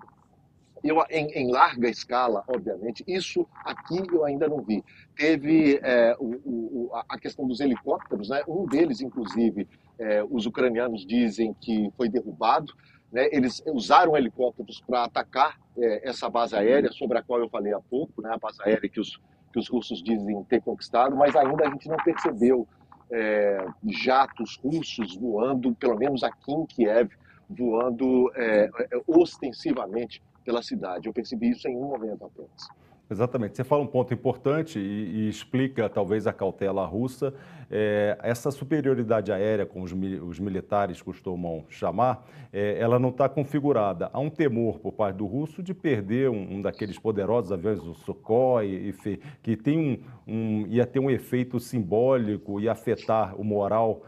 eu, 0.83 1.03
em, 1.09 1.27
em, 1.31 1.51
larga 1.51 1.89
escala, 1.89 2.43
obviamente, 2.47 3.03
isso 3.07 3.47
aqui 3.65 4.01
eu 4.11 4.23
ainda 4.23 4.47
não 4.47 4.61
vi. 4.61 4.83
Teve 5.15 5.79
é, 5.81 6.15
o, 6.19 6.35
o, 6.45 6.91
a 6.93 7.17
questão 7.19 7.47
dos 7.47 7.59
helicópteros, 7.59 8.29
né? 8.29 8.43
um 8.47 8.65
deles, 8.65 9.01
inclusive, 9.01 9.67
é, 9.99 10.23
os 10.29 10.45
ucranianos 10.45 11.05
dizem 11.05 11.53
que 11.59 11.91
foi 11.95 12.09
derrubado. 12.09 12.73
Né? 13.11 13.27
Eles 13.31 13.63
usaram 13.67 14.15
helicópteros 14.15 14.81
para 14.81 15.03
atacar 15.03 15.57
é, 15.77 16.09
essa 16.09 16.29
base 16.29 16.55
aérea, 16.55 16.91
sobre 16.91 17.17
a 17.17 17.23
qual 17.23 17.39
eu 17.39 17.49
falei 17.49 17.73
há 17.73 17.79
pouco, 17.79 18.21
né? 18.21 18.31
a 18.33 18.37
base 18.37 18.57
aérea 18.63 18.89
que 18.89 18.99
os, 18.99 19.19
que 19.51 19.59
os 19.59 19.69
russos 19.69 20.03
dizem 20.03 20.43
ter 20.45 20.61
conquistado, 20.61 21.15
mas 21.15 21.35
ainda 21.35 21.67
a 21.67 21.69
gente 21.69 21.87
não 21.87 21.97
percebeu 21.97 22.67
é, 23.11 23.65
jatos 23.85 24.59
russos 24.63 25.15
voando, 25.15 25.73
pelo 25.75 25.97
menos 25.97 26.23
aqui 26.23 26.51
em 26.51 26.65
Kiev, 26.65 27.09
voando 27.49 28.29
é, 28.35 28.69
é 28.91 29.01
ostensivamente 29.07 30.21
pela 30.43 30.61
cidade. 30.61 31.07
Eu 31.07 31.13
percebi 31.13 31.49
isso 31.49 31.67
em 31.67 31.75
um 31.75 31.89
momento 31.89 32.25
apenas. 32.25 32.69
Exatamente. 33.09 33.55
Você 33.55 33.63
fala 33.63 33.83
um 33.83 33.87
ponto 33.87 34.13
importante 34.13 34.77
e, 34.77 34.81
e 34.81 35.29
explica 35.29 35.87
talvez 35.87 36.27
a 36.27 36.33
cautela 36.33 36.85
russa. 36.85 37.33
É, 37.71 38.17
essa 38.21 38.51
superioridade 38.51 39.31
aérea, 39.31 39.65
como 39.65 39.85
os, 39.85 39.93
os 39.93 40.39
militares 40.39 41.01
costumam 41.01 41.63
chamar, 41.69 42.25
é, 42.51 42.77
ela 42.77 42.99
não 42.99 43.09
está 43.09 43.29
configurada. 43.29 44.09
Há 44.11 44.19
um 44.19 44.29
temor 44.29 44.79
por 44.79 44.91
parte 44.91 45.17
do 45.17 45.25
russo 45.25 45.63
de 45.63 45.73
perder 45.73 46.29
um, 46.29 46.55
um 46.55 46.61
daqueles 46.61 46.99
poderosos 46.99 47.51
aviões, 47.51 47.79
o 47.79 47.93
Sukhoi, 47.93 48.93
que 49.41 49.55
tem 49.55 50.03
um, 50.27 50.33
um, 50.33 50.67
ia 50.67 50.85
ter 50.85 50.99
um 50.99 51.09
efeito 51.09 51.59
simbólico 51.61 52.59
e 52.59 52.67
afetar 52.67 53.39
o 53.39 53.43
moral 53.43 54.03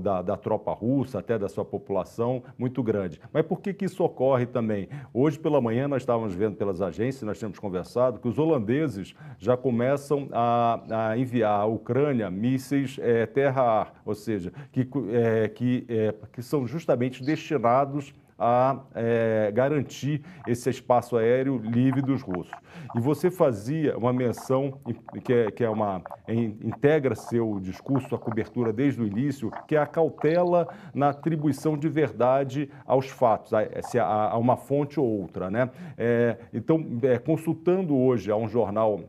da, 0.00 0.22
da, 0.22 0.36
tropa 0.36 0.72
russa, 0.72 1.18
até 1.18 1.38
da 1.38 1.48
sua 1.48 1.64
população, 1.64 2.42
muito 2.56 2.82
grande. 2.82 3.20
Mas 3.32 3.44
por 3.44 3.60
que, 3.60 3.72
que 3.74 3.84
isso 3.84 4.02
ocorre 4.04 4.46
também? 4.46 4.88
Hoje 5.12 5.38
pela 5.38 5.60
manhã 5.60 5.88
nós 5.88 6.02
estávamos 6.02 6.34
vendo 6.34 6.56
pelas 6.56 6.80
agências, 6.80 7.22
nós 7.22 7.38
temos 7.38 7.58
conversado, 7.58 8.20
que 8.20 8.28
os 8.28 8.38
holandeses 8.38 9.14
já 9.38 9.56
começam 9.56 10.28
a, 10.32 11.10
a 11.10 11.18
enviar 11.18 11.60
à 11.60 11.66
Ucrânia 11.66 12.30
mísseis 12.30 12.96
é, 13.00 13.26
terra-ar, 13.26 14.00
ou 14.04 14.14
seja, 14.14 14.52
que, 14.70 14.88
é, 15.10 15.48
que, 15.48 15.84
é, 15.88 16.14
que 16.32 16.42
são 16.42 16.66
justamente 16.66 17.24
destinados 17.24 18.12
a 18.42 18.80
é, 18.94 19.52
garantir 19.54 20.22
esse 20.48 20.68
espaço 20.68 21.16
aéreo 21.16 21.58
livre 21.58 22.02
dos 22.02 22.22
russos. 22.22 22.52
E 22.96 23.00
você 23.00 23.30
fazia 23.30 23.96
uma 23.96 24.12
menção 24.12 24.80
que 25.24 25.32
é, 25.32 25.50
que 25.50 25.62
é 25.62 25.70
uma 25.70 26.02
integra 26.28 27.14
seu 27.14 27.60
discurso, 27.60 28.14
a 28.14 28.18
cobertura 28.18 28.72
desde 28.72 29.00
o 29.00 29.06
início, 29.06 29.50
que 29.68 29.76
é 29.76 29.78
a 29.78 29.86
cautela 29.86 30.68
na 30.92 31.10
atribuição 31.10 31.78
de 31.78 31.88
verdade 31.88 32.68
aos 32.84 33.06
fatos, 33.08 33.52
se 33.82 33.98
há 33.98 34.36
uma 34.36 34.56
fonte 34.56 34.98
ou 34.98 35.06
outra, 35.06 35.50
né? 35.50 35.70
É, 35.96 36.36
então, 36.52 36.84
é, 37.02 37.18
consultando 37.18 37.96
hoje 37.96 38.30
a 38.30 38.36
um 38.36 38.48
jornal 38.48 39.00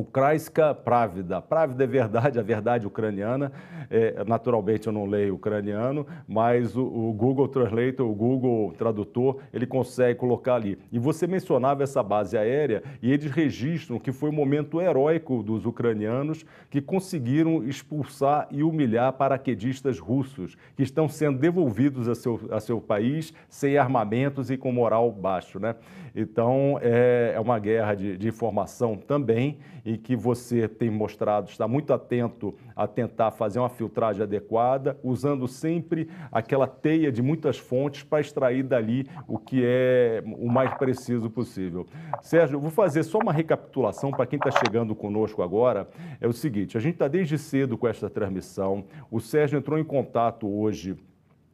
Ukrainska 0.00 0.74
Pravda. 0.74 1.40
Pravda 1.40 1.84
é 1.84 1.86
verdade, 1.86 2.38
a 2.38 2.42
verdade 2.42 2.86
ucraniana. 2.86 3.52
É, 3.90 4.24
naturalmente 4.26 4.86
eu 4.86 4.92
não 4.92 5.04
leio 5.04 5.34
ucraniano, 5.34 6.06
mas 6.28 6.76
o, 6.76 6.82
o, 6.84 7.12
Google 7.12 7.48
Translator, 7.48 8.08
o 8.08 8.14
Google 8.14 8.72
Tradutor, 8.78 9.38
ele 9.52 9.66
consegue 9.66 10.18
colocar 10.18 10.54
ali. 10.54 10.78
E 10.92 10.98
você 10.98 11.26
mencionava 11.26 11.82
essa 11.82 12.02
base 12.02 12.36
aérea 12.36 12.82
e 13.02 13.12
eles 13.12 13.30
registram 13.30 13.98
que 13.98 14.12
foi 14.12 14.30
um 14.30 14.34
momento 14.34 14.80
heróico 14.80 15.42
dos 15.42 15.66
ucranianos 15.66 16.44
que 16.70 16.80
conseguiram 16.80 17.64
expulsar 17.64 18.48
e 18.50 18.62
humilhar 18.62 19.12
paraquedistas 19.12 19.98
russos 19.98 20.56
que 20.76 20.82
estão 20.82 21.08
sendo 21.08 21.38
devolvidos 21.38 22.08
a 22.08 22.14
seu, 22.14 22.40
a 22.50 22.60
seu 22.60 22.80
país 22.80 23.34
sem 23.48 23.76
armamentos 23.76 24.50
e 24.50 24.56
com 24.56 24.72
moral 24.72 25.10
baixo. 25.10 25.58
Né? 25.58 25.74
Então 26.14 26.78
é, 26.82 27.32
é 27.34 27.40
uma 27.40 27.58
guerra 27.58 27.94
de, 27.94 28.16
de 28.16 28.28
informação 28.28 28.96
também 28.96 29.58
e 29.84 29.96
que 29.96 30.14
você 30.14 30.68
tem 30.68 30.90
mostrado, 30.90 31.48
está 31.48 31.66
muito 31.66 31.92
atento 31.92 32.54
a 32.76 32.86
tentar 32.86 33.30
fazer 33.30 33.58
uma 33.58 33.68
filtragem 33.68 34.22
adequada, 34.22 34.98
usando 35.02 35.46
sempre 35.48 36.08
aquela 36.30 36.66
teia 36.66 37.10
de 37.10 37.22
muitas 37.22 37.58
fontes 37.58 38.02
para 38.02 38.20
extrair 38.20 38.62
dali 38.62 39.06
o 39.26 39.38
que 39.38 39.62
é 39.64 40.22
o 40.38 40.48
mais 40.48 40.72
preciso 40.74 41.30
possível. 41.30 41.86
Sérgio, 42.22 42.60
vou 42.60 42.70
fazer 42.70 43.02
só 43.02 43.18
uma 43.18 43.32
recapitulação 43.32 44.10
para 44.10 44.26
quem 44.26 44.36
está 44.36 44.50
chegando 44.50 44.94
conosco 44.94 45.42
agora. 45.42 45.88
É 46.20 46.26
o 46.26 46.32
seguinte: 46.32 46.76
a 46.76 46.80
gente 46.80 46.94
está 46.94 47.08
desde 47.08 47.38
cedo 47.38 47.76
com 47.76 47.88
esta 47.88 48.08
transmissão. 48.10 48.84
O 49.10 49.20
Sérgio 49.20 49.58
entrou 49.58 49.78
em 49.78 49.84
contato 49.84 50.48
hoje 50.48 50.96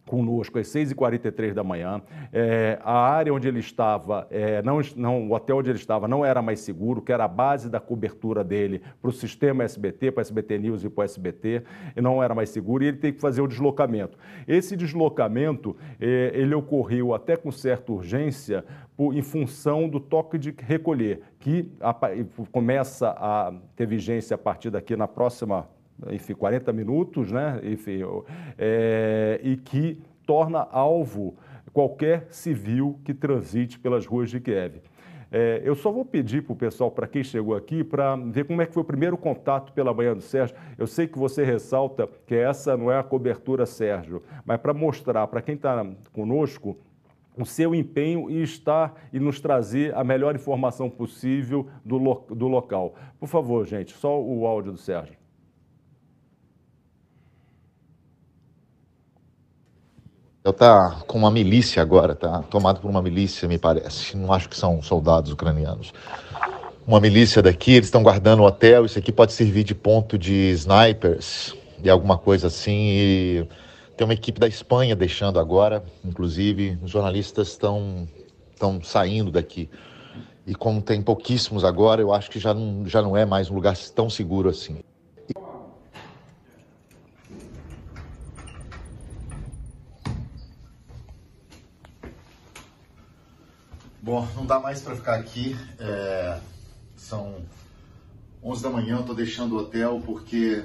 conosco 0.06 0.58
às 0.58 0.68
6h43 0.68 1.52
da 1.52 1.64
manhã. 1.64 2.00
É, 2.32 2.78
a 2.82 2.98
área 2.98 3.34
onde 3.34 3.48
ele 3.48 3.58
estava, 3.58 4.26
é, 4.30 4.62
não, 4.62 4.80
não, 4.94 5.28
o 5.28 5.34
hotel 5.34 5.58
onde 5.58 5.70
ele 5.70 5.78
estava 5.78 6.06
não 6.06 6.24
era 6.24 6.40
mais 6.40 6.60
seguro, 6.60 7.02
que 7.02 7.12
era 7.12 7.24
a 7.24 7.28
base 7.28 7.68
da 7.68 7.80
cobertura 7.80 8.42
dele 8.42 8.80
para 9.02 9.10
o 9.10 9.12
sistema 9.12 9.64
SBT, 9.64 10.12
para 10.12 10.22
SBT 10.22 10.58
News 10.58 10.84
e 10.84 10.88
para 10.88 11.02
o 11.02 11.04
SBT, 11.04 11.62
não 11.96 12.22
era 12.22 12.34
mais 12.34 12.50
seguro, 12.50 12.84
e 12.84 12.88
ele 12.88 12.96
tem 12.96 13.12
que 13.12 13.20
fazer 13.20 13.40
o 13.40 13.46
deslocamento. 13.46 14.16
Esse 14.46 14.76
deslocamento, 14.76 15.76
é, 16.00 16.30
ele 16.34 16.54
ocorreu 16.54 17.12
até 17.12 17.36
com 17.36 17.50
certa 17.50 17.92
urgência, 17.92 18.64
em 18.98 19.22
função 19.22 19.88
do 19.88 20.00
toque 20.00 20.38
de 20.38 20.54
recolher, 20.58 21.20
que 21.38 21.70
começa 22.50 23.10
a 23.10 23.52
ter 23.74 23.86
vigência 23.86 24.34
a 24.34 24.38
partir 24.38 24.70
daqui 24.70 24.96
na 24.96 25.06
próxima 25.06 25.68
enfim, 26.10 26.34
40 26.34 26.72
minutos, 26.72 27.32
né? 27.32 27.60
enfim, 27.64 28.00
é, 28.58 29.40
e 29.42 29.56
que 29.56 29.98
torna 30.26 30.60
alvo 30.70 31.36
qualquer 31.72 32.26
civil 32.30 32.98
que 33.04 33.12
transite 33.12 33.78
pelas 33.78 34.06
ruas 34.06 34.30
de 34.30 34.40
Kiev. 34.40 34.80
É, 35.30 35.60
eu 35.64 35.74
só 35.74 35.90
vou 35.90 36.04
pedir 36.04 36.42
para 36.42 36.52
o 36.52 36.56
pessoal, 36.56 36.90
para 36.90 37.06
quem 37.06 37.22
chegou 37.22 37.54
aqui, 37.56 37.82
para 37.82 38.16
ver 38.16 38.44
como 38.44 38.62
é 38.62 38.66
que 38.66 38.72
foi 38.72 38.82
o 38.82 38.86
primeiro 38.86 39.16
contato 39.16 39.72
pela 39.72 39.92
manhã 39.92 40.14
do 40.14 40.22
Sérgio. 40.22 40.56
Eu 40.78 40.86
sei 40.86 41.06
que 41.06 41.18
você 41.18 41.44
ressalta 41.44 42.08
que 42.26 42.34
essa 42.34 42.76
não 42.76 42.90
é 42.90 42.98
a 42.98 43.02
cobertura 43.02 43.66
Sérgio, 43.66 44.22
mas 44.44 44.58
para 44.58 44.72
mostrar 44.72 45.26
para 45.26 45.42
quem 45.42 45.56
está 45.56 45.84
conosco 46.12 46.78
o 47.36 47.44
seu 47.44 47.74
empenho 47.74 48.30
em 48.30 48.40
estar 48.40 48.94
e 49.12 49.20
nos 49.20 49.40
trazer 49.40 49.94
a 49.94 50.02
melhor 50.02 50.34
informação 50.34 50.88
possível 50.88 51.68
do, 51.84 51.98
lo, 51.98 52.24
do 52.30 52.48
local. 52.48 52.94
Por 53.20 53.28
favor, 53.28 53.66
gente, 53.66 53.92
só 53.92 54.18
o 54.18 54.46
áudio 54.46 54.72
do 54.72 54.78
Sérgio. 54.78 55.25
Eu 60.46 60.52
tá 60.52 61.02
com 61.08 61.18
uma 61.18 61.28
milícia 61.28 61.82
agora, 61.82 62.14
tá 62.14 62.40
tomado 62.42 62.78
por 62.78 62.88
uma 62.88 63.02
milícia, 63.02 63.48
me 63.48 63.58
parece. 63.58 64.16
Não 64.16 64.32
acho 64.32 64.48
que 64.48 64.56
são 64.56 64.80
soldados 64.80 65.32
ucranianos. 65.32 65.92
Uma 66.86 67.00
milícia 67.00 67.42
daqui, 67.42 67.72
eles 67.72 67.88
estão 67.88 68.00
guardando 68.00 68.44
o 68.44 68.46
hotel. 68.46 68.84
Isso 68.84 68.96
aqui 68.96 69.10
pode 69.10 69.32
servir 69.32 69.64
de 69.64 69.74
ponto 69.74 70.16
de 70.16 70.52
snipers 70.52 71.52
e 71.82 71.90
alguma 71.90 72.16
coisa 72.16 72.46
assim. 72.46 72.72
E 72.72 73.48
tem 73.96 74.06
uma 74.06 74.14
equipe 74.14 74.38
da 74.38 74.46
Espanha 74.46 74.94
deixando 74.94 75.40
agora, 75.40 75.82
inclusive. 76.04 76.78
Os 76.80 76.92
jornalistas 76.92 77.48
estão 77.48 78.06
estão 78.52 78.80
saindo 78.84 79.32
daqui. 79.32 79.68
E 80.46 80.54
como 80.54 80.80
tem 80.80 81.02
pouquíssimos 81.02 81.64
agora, 81.64 82.00
eu 82.00 82.14
acho 82.14 82.30
que 82.30 82.38
já 82.38 82.54
não, 82.54 82.86
já 82.86 83.02
não 83.02 83.16
é 83.16 83.26
mais 83.26 83.50
um 83.50 83.54
lugar 83.56 83.76
tão 83.96 84.08
seguro 84.08 84.48
assim. 84.48 84.78
Bom, 94.06 94.24
não 94.36 94.46
dá 94.46 94.60
mais 94.60 94.80
para 94.80 94.94
ficar 94.94 95.16
aqui. 95.16 95.56
É, 95.80 96.38
são 96.94 97.44
11 98.40 98.62
da 98.62 98.70
manhã, 98.70 98.98
eu 98.98 99.02
tô 99.02 99.12
deixando 99.12 99.56
o 99.56 99.58
hotel 99.58 100.00
porque 100.06 100.64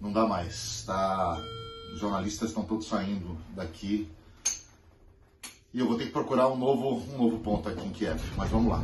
não 0.00 0.12
dá 0.12 0.28
mais. 0.28 0.84
Tá? 0.86 1.42
Os 1.92 1.98
jornalistas 1.98 2.50
estão 2.50 2.62
todos 2.62 2.86
saindo 2.86 3.36
daqui. 3.56 4.08
E 5.74 5.80
eu 5.80 5.88
vou 5.88 5.98
ter 5.98 6.04
que 6.04 6.12
procurar 6.12 6.46
um 6.50 6.56
novo, 6.56 7.02
um 7.12 7.18
novo 7.18 7.40
ponto 7.40 7.68
aqui 7.68 7.84
em 7.84 7.90
Kiev. 7.90 8.22
Mas 8.36 8.48
vamos 8.48 8.70
lá. 8.70 8.80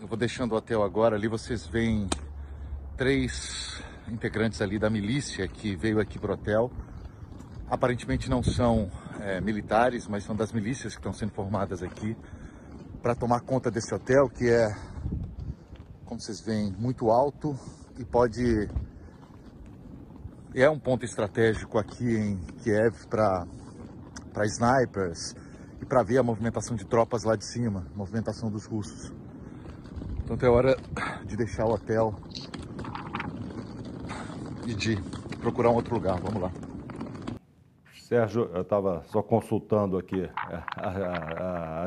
Eu 0.00 0.06
vou 0.06 0.16
deixando 0.16 0.52
o 0.52 0.54
hotel 0.56 0.82
agora. 0.82 1.16
Ali 1.16 1.28
vocês 1.28 1.66
veem 1.66 2.08
três 2.96 3.78
integrantes 4.08 4.62
ali 4.62 4.78
da 4.78 4.88
milícia 4.88 5.46
que 5.46 5.76
veio 5.76 6.00
aqui 6.00 6.18
pro 6.18 6.32
hotel 6.32 6.72
aparentemente 7.68 8.30
não 8.30 8.42
são 8.42 8.90
é, 9.20 9.40
militares, 9.40 10.06
mas 10.06 10.24
são 10.24 10.34
das 10.36 10.52
milícias 10.52 10.94
que 10.94 11.00
estão 11.00 11.12
sendo 11.12 11.32
formadas 11.32 11.82
aqui 11.82 12.16
para 13.02 13.14
tomar 13.14 13.40
conta 13.40 13.70
desse 13.70 13.94
hotel, 13.94 14.28
que 14.28 14.48
é, 14.48 14.74
como 16.04 16.20
vocês 16.20 16.40
veem, 16.40 16.72
muito 16.78 17.10
alto 17.10 17.58
e 17.98 18.04
pode 18.04 18.68
é 20.54 20.70
um 20.70 20.78
ponto 20.78 21.04
estratégico 21.04 21.78
aqui 21.78 22.16
em 22.16 22.36
Kiev 22.62 23.06
para 23.08 23.46
para 24.32 24.46
snipers 24.46 25.34
e 25.80 25.86
para 25.86 26.02
ver 26.02 26.18
a 26.18 26.22
movimentação 26.22 26.76
de 26.76 26.84
tropas 26.84 27.24
lá 27.24 27.36
de 27.36 27.44
cima, 27.44 27.86
movimentação 27.94 28.50
dos 28.50 28.66
russos. 28.66 29.12
Então 30.24 30.36
é 30.40 30.50
hora 30.50 30.76
de 31.24 31.36
deixar 31.36 31.64
o 31.64 31.72
hotel 31.72 32.14
e 34.66 34.74
de 34.74 34.96
procurar 35.40 35.70
um 35.70 35.74
outro 35.74 35.94
lugar. 35.94 36.20
Vamos 36.20 36.42
lá. 36.42 36.65
Sérgio, 38.06 38.48
eu 38.54 38.62
estava 38.62 39.02
só 39.06 39.20
consultando 39.20 39.98
aqui 39.98 40.22
é, 40.22 40.30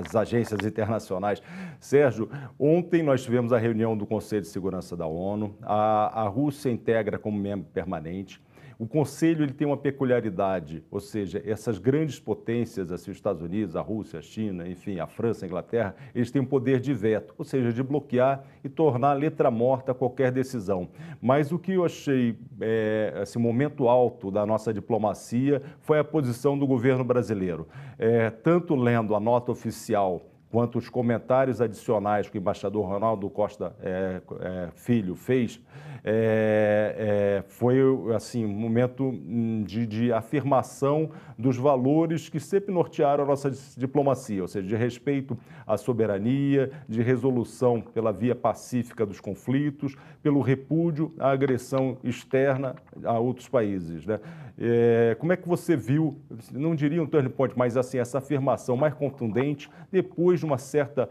as 0.01 0.13
agências 0.13 0.59
internacionais. 0.65 1.41
Sérgio, 1.79 2.29
ontem 2.59 3.01
nós 3.01 3.23
tivemos 3.23 3.53
a 3.53 3.57
reunião 3.57 3.95
do 3.95 4.05
Conselho 4.05 4.41
de 4.41 4.49
Segurança 4.49 4.97
da 4.97 5.07
ONU. 5.07 5.55
A, 5.61 6.23
a 6.23 6.27
Rússia 6.27 6.69
integra 6.69 7.17
como 7.17 7.39
membro 7.39 7.69
permanente. 7.71 8.41
O 8.79 8.87
Conselho 8.87 9.43
ele 9.43 9.51
tem 9.51 9.67
uma 9.67 9.75
peculiaridade, 9.75 10.81
ou 10.89 11.01
seja, 11.01 11.43
essas 11.45 11.77
grandes 11.77 12.17
potências, 12.17 12.93
assim, 12.93 13.11
os 13.11 13.17
Estados 13.17 13.41
Unidos, 13.41 13.75
a 13.75 13.81
Rússia, 13.81 14.19
a 14.19 14.21
China, 14.21 14.65
enfim, 14.69 14.99
a 14.99 15.05
França, 15.05 15.45
a 15.45 15.47
Inglaterra, 15.47 15.93
eles 16.15 16.31
têm 16.31 16.41
um 16.41 16.45
poder 16.45 16.79
de 16.79 16.93
veto, 16.93 17.35
ou 17.37 17.43
seja, 17.43 17.73
de 17.73 17.83
bloquear 17.83 18.41
e 18.63 18.69
tornar 18.69 19.11
letra 19.15 19.51
morta 19.51 19.93
qualquer 19.93 20.31
decisão. 20.31 20.87
Mas 21.21 21.51
o 21.51 21.59
que 21.59 21.73
eu 21.73 21.83
achei 21.83 22.39
é, 22.61 23.19
assim, 23.21 23.37
momento 23.37 23.89
alto 23.89 24.31
da 24.31 24.45
nossa 24.45 24.73
diplomacia 24.73 25.61
foi 25.81 25.99
a 25.99 26.03
posição 26.03 26.57
do 26.57 26.65
governo 26.65 27.03
brasileiro. 27.03 27.67
É, 27.97 28.29
tanto 28.29 28.75
lendo 28.75 29.13
a 29.13 29.19
nota 29.19 29.51
oficial 29.51 30.21
quanto 30.49 30.79
os 30.79 30.89
comentários 30.89 31.61
adicionais 31.61 32.27
que 32.27 32.37
o 32.37 32.39
embaixador 32.39 32.85
Ronaldo 32.85 33.29
Costa 33.29 33.75
é, 33.81 34.21
é, 34.39 34.69
Filho 34.73 35.15
fez, 35.15 35.61
é, 36.03 37.41
é 37.43 37.49
foi 37.49 37.77
assim 38.15 38.45
um 38.45 38.49
momento 38.49 39.03
hum, 39.03 39.63
de, 39.65 39.85
de, 39.85 40.11
afirmação 40.11 41.11
dos 41.37 41.57
valores 41.57 42.29
que 42.29 42.39
sempre 42.39 42.73
nortearam 42.73 43.23
a 43.25 43.27
nossa 43.27 43.51
diplomacia, 43.77 44.41
ou 44.41 44.47
seja, 44.47 44.67
de 44.67 44.75
respeito 44.75 45.37
à 45.67 45.77
soberania, 45.77 46.71
de 46.87 47.01
resolução 47.01 47.81
pela 47.81 48.11
via 48.11 48.35
pacífica 48.35 49.05
dos 49.05 49.19
conflitos, 49.19 49.95
pelo 50.21 50.41
repúdio 50.41 51.13
à 51.19 51.31
agressão 51.31 51.97
externa 52.03 52.75
a 53.03 53.17
outros 53.19 53.47
países. 53.47 54.05
Né? 54.05 54.19
É, 54.57 55.15
como 55.19 55.31
é 55.31 55.37
que 55.37 55.47
você 55.47 55.75
viu, 55.75 56.19
não 56.51 56.75
diria 56.75 57.01
um 57.01 57.07
turning 57.07 57.29
point, 57.29 57.57
mas 57.57 57.77
assim, 57.77 57.97
essa 57.97 58.17
afirmação 58.17 58.75
mais 58.75 58.93
contundente 58.93 59.69
depois 59.91 60.39
de 60.39 60.45
uma 60.45 60.57
certa 60.57 61.09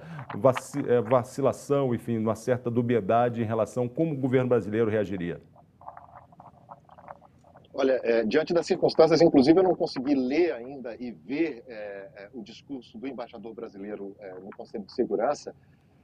é, 0.86 1.00
vacilação, 1.00 1.94
enfim, 1.94 2.18
uma 2.18 2.34
certa 2.34 2.70
dubiedade 2.70 3.40
em 3.40 3.46
relação 3.46 3.84
a 3.84 3.88
como 3.88 4.12
o 4.12 4.16
governo 4.16 4.48
brasileiro 4.48 4.90
reagiria? 4.90 5.40
Olha, 7.72 8.00
é, 8.02 8.24
diante 8.24 8.52
das 8.52 8.66
circunstâncias, 8.66 9.22
inclusive 9.22 9.61
eu 9.61 9.62
não 9.62 9.74
consegui 9.74 10.12
ler 10.12 10.52
ainda 10.52 10.96
e 10.98 11.12
ver 11.12 11.62
é, 11.68 12.09
é 12.16 12.28
o 12.34 12.42
discurso 12.42 12.98
do 12.98 13.06
embaixador 13.06 13.54
brasileiro 13.54 14.16
é, 14.18 14.34
no 14.34 14.50
Conselho 14.50 14.84
de 14.84 14.92
Segurança, 14.92 15.54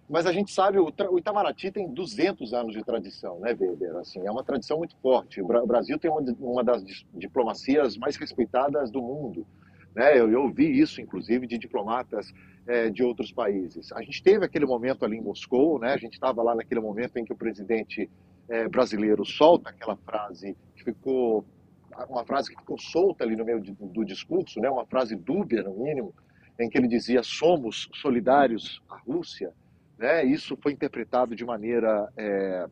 mas 0.09 0.27
a 0.27 0.33
gente 0.33 0.53
sabe, 0.53 0.79
o, 0.79 0.93
o 1.11 1.19
Itamaraty 1.19 1.71
tem 1.71 1.89
200 1.89 2.53
anos 2.53 2.75
de 2.75 2.85
tradição, 2.85 3.41
né, 3.41 3.57
Weber? 3.59 3.97
Assim, 3.97 4.21
é 4.27 4.31
uma 4.31 4.45
tradição 4.45 4.79
muito 4.79 4.97
forte. 4.97 5.41
O 5.41 5.67
Brasil 5.67 5.99
tem 5.99 6.11
uma, 6.11 6.21
uma 6.41 6.63
das 6.63 6.83
diplomacias 7.15 7.97
mais 7.97 8.17
respeitadas 8.17 8.91
do 8.91 9.01
mundo. 9.01 9.47
Né? 9.95 10.19
Eu, 10.19 10.43
ouvi 10.43 10.79
isso, 10.79 11.01
inclusive, 11.01 11.47
de 11.47 11.57
diplomatas 11.57 12.33
é, 12.67 12.91
de 12.91 13.03
outros 13.03 13.33
países. 13.33 13.93
A 13.93 14.03
gente 14.03 14.23
teve 14.23 14.45
aquele 14.45 14.67
momento 14.67 15.05
ali 15.05 15.17
em 15.17 15.23
Moscou, 15.23 15.79
né? 15.79 15.93
a 15.93 15.99
gente 15.99 16.15
estava 16.15 16.43
lá 16.43 16.55
naquele 16.55 16.81
momento 16.81 17.17
em 17.17 17.25
que 17.25 17.33
o 17.33 17.37
presidente 17.37 18.11
é, 18.49 18.69
brasileiro 18.69 19.25
solta 19.25 19.71
aquela 19.71 19.97
frase 19.97 20.57
que 20.77 20.85
ficou 20.85 21.45
uma 22.09 22.25
frase 22.25 22.51
que 22.51 22.61
ficou 22.61 22.77
solta 22.77 23.23
ali 23.23 23.37
no 23.37 23.45
meio 23.45 23.61
do 23.61 24.05
discurso, 24.05 24.59
né? 24.59 24.69
uma 24.69 24.85
frase 24.85 25.15
dúbia, 25.15 25.63
no 25.63 25.75
mínimo, 25.75 26.13
em 26.59 26.69
que 26.69 26.77
ele 26.77 26.89
dizia 26.89 27.23
somos 27.23 27.89
solidários 27.95 28.83
à 28.89 28.97
Rússia. 28.97 29.53
Né? 29.99 30.25
Isso 30.25 30.57
foi 30.61 30.73
interpretado 30.73 31.35
de 31.35 31.45
maneira 31.45 32.09
é, 32.17 32.67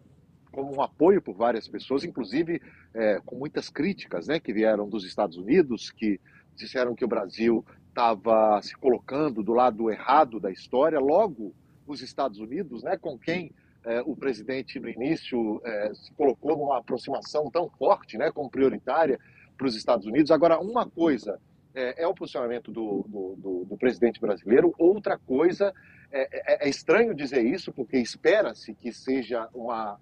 como 0.51 0.77
um 0.77 0.83
apoio 0.83 1.23
por 1.23 1.35
várias 1.35 1.67
pessoas, 1.69 2.05
inclusive 2.05 2.61
é, 2.95 3.21
com 3.25 3.37
muitas 3.37 3.69
críticas 3.69 4.27
né, 4.27 4.39
que 4.39 4.53
vieram 4.53 4.89
dos 4.89 5.05
Estados 5.05 5.37
Unidos, 5.37 5.91
que 5.91 6.21
disseram 6.55 6.95
que 6.95 7.05
o 7.05 7.09
Brasil 7.09 7.65
estava 7.89 8.61
se 8.63 8.77
colocando 8.77 9.43
do 9.43 9.53
lado 9.53 9.91
errado 9.91 10.39
da 10.39 10.51
história. 10.51 10.99
Logo, 10.99 11.55
os 11.87 12.03
Estados 12.03 12.39
Unidos, 12.39 12.83
né, 12.83 12.97
com 12.97 13.19
quem 13.19 13.53
é, 13.85 14.01
o 14.03 14.15
presidente 14.15 14.79
no 14.79 14.89
início 14.89 15.61
é, 15.65 15.93
se 15.95 16.13
colocou 16.15 16.57
numa 16.57 16.79
aproximação 16.79 17.51
tão 17.51 17.69
forte, 17.71 18.17
né, 18.17 18.31
como 18.31 18.51
prioritária 18.51 19.19
para 19.57 19.67
os 19.67 19.75
Estados 19.75 20.07
Unidos. 20.07 20.31
Agora, 20.31 20.61
uma 20.61 20.89
coisa 20.89 21.41
é, 21.75 22.03
é 22.03 22.07
o 22.07 22.15
posicionamento 22.15 22.71
do, 22.71 23.05
do, 23.09 23.37
do, 23.37 23.65
do, 23.65 23.77
presidente 23.77 24.21
brasileiro, 24.21 24.75
outra 24.79 25.19
coisa 25.19 25.73
é, 26.11 26.65
é, 26.65 26.67
é 26.67 26.69
estranho 26.69 27.15
dizer 27.15 27.45
isso 27.45 27.73
porque 27.73 27.97
espera-se 27.99 28.75
que 28.75 28.93
seja 28.93 29.49
uma 29.55 29.99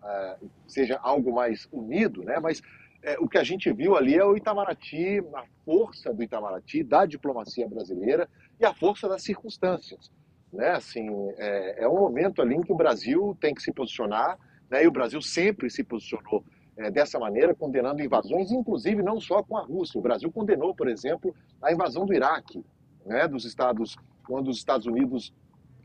seja 0.66 0.98
algo 1.02 1.32
mais 1.34 1.68
unido, 1.72 2.22
né? 2.22 2.38
Mas 2.40 2.60
é, 3.02 3.16
o 3.18 3.28
que 3.28 3.38
a 3.38 3.44
gente 3.44 3.72
viu 3.72 3.96
ali 3.96 4.14
é 4.14 4.24
o 4.24 4.36
Itamaraty, 4.36 5.20
a 5.34 5.44
força 5.64 6.12
do 6.12 6.22
Itamaraty, 6.22 6.82
da 6.82 7.06
diplomacia 7.06 7.66
brasileira 7.66 8.28
e 8.58 8.64
a 8.64 8.74
força 8.74 9.08
das 9.08 9.22
circunstâncias. 9.22 10.10
Né? 10.52 10.68
Assim, 10.70 11.08
é, 11.38 11.84
é 11.84 11.88
um 11.88 11.98
momento 11.98 12.42
ali 12.42 12.54
em 12.54 12.60
que 12.60 12.72
o 12.72 12.76
Brasil 12.76 13.36
tem 13.40 13.54
que 13.54 13.62
se 13.62 13.72
posicionar, 13.72 14.38
né? 14.70 14.84
e 14.84 14.86
o 14.86 14.92
Brasil 14.92 15.22
sempre 15.22 15.70
se 15.70 15.82
posicionou 15.82 16.44
é, 16.80 16.90
dessa 16.90 17.18
maneira, 17.18 17.54
condenando 17.54 18.02
invasões, 18.02 18.50
inclusive 18.50 19.02
não 19.02 19.20
só 19.20 19.42
com 19.42 19.56
a 19.58 19.62
Rússia. 19.62 19.98
O 19.98 20.02
Brasil 20.02 20.32
condenou, 20.32 20.74
por 20.74 20.88
exemplo, 20.88 21.34
a 21.60 21.70
invasão 21.70 22.06
do 22.06 22.14
Iraque, 22.14 22.64
né? 23.04 23.28
dos 23.28 23.44
Estados, 23.44 23.96
quando 24.26 24.48
os 24.48 24.56
Estados 24.56 24.86
Unidos 24.86 25.32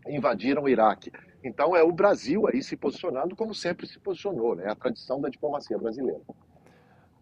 invadiram 0.08 0.64
o 0.64 0.70
Iraque. 0.70 1.12
Então 1.44 1.76
é 1.76 1.84
o 1.84 1.92
Brasil 1.92 2.48
aí 2.48 2.64
se 2.64 2.78
posicionando 2.78 3.36
como 3.36 3.54
sempre 3.54 3.86
se 3.86 4.00
posicionou, 4.00 4.56
né? 4.56 4.72
a 4.72 4.76
tradição 4.76 5.20
da 5.20 5.28
diplomacia 5.28 5.78
brasileira. 5.78 6.22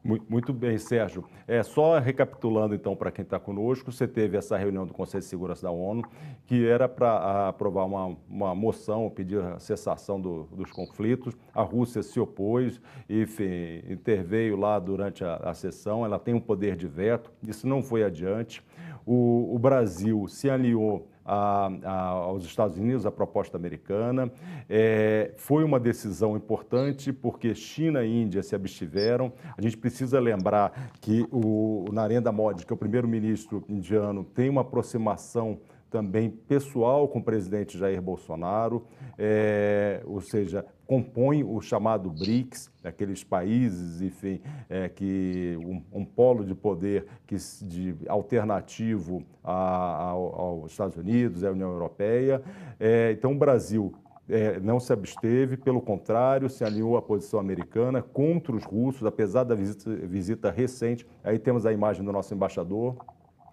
Muito 0.03 0.51
bem, 0.51 0.77
Sérgio. 0.77 1.23
É, 1.47 1.63
só 1.63 1.97
recapitulando, 1.97 2.75
então, 2.75 2.93
para 2.93 3.09
quem 3.09 3.23
está 3.23 3.39
conosco, 3.39 3.89
você 3.89 4.05
teve 4.05 4.35
essa 4.35 4.57
reunião 4.57 4.85
do 4.85 4.93
Conselho 4.93 5.21
de 5.21 5.29
Segurança 5.29 5.63
da 5.63 5.71
ONU, 5.71 6.03
que 6.45 6.67
era 6.67 6.89
para 6.89 7.47
aprovar 7.47 7.85
uma, 7.85 8.17
uma 8.29 8.53
moção, 8.53 9.09
pedir 9.09 9.39
a 9.39 9.59
cessação 9.59 10.19
do, 10.19 10.43
dos 10.51 10.71
conflitos. 10.73 11.37
A 11.53 11.61
Rússia 11.61 12.03
se 12.03 12.19
opôs, 12.19 12.81
enfim, 13.09 13.81
interveio 13.89 14.57
lá 14.57 14.77
durante 14.77 15.23
a, 15.23 15.37
a 15.37 15.53
sessão, 15.53 16.03
ela 16.03 16.19
tem 16.19 16.33
um 16.33 16.41
poder 16.41 16.75
de 16.75 16.87
veto, 16.87 17.31
isso 17.41 17.65
não 17.65 17.81
foi 17.81 18.03
adiante. 18.03 18.61
O, 19.05 19.55
o 19.55 19.57
Brasil 19.57 20.27
se 20.27 20.49
alinhou 20.49 21.07
a, 21.25 21.71
a, 21.83 21.99
aos 22.09 22.43
Estados 22.45 22.77
Unidos, 22.77 23.05
a 23.05 23.11
proposta 23.11 23.57
americana. 23.57 24.31
É, 24.69 25.33
foi 25.37 25.63
uma 25.63 25.79
decisão 25.79 26.35
importante 26.35 27.11
porque 27.13 27.55
China 27.55 28.03
e 28.03 28.21
Índia 28.23 28.43
se 28.43 28.55
abstiveram. 28.55 29.31
A 29.57 29.61
gente 29.61 29.77
precisa 29.77 30.19
lembrar 30.19 30.91
que 31.01 31.25
o, 31.31 31.85
o 31.89 31.93
Narendra 31.93 32.31
Modi, 32.31 32.65
que 32.65 32.73
é 32.73 32.75
o 32.75 32.77
primeiro-ministro 32.77 33.63
indiano, 33.67 34.23
tem 34.23 34.49
uma 34.49 34.61
aproximação 34.61 35.59
também 35.93 36.27
pessoal 36.27 37.07
com 37.07 37.19
o 37.19 37.23
presidente 37.23 37.77
Jair 37.77 38.01
Bolsonaro, 38.01 38.87
é, 39.15 40.01
ou 40.07 40.19
seja, 40.21 40.65
compõe 40.87 41.43
o 41.43 41.61
chamado 41.61 42.09
BRICS, 42.09 42.71
aqueles 42.83 43.23
países, 43.23 44.01
enfim, 44.01 44.41
é, 44.67 44.89
que 44.89 45.55
um, 45.63 45.99
um, 45.99 46.03
polo 46.03 46.43
de 46.43 46.55
poder 46.55 47.05
que, 47.27 47.35
de 47.61 47.95
alternativo 48.07 49.23
a, 49.43 50.09
aos 50.09 50.71
Estados 50.71 50.97
Unidos, 50.97 51.43
à 51.43 51.51
União 51.51 51.71
Europeia. 51.71 52.41
É, 52.79 53.11
então, 53.11 53.31
o 53.31 53.37
Brasil 53.37 53.93
é, 54.27 54.59
não 54.59 54.79
se 54.79 54.91
absteve, 54.91 55.57
pelo 55.57 55.79
contrário, 55.79 56.49
se 56.49 56.63
alinhou 56.63 56.97
à 56.97 57.03
posição 57.03 57.39
americana 57.39 58.01
contra 58.01 58.55
os 58.55 58.63
russos, 58.63 59.05
apesar 59.05 59.43
da 59.43 59.53
visita, 59.53 59.95
visita 60.07 60.49
recente. 60.49 61.05
Aí 61.23 61.37
temos 61.37 61.67
a 61.67 61.71
imagem 61.71 62.03
do 62.03 62.11
nosso 62.11 62.33
embaixador 62.33 62.95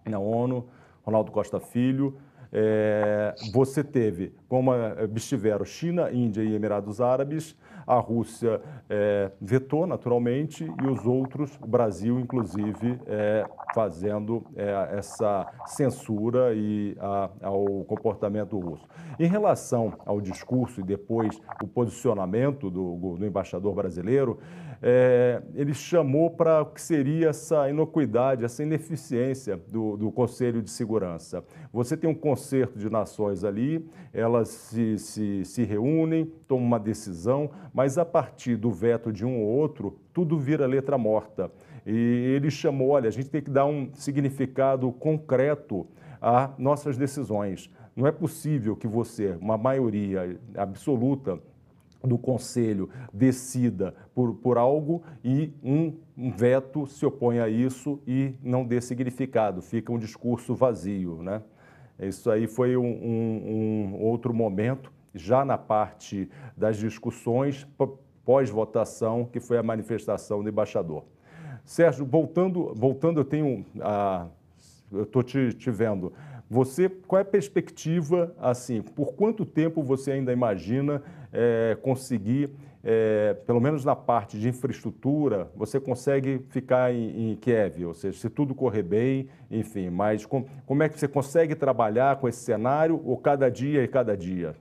na 0.07 0.19
ONU, 0.19 0.67
Ronaldo 1.03 1.33
Costa 1.33 1.61
Filho, 1.61 2.17
é, 2.53 3.35
você 3.53 3.85
teve, 3.85 4.35
como 4.49 4.73
estiveram 5.15 5.65
China, 5.65 6.11
Índia 6.11 6.43
e 6.43 6.55
Emirados 6.55 7.01
Árabes, 7.01 7.57
a 7.87 7.99
Rússia 7.99 8.61
é, 8.89 9.33
vetou 9.41 9.87
naturalmente 9.87 10.65
e 10.65 10.87
os 10.87 11.07
outros, 11.07 11.59
o 11.61 11.67
Brasil 11.67 12.21
inclusive, 12.21 13.01
é, 13.07 13.45
fazendo 13.75 14.45
é, 14.55 14.97
essa 14.97 15.47
censura 15.67 16.53
e 16.55 16.97
a, 17.01 17.31
ao 17.43 17.85
comportamento 17.85 18.59
russo. 18.59 18.87
Em 19.19 19.27
relação 19.27 19.93
ao 20.07 20.21
discurso 20.21 20.81
e 20.81 20.85
depois 20.85 21.41
o 21.63 21.67
posicionamento 21.67 22.71
do, 22.71 23.17
do 23.17 23.27
embaixador 23.27 23.75
brasileiro, 23.75 24.39
é, 24.83 25.43
ele 25.55 25.75
chamou 25.75 26.31
para 26.31 26.63
o 26.63 26.67
que 26.67 26.81
seria 26.81 27.29
essa 27.29 27.69
inocuidade, 27.69 28.45
essa 28.45 28.63
ineficiência 28.63 29.61
do, 29.69 29.97
do 29.97 30.11
Conselho 30.11 30.63
de 30.63 30.71
Segurança. 30.71 31.45
Você 31.73 31.97
tem 31.97 32.09
um 32.09 32.15
concerto 32.15 32.79
de 32.79 32.89
nações 32.89 33.45
ali, 33.45 33.87
elas 34.13 34.49
se, 34.49 34.99
se, 34.99 35.45
se 35.45 35.65
reúnem, 35.65 36.33
tomam 36.49 36.67
uma 36.67 36.81
decisão, 36.81 37.51
mas 37.75 37.99
a 37.99 38.05
partir 38.05 38.57
do 38.57 38.71
veto 38.71 39.13
de 39.13 39.25
um 39.27 39.41
ou 39.41 39.49
outro, 39.49 39.99
tudo 40.13 40.39
vira 40.39 40.67
letra 40.67 40.97
morta. 40.97 41.51
E 41.87 42.35
ele 42.35 42.51
chamou, 42.51 42.91
olha, 42.91 43.09
a 43.09 43.13
gente 43.13 43.29
tem 43.29 43.43
que 43.43 43.51
dar 43.51 43.67
um 43.67 43.91
significado 43.95 44.91
concreto 44.93 45.87
a 46.21 46.51
nossas 46.59 46.97
decisões. 46.97 47.71
Não 47.95 48.07
é 48.07 48.13
possível 48.13 48.77
que 48.77 48.87
você, 48.87 49.37
uma 49.41 49.59
maioria 49.59 50.39
absoluta, 50.57 51.39
do 52.03 52.19
Conselho 52.19 52.89
decida 53.13 53.95
por, 54.15 54.35
por 54.35 54.59
algo 54.59 55.03
e 55.25 55.53
um, 55.63 55.95
veto 56.31 56.87
se 56.87 57.05
opõe 57.05 57.39
a 57.41 57.49
isso 57.49 58.01
e 58.07 58.35
não 58.43 58.65
dê 58.65 58.81
significado, 58.81 59.61
fica 59.61 59.93
um 59.93 59.99
discurso 59.99 60.55
vazio. 60.55 61.23
Né? 61.23 61.43
Isso 61.99 62.31
aí 62.31 62.47
foi 62.47 62.77
um, 62.77 62.85
um, 62.85 63.97
um 63.97 64.03
outro 64.03 64.33
momento, 64.33 64.93
já 65.15 65.45
na 65.45 65.59
parte 65.59 66.29
das 66.57 66.77
discussões 66.77 67.67
pós-votação, 68.25 69.25
que 69.25 69.41
foi 69.41 69.59
a 69.59 69.63
manifestação 69.63 70.43
do 70.43 70.49
embaixador. 70.49 71.05
Sérgio, 71.65 72.07
voltando, 72.07 72.73
voltando 72.75 73.21
eu 73.21 73.25
tenho. 73.25 73.65
A, 73.81 74.27
eu 74.91 75.03
estou 75.03 75.23
te, 75.23 75.53
te 75.53 75.71
vendo. 75.71 76.13
Você, 76.49 76.89
qual 76.89 77.21
é 77.21 77.23
a 77.23 77.25
perspectiva, 77.25 78.35
assim, 78.37 78.83
por 78.83 79.13
quanto 79.13 79.47
tempo 79.47 79.85
você 79.85 80.11
ainda 80.11 80.33
imagina 80.33 81.01
é, 81.33 81.77
conseguir, 81.83 82.51
é, 82.83 83.35
pelo 83.47 83.61
menos 83.61 83.85
na 83.85 83.95
parte 83.95 84.39
de 84.39 84.49
infraestrutura, 84.49 85.51
você 85.55 85.79
consegue 85.79 86.45
ficar 86.51 86.93
em, 86.93 87.33
em, 87.33 87.37
Kiev, 87.37 87.85
ou 87.85 87.95
seja, 87.95 88.19
se 88.19 88.31
tudo 88.31 88.55
correr 88.55 88.83
bem, 88.83 89.29
enfim, 89.51 89.91
mas 89.91 90.25
com, 90.27 90.45
como 90.67 90.83
é 90.83 90.89
que 90.89 90.99
você 90.99 91.09
consegue 91.09 91.55
trabalhar 91.55 92.17
com 92.17 92.29
esse 92.29 92.43
cenário, 92.43 93.01
ou 93.05 93.17
cada 93.17 93.51
dia 93.51 93.83
e 93.83 93.89
cada 93.89 94.17
dia? 94.17 94.55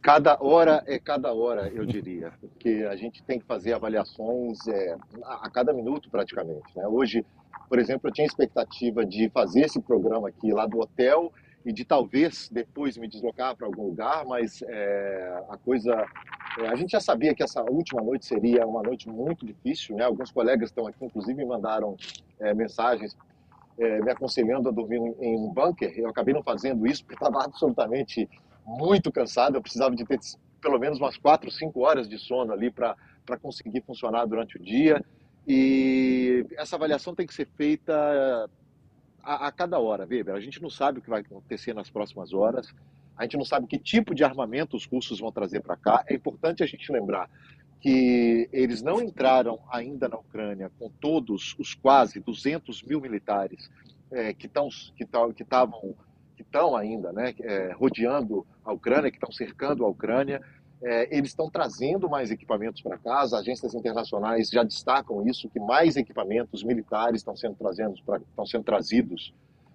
Cada 0.00 0.36
hora 0.40 0.82
é 0.86 0.98
cada 0.98 1.32
hora, 1.32 1.68
eu 1.68 1.86
diria, 1.86 2.32
porque 2.40 2.84
a 2.90 2.96
gente 2.96 3.22
tem 3.22 3.38
que 3.38 3.46
fazer 3.46 3.72
avaliações 3.72 4.58
é, 4.66 4.96
a 5.24 5.48
cada 5.48 5.72
minuto 5.72 6.10
praticamente. 6.10 6.76
Né? 6.76 6.84
Hoje, 6.88 7.24
por 7.68 7.78
exemplo, 7.78 8.08
eu 8.08 8.12
tinha 8.12 8.26
expectativa 8.26 9.06
de 9.06 9.30
fazer 9.30 9.60
esse 9.60 9.80
programa 9.80 10.28
aqui 10.28 10.52
lá 10.52 10.66
do 10.66 10.80
hotel 10.80 11.32
e 11.64 11.72
de 11.72 11.84
talvez 11.84 12.48
depois 12.50 12.96
me 12.96 13.08
deslocar 13.08 13.56
para 13.56 13.66
algum 13.66 13.86
lugar, 13.86 14.24
mas 14.24 14.62
é, 14.62 15.44
a 15.48 15.56
coisa. 15.56 16.04
É, 16.58 16.68
a 16.68 16.74
gente 16.74 16.90
já 16.90 17.00
sabia 17.00 17.34
que 17.34 17.42
essa 17.42 17.62
última 17.62 18.02
noite 18.02 18.26
seria 18.26 18.66
uma 18.66 18.82
noite 18.82 19.08
muito 19.08 19.46
difícil, 19.46 19.96
né? 19.96 20.04
Alguns 20.04 20.30
colegas 20.30 20.68
estão 20.68 20.86
aqui, 20.86 21.04
inclusive, 21.04 21.34
me 21.34 21.46
mandaram 21.46 21.96
é, 22.40 22.52
mensagens 22.52 23.16
é, 23.78 24.00
me 24.02 24.10
aconselhando 24.10 24.68
a 24.68 24.72
dormir 24.72 24.96
em 25.20 25.36
um 25.36 25.48
bunker. 25.52 25.92
Eu 25.96 26.08
acabei 26.08 26.34
não 26.34 26.42
fazendo 26.42 26.86
isso 26.86 27.04
porque 27.04 27.14
estava 27.14 27.44
absolutamente 27.44 28.28
muito 28.66 29.10
cansado. 29.10 29.56
Eu 29.56 29.62
precisava 29.62 29.94
de 29.94 30.04
ter 30.04 30.18
pelo 30.60 30.78
menos 30.78 30.98
umas 30.98 31.16
quatro, 31.16 31.50
cinco 31.50 31.80
horas 31.80 32.08
de 32.08 32.18
sono 32.18 32.52
ali 32.52 32.70
para 32.70 32.96
conseguir 33.40 33.82
funcionar 33.82 34.24
durante 34.26 34.56
o 34.56 34.62
dia. 34.62 35.02
E 35.46 36.46
essa 36.56 36.76
avaliação 36.76 37.14
tem 37.14 37.26
que 37.26 37.34
ser 37.34 37.48
feita 37.56 38.48
a, 39.22 39.46
a, 39.46 39.52
cada 39.52 39.78
hora, 39.78 40.06
Weber. 40.06 40.34
A 40.34 40.40
gente 40.40 40.60
não 40.60 40.70
sabe 40.70 40.98
o 40.98 41.02
que 41.02 41.10
vai 41.10 41.20
acontecer 41.20 41.74
nas 41.74 41.90
próximas 41.90 42.32
horas, 42.32 42.72
a 43.16 43.22
gente 43.24 43.36
não 43.36 43.44
sabe 43.44 43.66
que 43.66 43.78
tipo 43.78 44.14
de 44.14 44.24
armamento 44.24 44.76
os 44.76 44.84
russos 44.86 45.20
vão 45.20 45.30
trazer 45.30 45.60
para 45.60 45.76
cá. 45.76 46.04
É 46.08 46.14
importante 46.14 46.62
a 46.62 46.66
gente 46.66 46.90
lembrar 46.90 47.28
que 47.80 48.48
eles 48.52 48.80
não 48.80 49.00
entraram 49.02 49.58
ainda 49.70 50.08
na 50.08 50.16
Ucrânia 50.16 50.70
com 50.78 50.88
todos 50.88 51.54
os 51.58 51.74
quase 51.74 52.20
200 52.20 52.82
mil 52.82 53.00
militares 53.00 53.70
é, 54.10 54.32
que 54.32 54.46
estão 54.46 54.68
que 54.96 55.04
que 55.34 55.42
estavam 55.42 55.94
que 56.36 56.42
estão 56.42 56.76
ainda 56.76 57.12
né, 57.12 57.34
é, 57.40 57.72
rodeando 57.72 58.46
a 58.64 58.72
Ucrânia, 58.72 59.10
que 59.10 59.16
estão 59.16 59.32
cercando 59.32 59.84
a 59.84 59.88
Ucrânia. 59.88 60.40
É, 60.84 61.16
eles 61.16 61.30
estão 61.30 61.48
trazendo 61.48 62.10
mais 62.10 62.32
equipamentos 62.32 62.82
para 62.82 62.98
cá, 62.98 63.20
as 63.20 63.32
agências 63.32 63.72
internacionais 63.72 64.48
já 64.48 64.64
destacam 64.64 65.24
isso, 65.24 65.48
que 65.48 65.60
mais 65.60 65.96
equipamentos 65.96 66.64
militares 66.64 67.20
estão 67.20 67.36
sendo, 67.36 67.54
pra, 67.54 67.70
estão 68.18 68.44
sendo 68.44 68.64
trazidos 68.64 69.32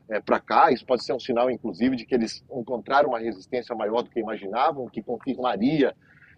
é, 0.09 0.19
para 0.19 0.39
cá. 0.39 0.69
Isso 0.69 0.85
pode 0.85 1.05
ser 1.05 1.13
um 1.13 1.19
sinal, 1.19 1.49
inclusive, 1.49 1.95
de 1.95 2.05
que 2.05 2.13
eles 2.13 2.43
encontraram 2.51 3.09
uma 3.09 3.19
resistência 3.19 3.73
maior 3.73 4.01
do 4.01 4.09
que 4.09 4.19
imaginavam, 4.19 4.89
que 4.89 5.01
confirmaria 5.01 5.95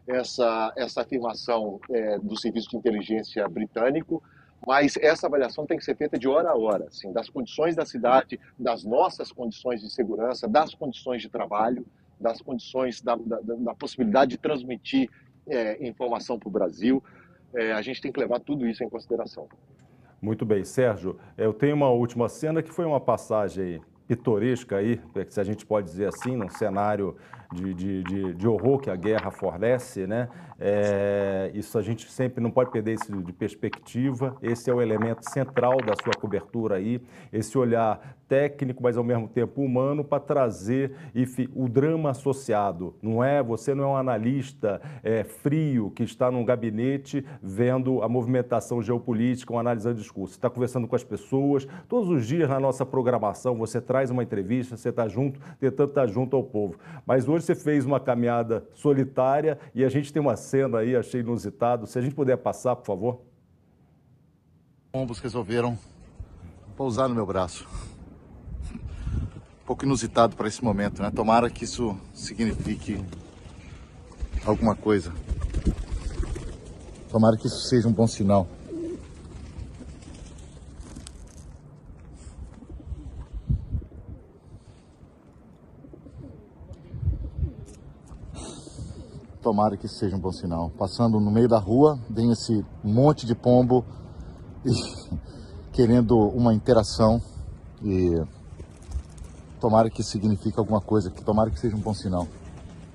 essa, 0.07 0.71
essa 0.75 1.01
afirmação 1.01 1.79
é, 1.89 2.19
do 2.19 2.37
Serviço 2.37 2.69
de 2.69 2.77
Inteligência 2.77 3.47
britânico. 3.47 4.21
Mas 4.67 4.97
essa 4.97 5.25
avaliação 5.25 5.65
tem 5.65 5.77
que 5.77 5.85
ser 5.85 5.95
feita 5.95 6.19
de 6.19 6.27
hora 6.27 6.49
a 6.49 6.55
hora, 6.55 6.85
assim, 6.89 7.11
das 7.11 7.29
condições 7.29 7.75
da 7.75 7.85
cidade, 7.85 8.39
das 8.57 8.83
nossas 8.83 9.31
condições 9.31 9.81
de 9.81 9.89
segurança, 9.89 10.47
das 10.47 10.75
condições 10.75 11.21
de 11.21 11.29
trabalho 11.29 11.85
das 12.19 12.41
condições, 12.41 13.01
da, 13.01 13.15
da, 13.15 13.39
da 13.39 13.73
possibilidade 13.73 14.31
de 14.31 14.37
transmitir 14.37 15.09
é, 15.47 15.87
informação 15.87 16.37
para 16.37 16.49
o 16.49 16.51
Brasil. 16.51 17.03
É, 17.53 17.71
a 17.71 17.81
gente 17.81 18.01
tem 18.01 18.11
que 18.11 18.19
levar 18.19 18.39
tudo 18.39 18.67
isso 18.67 18.83
em 18.83 18.89
consideração. 18.89 19.47
Muito 20.21 20.45
bem, 20.45 20.63
Sérgio. 20.63 21.17
Eu 21.37 21.53
tenho 21.53 21.75
uma 21.75 21.89
última 21.89 22.27
cena 22.27 22.61
que 22.61 22.71
foi 22.71 22.85
uma 22.85 22.99
passagem 22.99 23.81
pitoresca 24.07 24.77
aí, 24.77 24.99
se 25.29 25.39
a 25.39 25.43
gente 25.43 25.65
pode 25.65 25.87
dizer 25.87 26.07
assim, 26.07 26.35
num 26.35 26.49
cenário 26.49 27.15
de, 27.53 27.73
de, 27.73 28.03
de, 28.03 28.33
de 28.33 28.47
horror 28.47 28.79
que 28.79 28.89
a 28.89 28.95
guerra 28.95 29.31
fornece, 29.31 30.05
né? 30.05 30.29
É, 30.59 31.51
isso 31.53 31.77
a 31.77 31.81
gente 31.81 32.11
sempre 32.11 32.43
não 32.43 32.51
pode 32.51 32.69
perder 32.69 32.95
isso 32.95 33.11
de 33.23 33.31
perspectiva. 33.31 34.35
Esse 34.41 34.69
é 34.69 34.73
o 34.73 34.81
elemento 34.81 35.29
central 35.29 35.77
da 35.77 35.93
sua 36.03 36.13
cobertura 36.19 36.75
aí, 36.75 37.01
esse 37.31 37.57
olhar 37.57 38.17
técnico, 38.27 38.83
mas 38.83 38.95
ao 38.95 39.03
mesmo 39.03 39.27
tempo 39.27 39.63
humano, 39.63 40.03
para 40.03 40.19
trazer 40.19 40.93
o 41.55 41.67
drama 41.67 42.11
associado. 42.11 42.93
Não 43.01 43.23
é? 43.23 43.41
Você 43.41 43.73
não 43.73 43.85
é 43.85 43.87
um 43.87 43.95
analista 43.95 44.79
é, 45.01 45.23
frio 45.23 45.89
que 45.89 46.03
está 46.03 46.29
num 46.29 46.45
gabinete 46.45 47.25
vendo 47.41 48.03
a 48.03 48.07
movimentação 48.07 48.83
geopolítica 48.83 49.51
ou 49.51 49.59
analisando 49.59 49.95
discurso. 49.95 50.33
Você 50.33 50.37
está 50.37 50.49
conversando 50.49 50.87
com 50.87 50.95
as 50.95 51.03
pessoas. 51.03 51.67
Todos 51.87 52.09
os 52.09 52.27
dias 52.27 52.47
na 52.47 52.59
nossa 52.59 52.85
programação 52.85 53.55
você 53.55 53.81
traz 53.81 54.11
uma 54.11 54.21
entrevista, 54.21 54.77
você 54.77 54.89
está 54.89 55.07
junto, 55.07 55.39
tentando 55.59 55.89
estar 55.89 56.05
junto 56.05 56.35
ao 56.35 56.43
povo. 56.43 56.77
Mas 57.07 57.27
hoje 57.27 57.38
você 57.43 57.55
fez 57.55 57.85
uma 57.85 57.99
caminhada 57.99 58.67
solitária 58.73 59.59
e 59.73 59.83
a 59.83 59.89
gente 59.89 60.11
tem 60.11 60.21
uma 60.21 60.35
cena 60.35 60.79
aí, 60.79 60.95
achei 60.95 61.21
inusitado. 61.21 61.87
Se 61.87 61.97
a 61.97 62.01
gente 62.01 62.15
puder 62.15 62.37
passar, 62.37 62.75
por 62.75 62.85
favor. 62.85 63.21
Pombos 64.91 65.19
resolveram 65.19 65.77
pousar 66.75 67.07
no 67.07 67.15
meu 67.15 67.25
braço 67.25 67.67
pouco 69.69 69.85
inusitado 69.85 70.35
para 70.35 70.47
esse 70.47 70.63
momento, 70.63 70.99
né? 70.99 71.11
Tomara 71.11 71.47
que 71.47 71.63
isso 71.63 71.95
signifique 72.11 72.99
alguma 74.43 74.75
coisa. 74.75 75.13
Tomara 77.11 77.37
que 77.37 77.45
isso 77.45 77.67
seja 77.67 77.87
um 77.87 77.93
bom 77.93 78.07
sinal. 78.07 78.47
Tomara 89.49 89.75
que 89.75 89.87
seja 89.87 90.15
um 90.15 90.19
bom 90.19 90.31
sinal. 90.31 90.69
Passando 90.77 91.19
no 91.19 91.31
meio 91.31 91.47
da 91.47 91.57
rua, 91.57 91.99
vem 92.07 92.31
esse 92.31 92.63
monte 92.83 93.25
de 93.25 93.33
pombo 93.33 93.83
e 94.63 94.69
querendo 95.73 96.15
uma 96.19 96.53
interação 96.53 97.19
e 97.83 98.23
tomara 99.59 99.89
que 99.89 100.03
signifique 100.03 100.59
alguma 100.59 100.79
coisa, 100.79 101.09
que 101.09 101.23
tomara 101.23 101.49
que 101.49 101.59
seja 101.59 101.75
um 101.75 101.79
bom 101.79 101.95
sinal. 101.95 102.27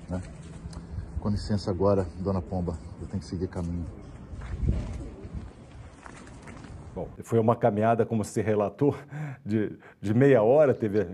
Né? 0.09 0.21
Com 1.19 1.27
licença 1.27 1.69
agora, 1.69 2.07
dona 2.21 2.41
Pomba, 2.41 2.79
eu 3.01 3.07
tenho 3.07 3.21
que 3.21 3.27
seguir 3.27 3.49
caminho. 3.49 3.85
Bom, 6.95 7.09
foi 7.23 7.39
uma 7.39 7.57
caminhada, 7.57 8.05
como 8.05 8.23
se 8.23 8.41
relatou, 8.41 8.95
de, 9.45 9.77
de 9.99 10.13
meia 10.13 10.41
hora, 10.41 10.73
teve 10.73 11.05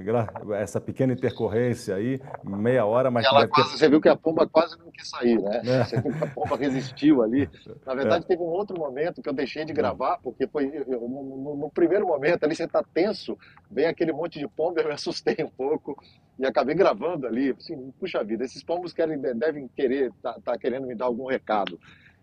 essa 0.54 0.80
pequena 0.80 1.12
intercorrência 1.12 1.96
aí, 1.96 2.22
meia 2.44 2.86
hora, 2.86 3.10
mas... 3.10 3.26
Ela 3.26 3.48
quase, 3.48 3.72
ter... 3.72 3.78
Você 3.80 3.90
viu 3.90 4.00
que 4.00 4.08
a 4.08 4.16
pomba 4.16 4.46
quase 4.46 4.78
não 4.78 4.92
quis 4.92 5.10
sair, 5.10 5.42
né? 5.42 5.62
É. 5.66 5.84
Você 5.84 6.00
viu 6.00 6.14
que 6.14 6.24
a 6.24 6.28
pomba 6.28 6.56
resistiu 6.56 7.24
ali. 7.24 7.50
Na 7.84 7.96
verdade, 7.96 8.26
é. 8.26 8.28
teve 8.28 8.44
um 8.44 8.46
outro 8.46 8.78
momento 8.80 9.24
que 9.24 9.28
eu 9.28 9.34
deixei 9.34 9.66
de 9.66 9.74
gravar, 9.74 10.20
porque 10.20 10.46
foi 10.46 10.68
no, 10.88 11.58
no, 11.58 11.72
primeiro 11.72 12.06
momento 12.06 12.44
ali 12.44 12.56
você 12.56 12.66
está 12.66 12.84
tenso, 12.84 13.36
vem 13.72 13.88
aquele 13.88 14.14
monte 14.14 14.38
de 14.38 14.48
pomba, 14.48 14.82
eu 14.82 14.88
me 14.88 14.94
assustei 14.94 15.38
um 15.44 15.50
pouco 15.50 15.98
e 16.38 16.46
acabei 16.46 16.76
gravando 16.76 17.26
ali. 17.26 17.56
Assim, 17.58 17.92
puxa 18.00 18.24
vida, 18.24 18.46
esses 18.46 18.64
pombos 18.64 18.94
querem, 18.94 19.20
devem 19.20 19.68
querer, 19.70 20.12
tá, 20.22 20.38
tá 20.46 20.56
querendo 20.60 20.86
me 20.86 20.94
dar 20.94 21.06
algum 21.06 21.26
recado. 21.26 21.80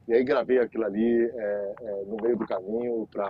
E 0.08 0.14
aí 0.14 0.24
gravei 0.24 0.58
aquilo 0.58 0.86
ali 0.86 1.22
é, 1.22 1.74
é, 1.82 2.04
no 2.06 2.16
meio 2.22 2.34
do 2.34 2.46
caminho 2.46 3.06
para, 3.12 3.28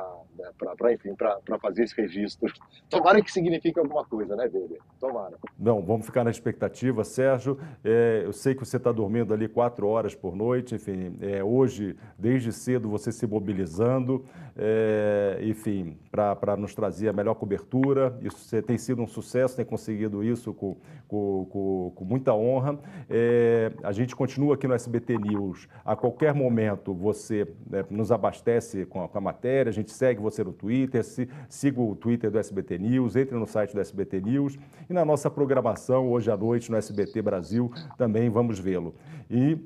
né, 0.80 0.94
enfim, 0.94 1.12
para 1.12 1.58
fazer 1.60 1.82
esse 1.82 2.00
registro. 2.00 2.52
Tomara 2.88 3.20
que 3.20 3.32
signifique 3.32 3.80
alguma 3.80 4.04
coisa, 4.04 4.36
né, 4.36 4.44
Weber? 4.44 4.78
Tomara. 5.00 5.36
Não, 5.58 5.82
vamos 5.82 6.06
ficar 6.06 6.22
na 6.22 6.30
expectativa, 6.30 7.02
Sérgio. 7.02 7.58
É, 7.82 8.22
eu 8.24 8.32
sei 8.32 8.54
que 8.54 8.64
você 8.64 8.76
está 8.76 8.92
dormindo 8.92 9.34
ali 9.34 9.48
quatro 9.48 9.88
horas 9.88 10.14
por 10.14 10.36
noite, 10.36 10.76
enfim, 10.76 11.18
é, 11.20 11.42
hoje, 11.42 11.96
desde 12.16 12.52
cedo, 12.52 12.88
você 12.88 13.10
se 13.10 13.26
mobilizando, 13.26 14.24
é, 14.56 15.40
enfim, 15.42 15.98
para 16.12 16.56
nos 16.56 16.76
trazer 16.76 17.08
a 17.08 17.12
melhor 17.12 17.34
cobertura. 17.34 18.16
Isso 18.22 18.38
você 18.38 18.62
tem 18.62 18.78
sido 18.78 19.02
um 19.02 19.06
sucesso, 19.08 19.56
tem 19.56 19.64
conseguido 19.64 20.22
isso 20.22 20.54
com, 20.54 20.76
com, 21.08 21.44
com, 21.50 21.92
com 21.96 22.04
muita 22.04 22.32
honra. 22.32 22.78
É, 23.10 23.72
a 23.82 23.90
gente 23.90 24.14
continua 24.14 24.54
aqui 24.54 24.68
no 24.68 24.74
SBT 24.74 25.18
News 25.18 25.68
a 25.84 25.96
qualquer 25.96 26.32
momento 26.32 26.67
momento 26.68 26.94
você 26.94 27.46
né, 27.68 27.84
nos 27.90 28.12
abastece 28.12 28.84
com 28.86 29.02
a, 29.02 29.08
com 29.08 29.18
a, 29.18 29.20
matéria, 29.20 29.70
a 29.70 29.72
gente 29.72 29.90
segue 29.90 30.20
você 30.20 30.44
no 30.44 30.52
Twitter, 30.52 31.04
se, 31.04 31.28
siga 31.48 31.80
o 31.80 31.94
Twitter 31.94 32.30
do 32.30 32.38
SBT 32.38 32.78
News, 32.78 33.16
entre 33.16 33.36
no 33.36 33.46
site 33.46 33.74
do 33.74 33.80
SBT 33.80 34.20
News 34.20 34.58
e 34.88 34.92
na 34.92 35.04
nossa 35.04 35.30
programação 35.30 36.10
hoje 36.10 36.30
à 36.30 36.36
noite 36.36 36.70
no 36.70 36.76
SBT 36.76 37.22
Brasil 37.22 37.70
também 37.96 38.28
vamos 38.28 38.58
vê-lo. 38.58 38.94
E 39.30 39.58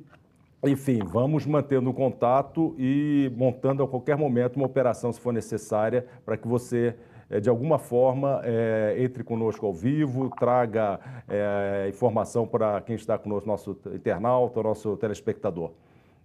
enfim, 0.65 1.01
vamos 1.05 1.45
mantendo 1.45 1.93
contato 1.93 2.75
e 2.79 3.33
montando 3.37 3.83
a 3.83 3.89
qualquer 3.89 4.17
momento 4.17 4.57
uma 4.57 4.67
operação, 4.67 5.13
se 5.13 5.19
for 5.19 5.33
necessária, 5.33 6.07
para 6.25 6.37
que 6.37 6.47
você, 6.47 6.95
eh, 7.29 7.41
de 7.41 7.49
alguma 7.49 7.81
forma, 7.81 8.41
é, 8.45 8.95
entre 8.99 9.25
conosco 9.25 9.67
ao 9.67 9.75
vivo, 9.75 10.31
traga 10.39 11.01
é, 11.29 11.89
informação 11.89 12.47
para 12.47 12.81
quem 12.81 12.95
está 12.95 13.19
conosco, 13.19 13.49
nosso 13.49 13.77
internauta, 13.93 14.63
nosso 14.63 14.97
telespectador. 14.97 15.73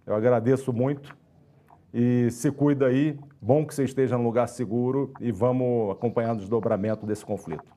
Eu 0.08 0.14
agradeço 0.14 0.72
muito 0.72 1.14
e 1.92 2.30
se 2.30 2.50
cuida 2.50 2.86
aí. 2.86 3.18
Bom 3.42 3.66
que 3.66 3.74
você 3.74 3.84
esteja 3.84 4.16
num 4.16 4.24
lugar 4.24 4.48
seguro 4.48 5.12
e 5.20 5.30
vamos 5.30 5.92
acompanhando 5.92 6.38
o 6.38 6.40
desdobramento 6.40 7.04
desse 7.04 7.26
conflito. 7.26 7.76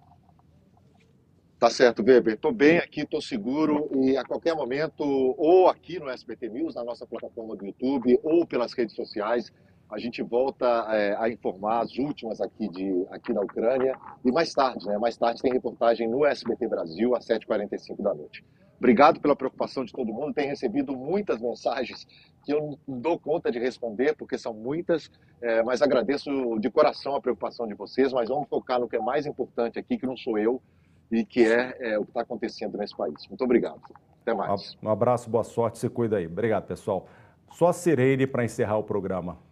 Tá 1.59 1.69
certo, 1.69 2.01
Weber. 2.01 2.35
Estou 2.35 2.53
bem 2.53 2.77
aqui, 2.77 3.01
estou 3.01 3.21
seguro 3.21 3.89
e 3.93 4.15
a 4.15 4.23
qualquer 4.23 4.55
momento, 4.55 5.03
ou 5.03 5.67
aqui 5.67 5.99
no 5.99 6.09
SBT 6.09 6.47
News, 6.47 6.73
na 6.73 6.85
nossa 6.85 7.05
plataforma 7.05 7.53
do 7.57 7.65
YouTube, 7.65 8.17
ou 8.23 8.47
pelas 8.47 8.71
redes 8.71 8.95
sociais, 8.95 9.51
a 9.91 9.99
gente 9.99 10.23
volta 10.23 10.65
é, 10.89 11.15
a 11.17 11.29
informar 11.29 11.81
as 11.81 11.97
últimas 11.97 12.39
aqui, 12.39 12.69
de, 12.69 13.05
aqui 13.11 13.33
na 13.33 13.41
Ucrânia. 13.41 13.93
E 14.23 14.31
mais 14.31 14.53
tarde, 14.53 14.87
né? 14.87 14.97
Mais 14.97 15.17
tarde 15.17 15.41
tem 15.41 15.51
reportagem 15.51 16.07
no 16.07 16.25
SBT 16.25 16.67
Brasil, 16.67 17.13
às 17.13 17.27
7h45 17.27 18.01
da 18.01 18.13
noite. 18.13 18.43
Obrigado 18.77 19.19
pela 19.19 19.35
preocupação 19.35 19.83
de 19.83 19.91
todo 19.91 20.11
mundo. 20.13 20.33
Tenho 20.33 20.49
recebido 20.49 20.95
muitas 20.95 21.39
mensagens 21.39 22.07
que 22.43 22.53
eu 22.53 22.79
não 22.87 22.99
dou 22.99 23.19
conta 23.19 23.51
de 23.51 23.59
responder, 23.59 24.15
porque 24.15 24.37
são 24.37 24.53
muitas, 24.53 25.11
é, 25.41 25.61
mas 25.61 25.81
agradeço 25.81 26.31
de 26.59 26.71
coração 26.71 27.15
a 27.15 27.21
preocupação 27.21 27.67
de 27.67 27.75
vocês. 27.75 28.13
Mas 28.13 28.29
vamos 28.29 28.47
focar 28.47 28.79
no 28.79 28.87
que 28.87 28.95
é 28.95 28.99
mais 28.99 29.25
importante 29.25 29.77
aqui, 29.77 29.97
que 29.97 30.07
não 30.07 30.15
sou 30.15 30.39
eu, 30.39 30.61
e 31.11 31.25
que 31.25 31.45
é, 31.45 31.75
é 31.79 31.99
o 31.99 32.03
que 32.03 32.11
está 32.11 32.21
acontecendo 32.21 32.77
nesse 32.77 32.95
país. 32.95 33.27
Muito 33.27 33.43
obrigado. 33.43 33.81
Até 34.21 34.33
mais. 34.33 34.77
Um 34.81 34.89
abraço, 34.89 35.29
boa 35.29 35.43
sorte, 35.43 35.77
se 35.77 35.89
cuida 35.89 36.15
aí. 36.15 36.27
Obrigado, 36.27 36.65
pessoal. 36.65 37.07
Só 37.51 37.67
a 37.67 37.73
Sirene 37.73 38.25
para 38.25 38.45
encerrar 38.45 38.77
o 38.77 38.83
programa. 38.83 39.50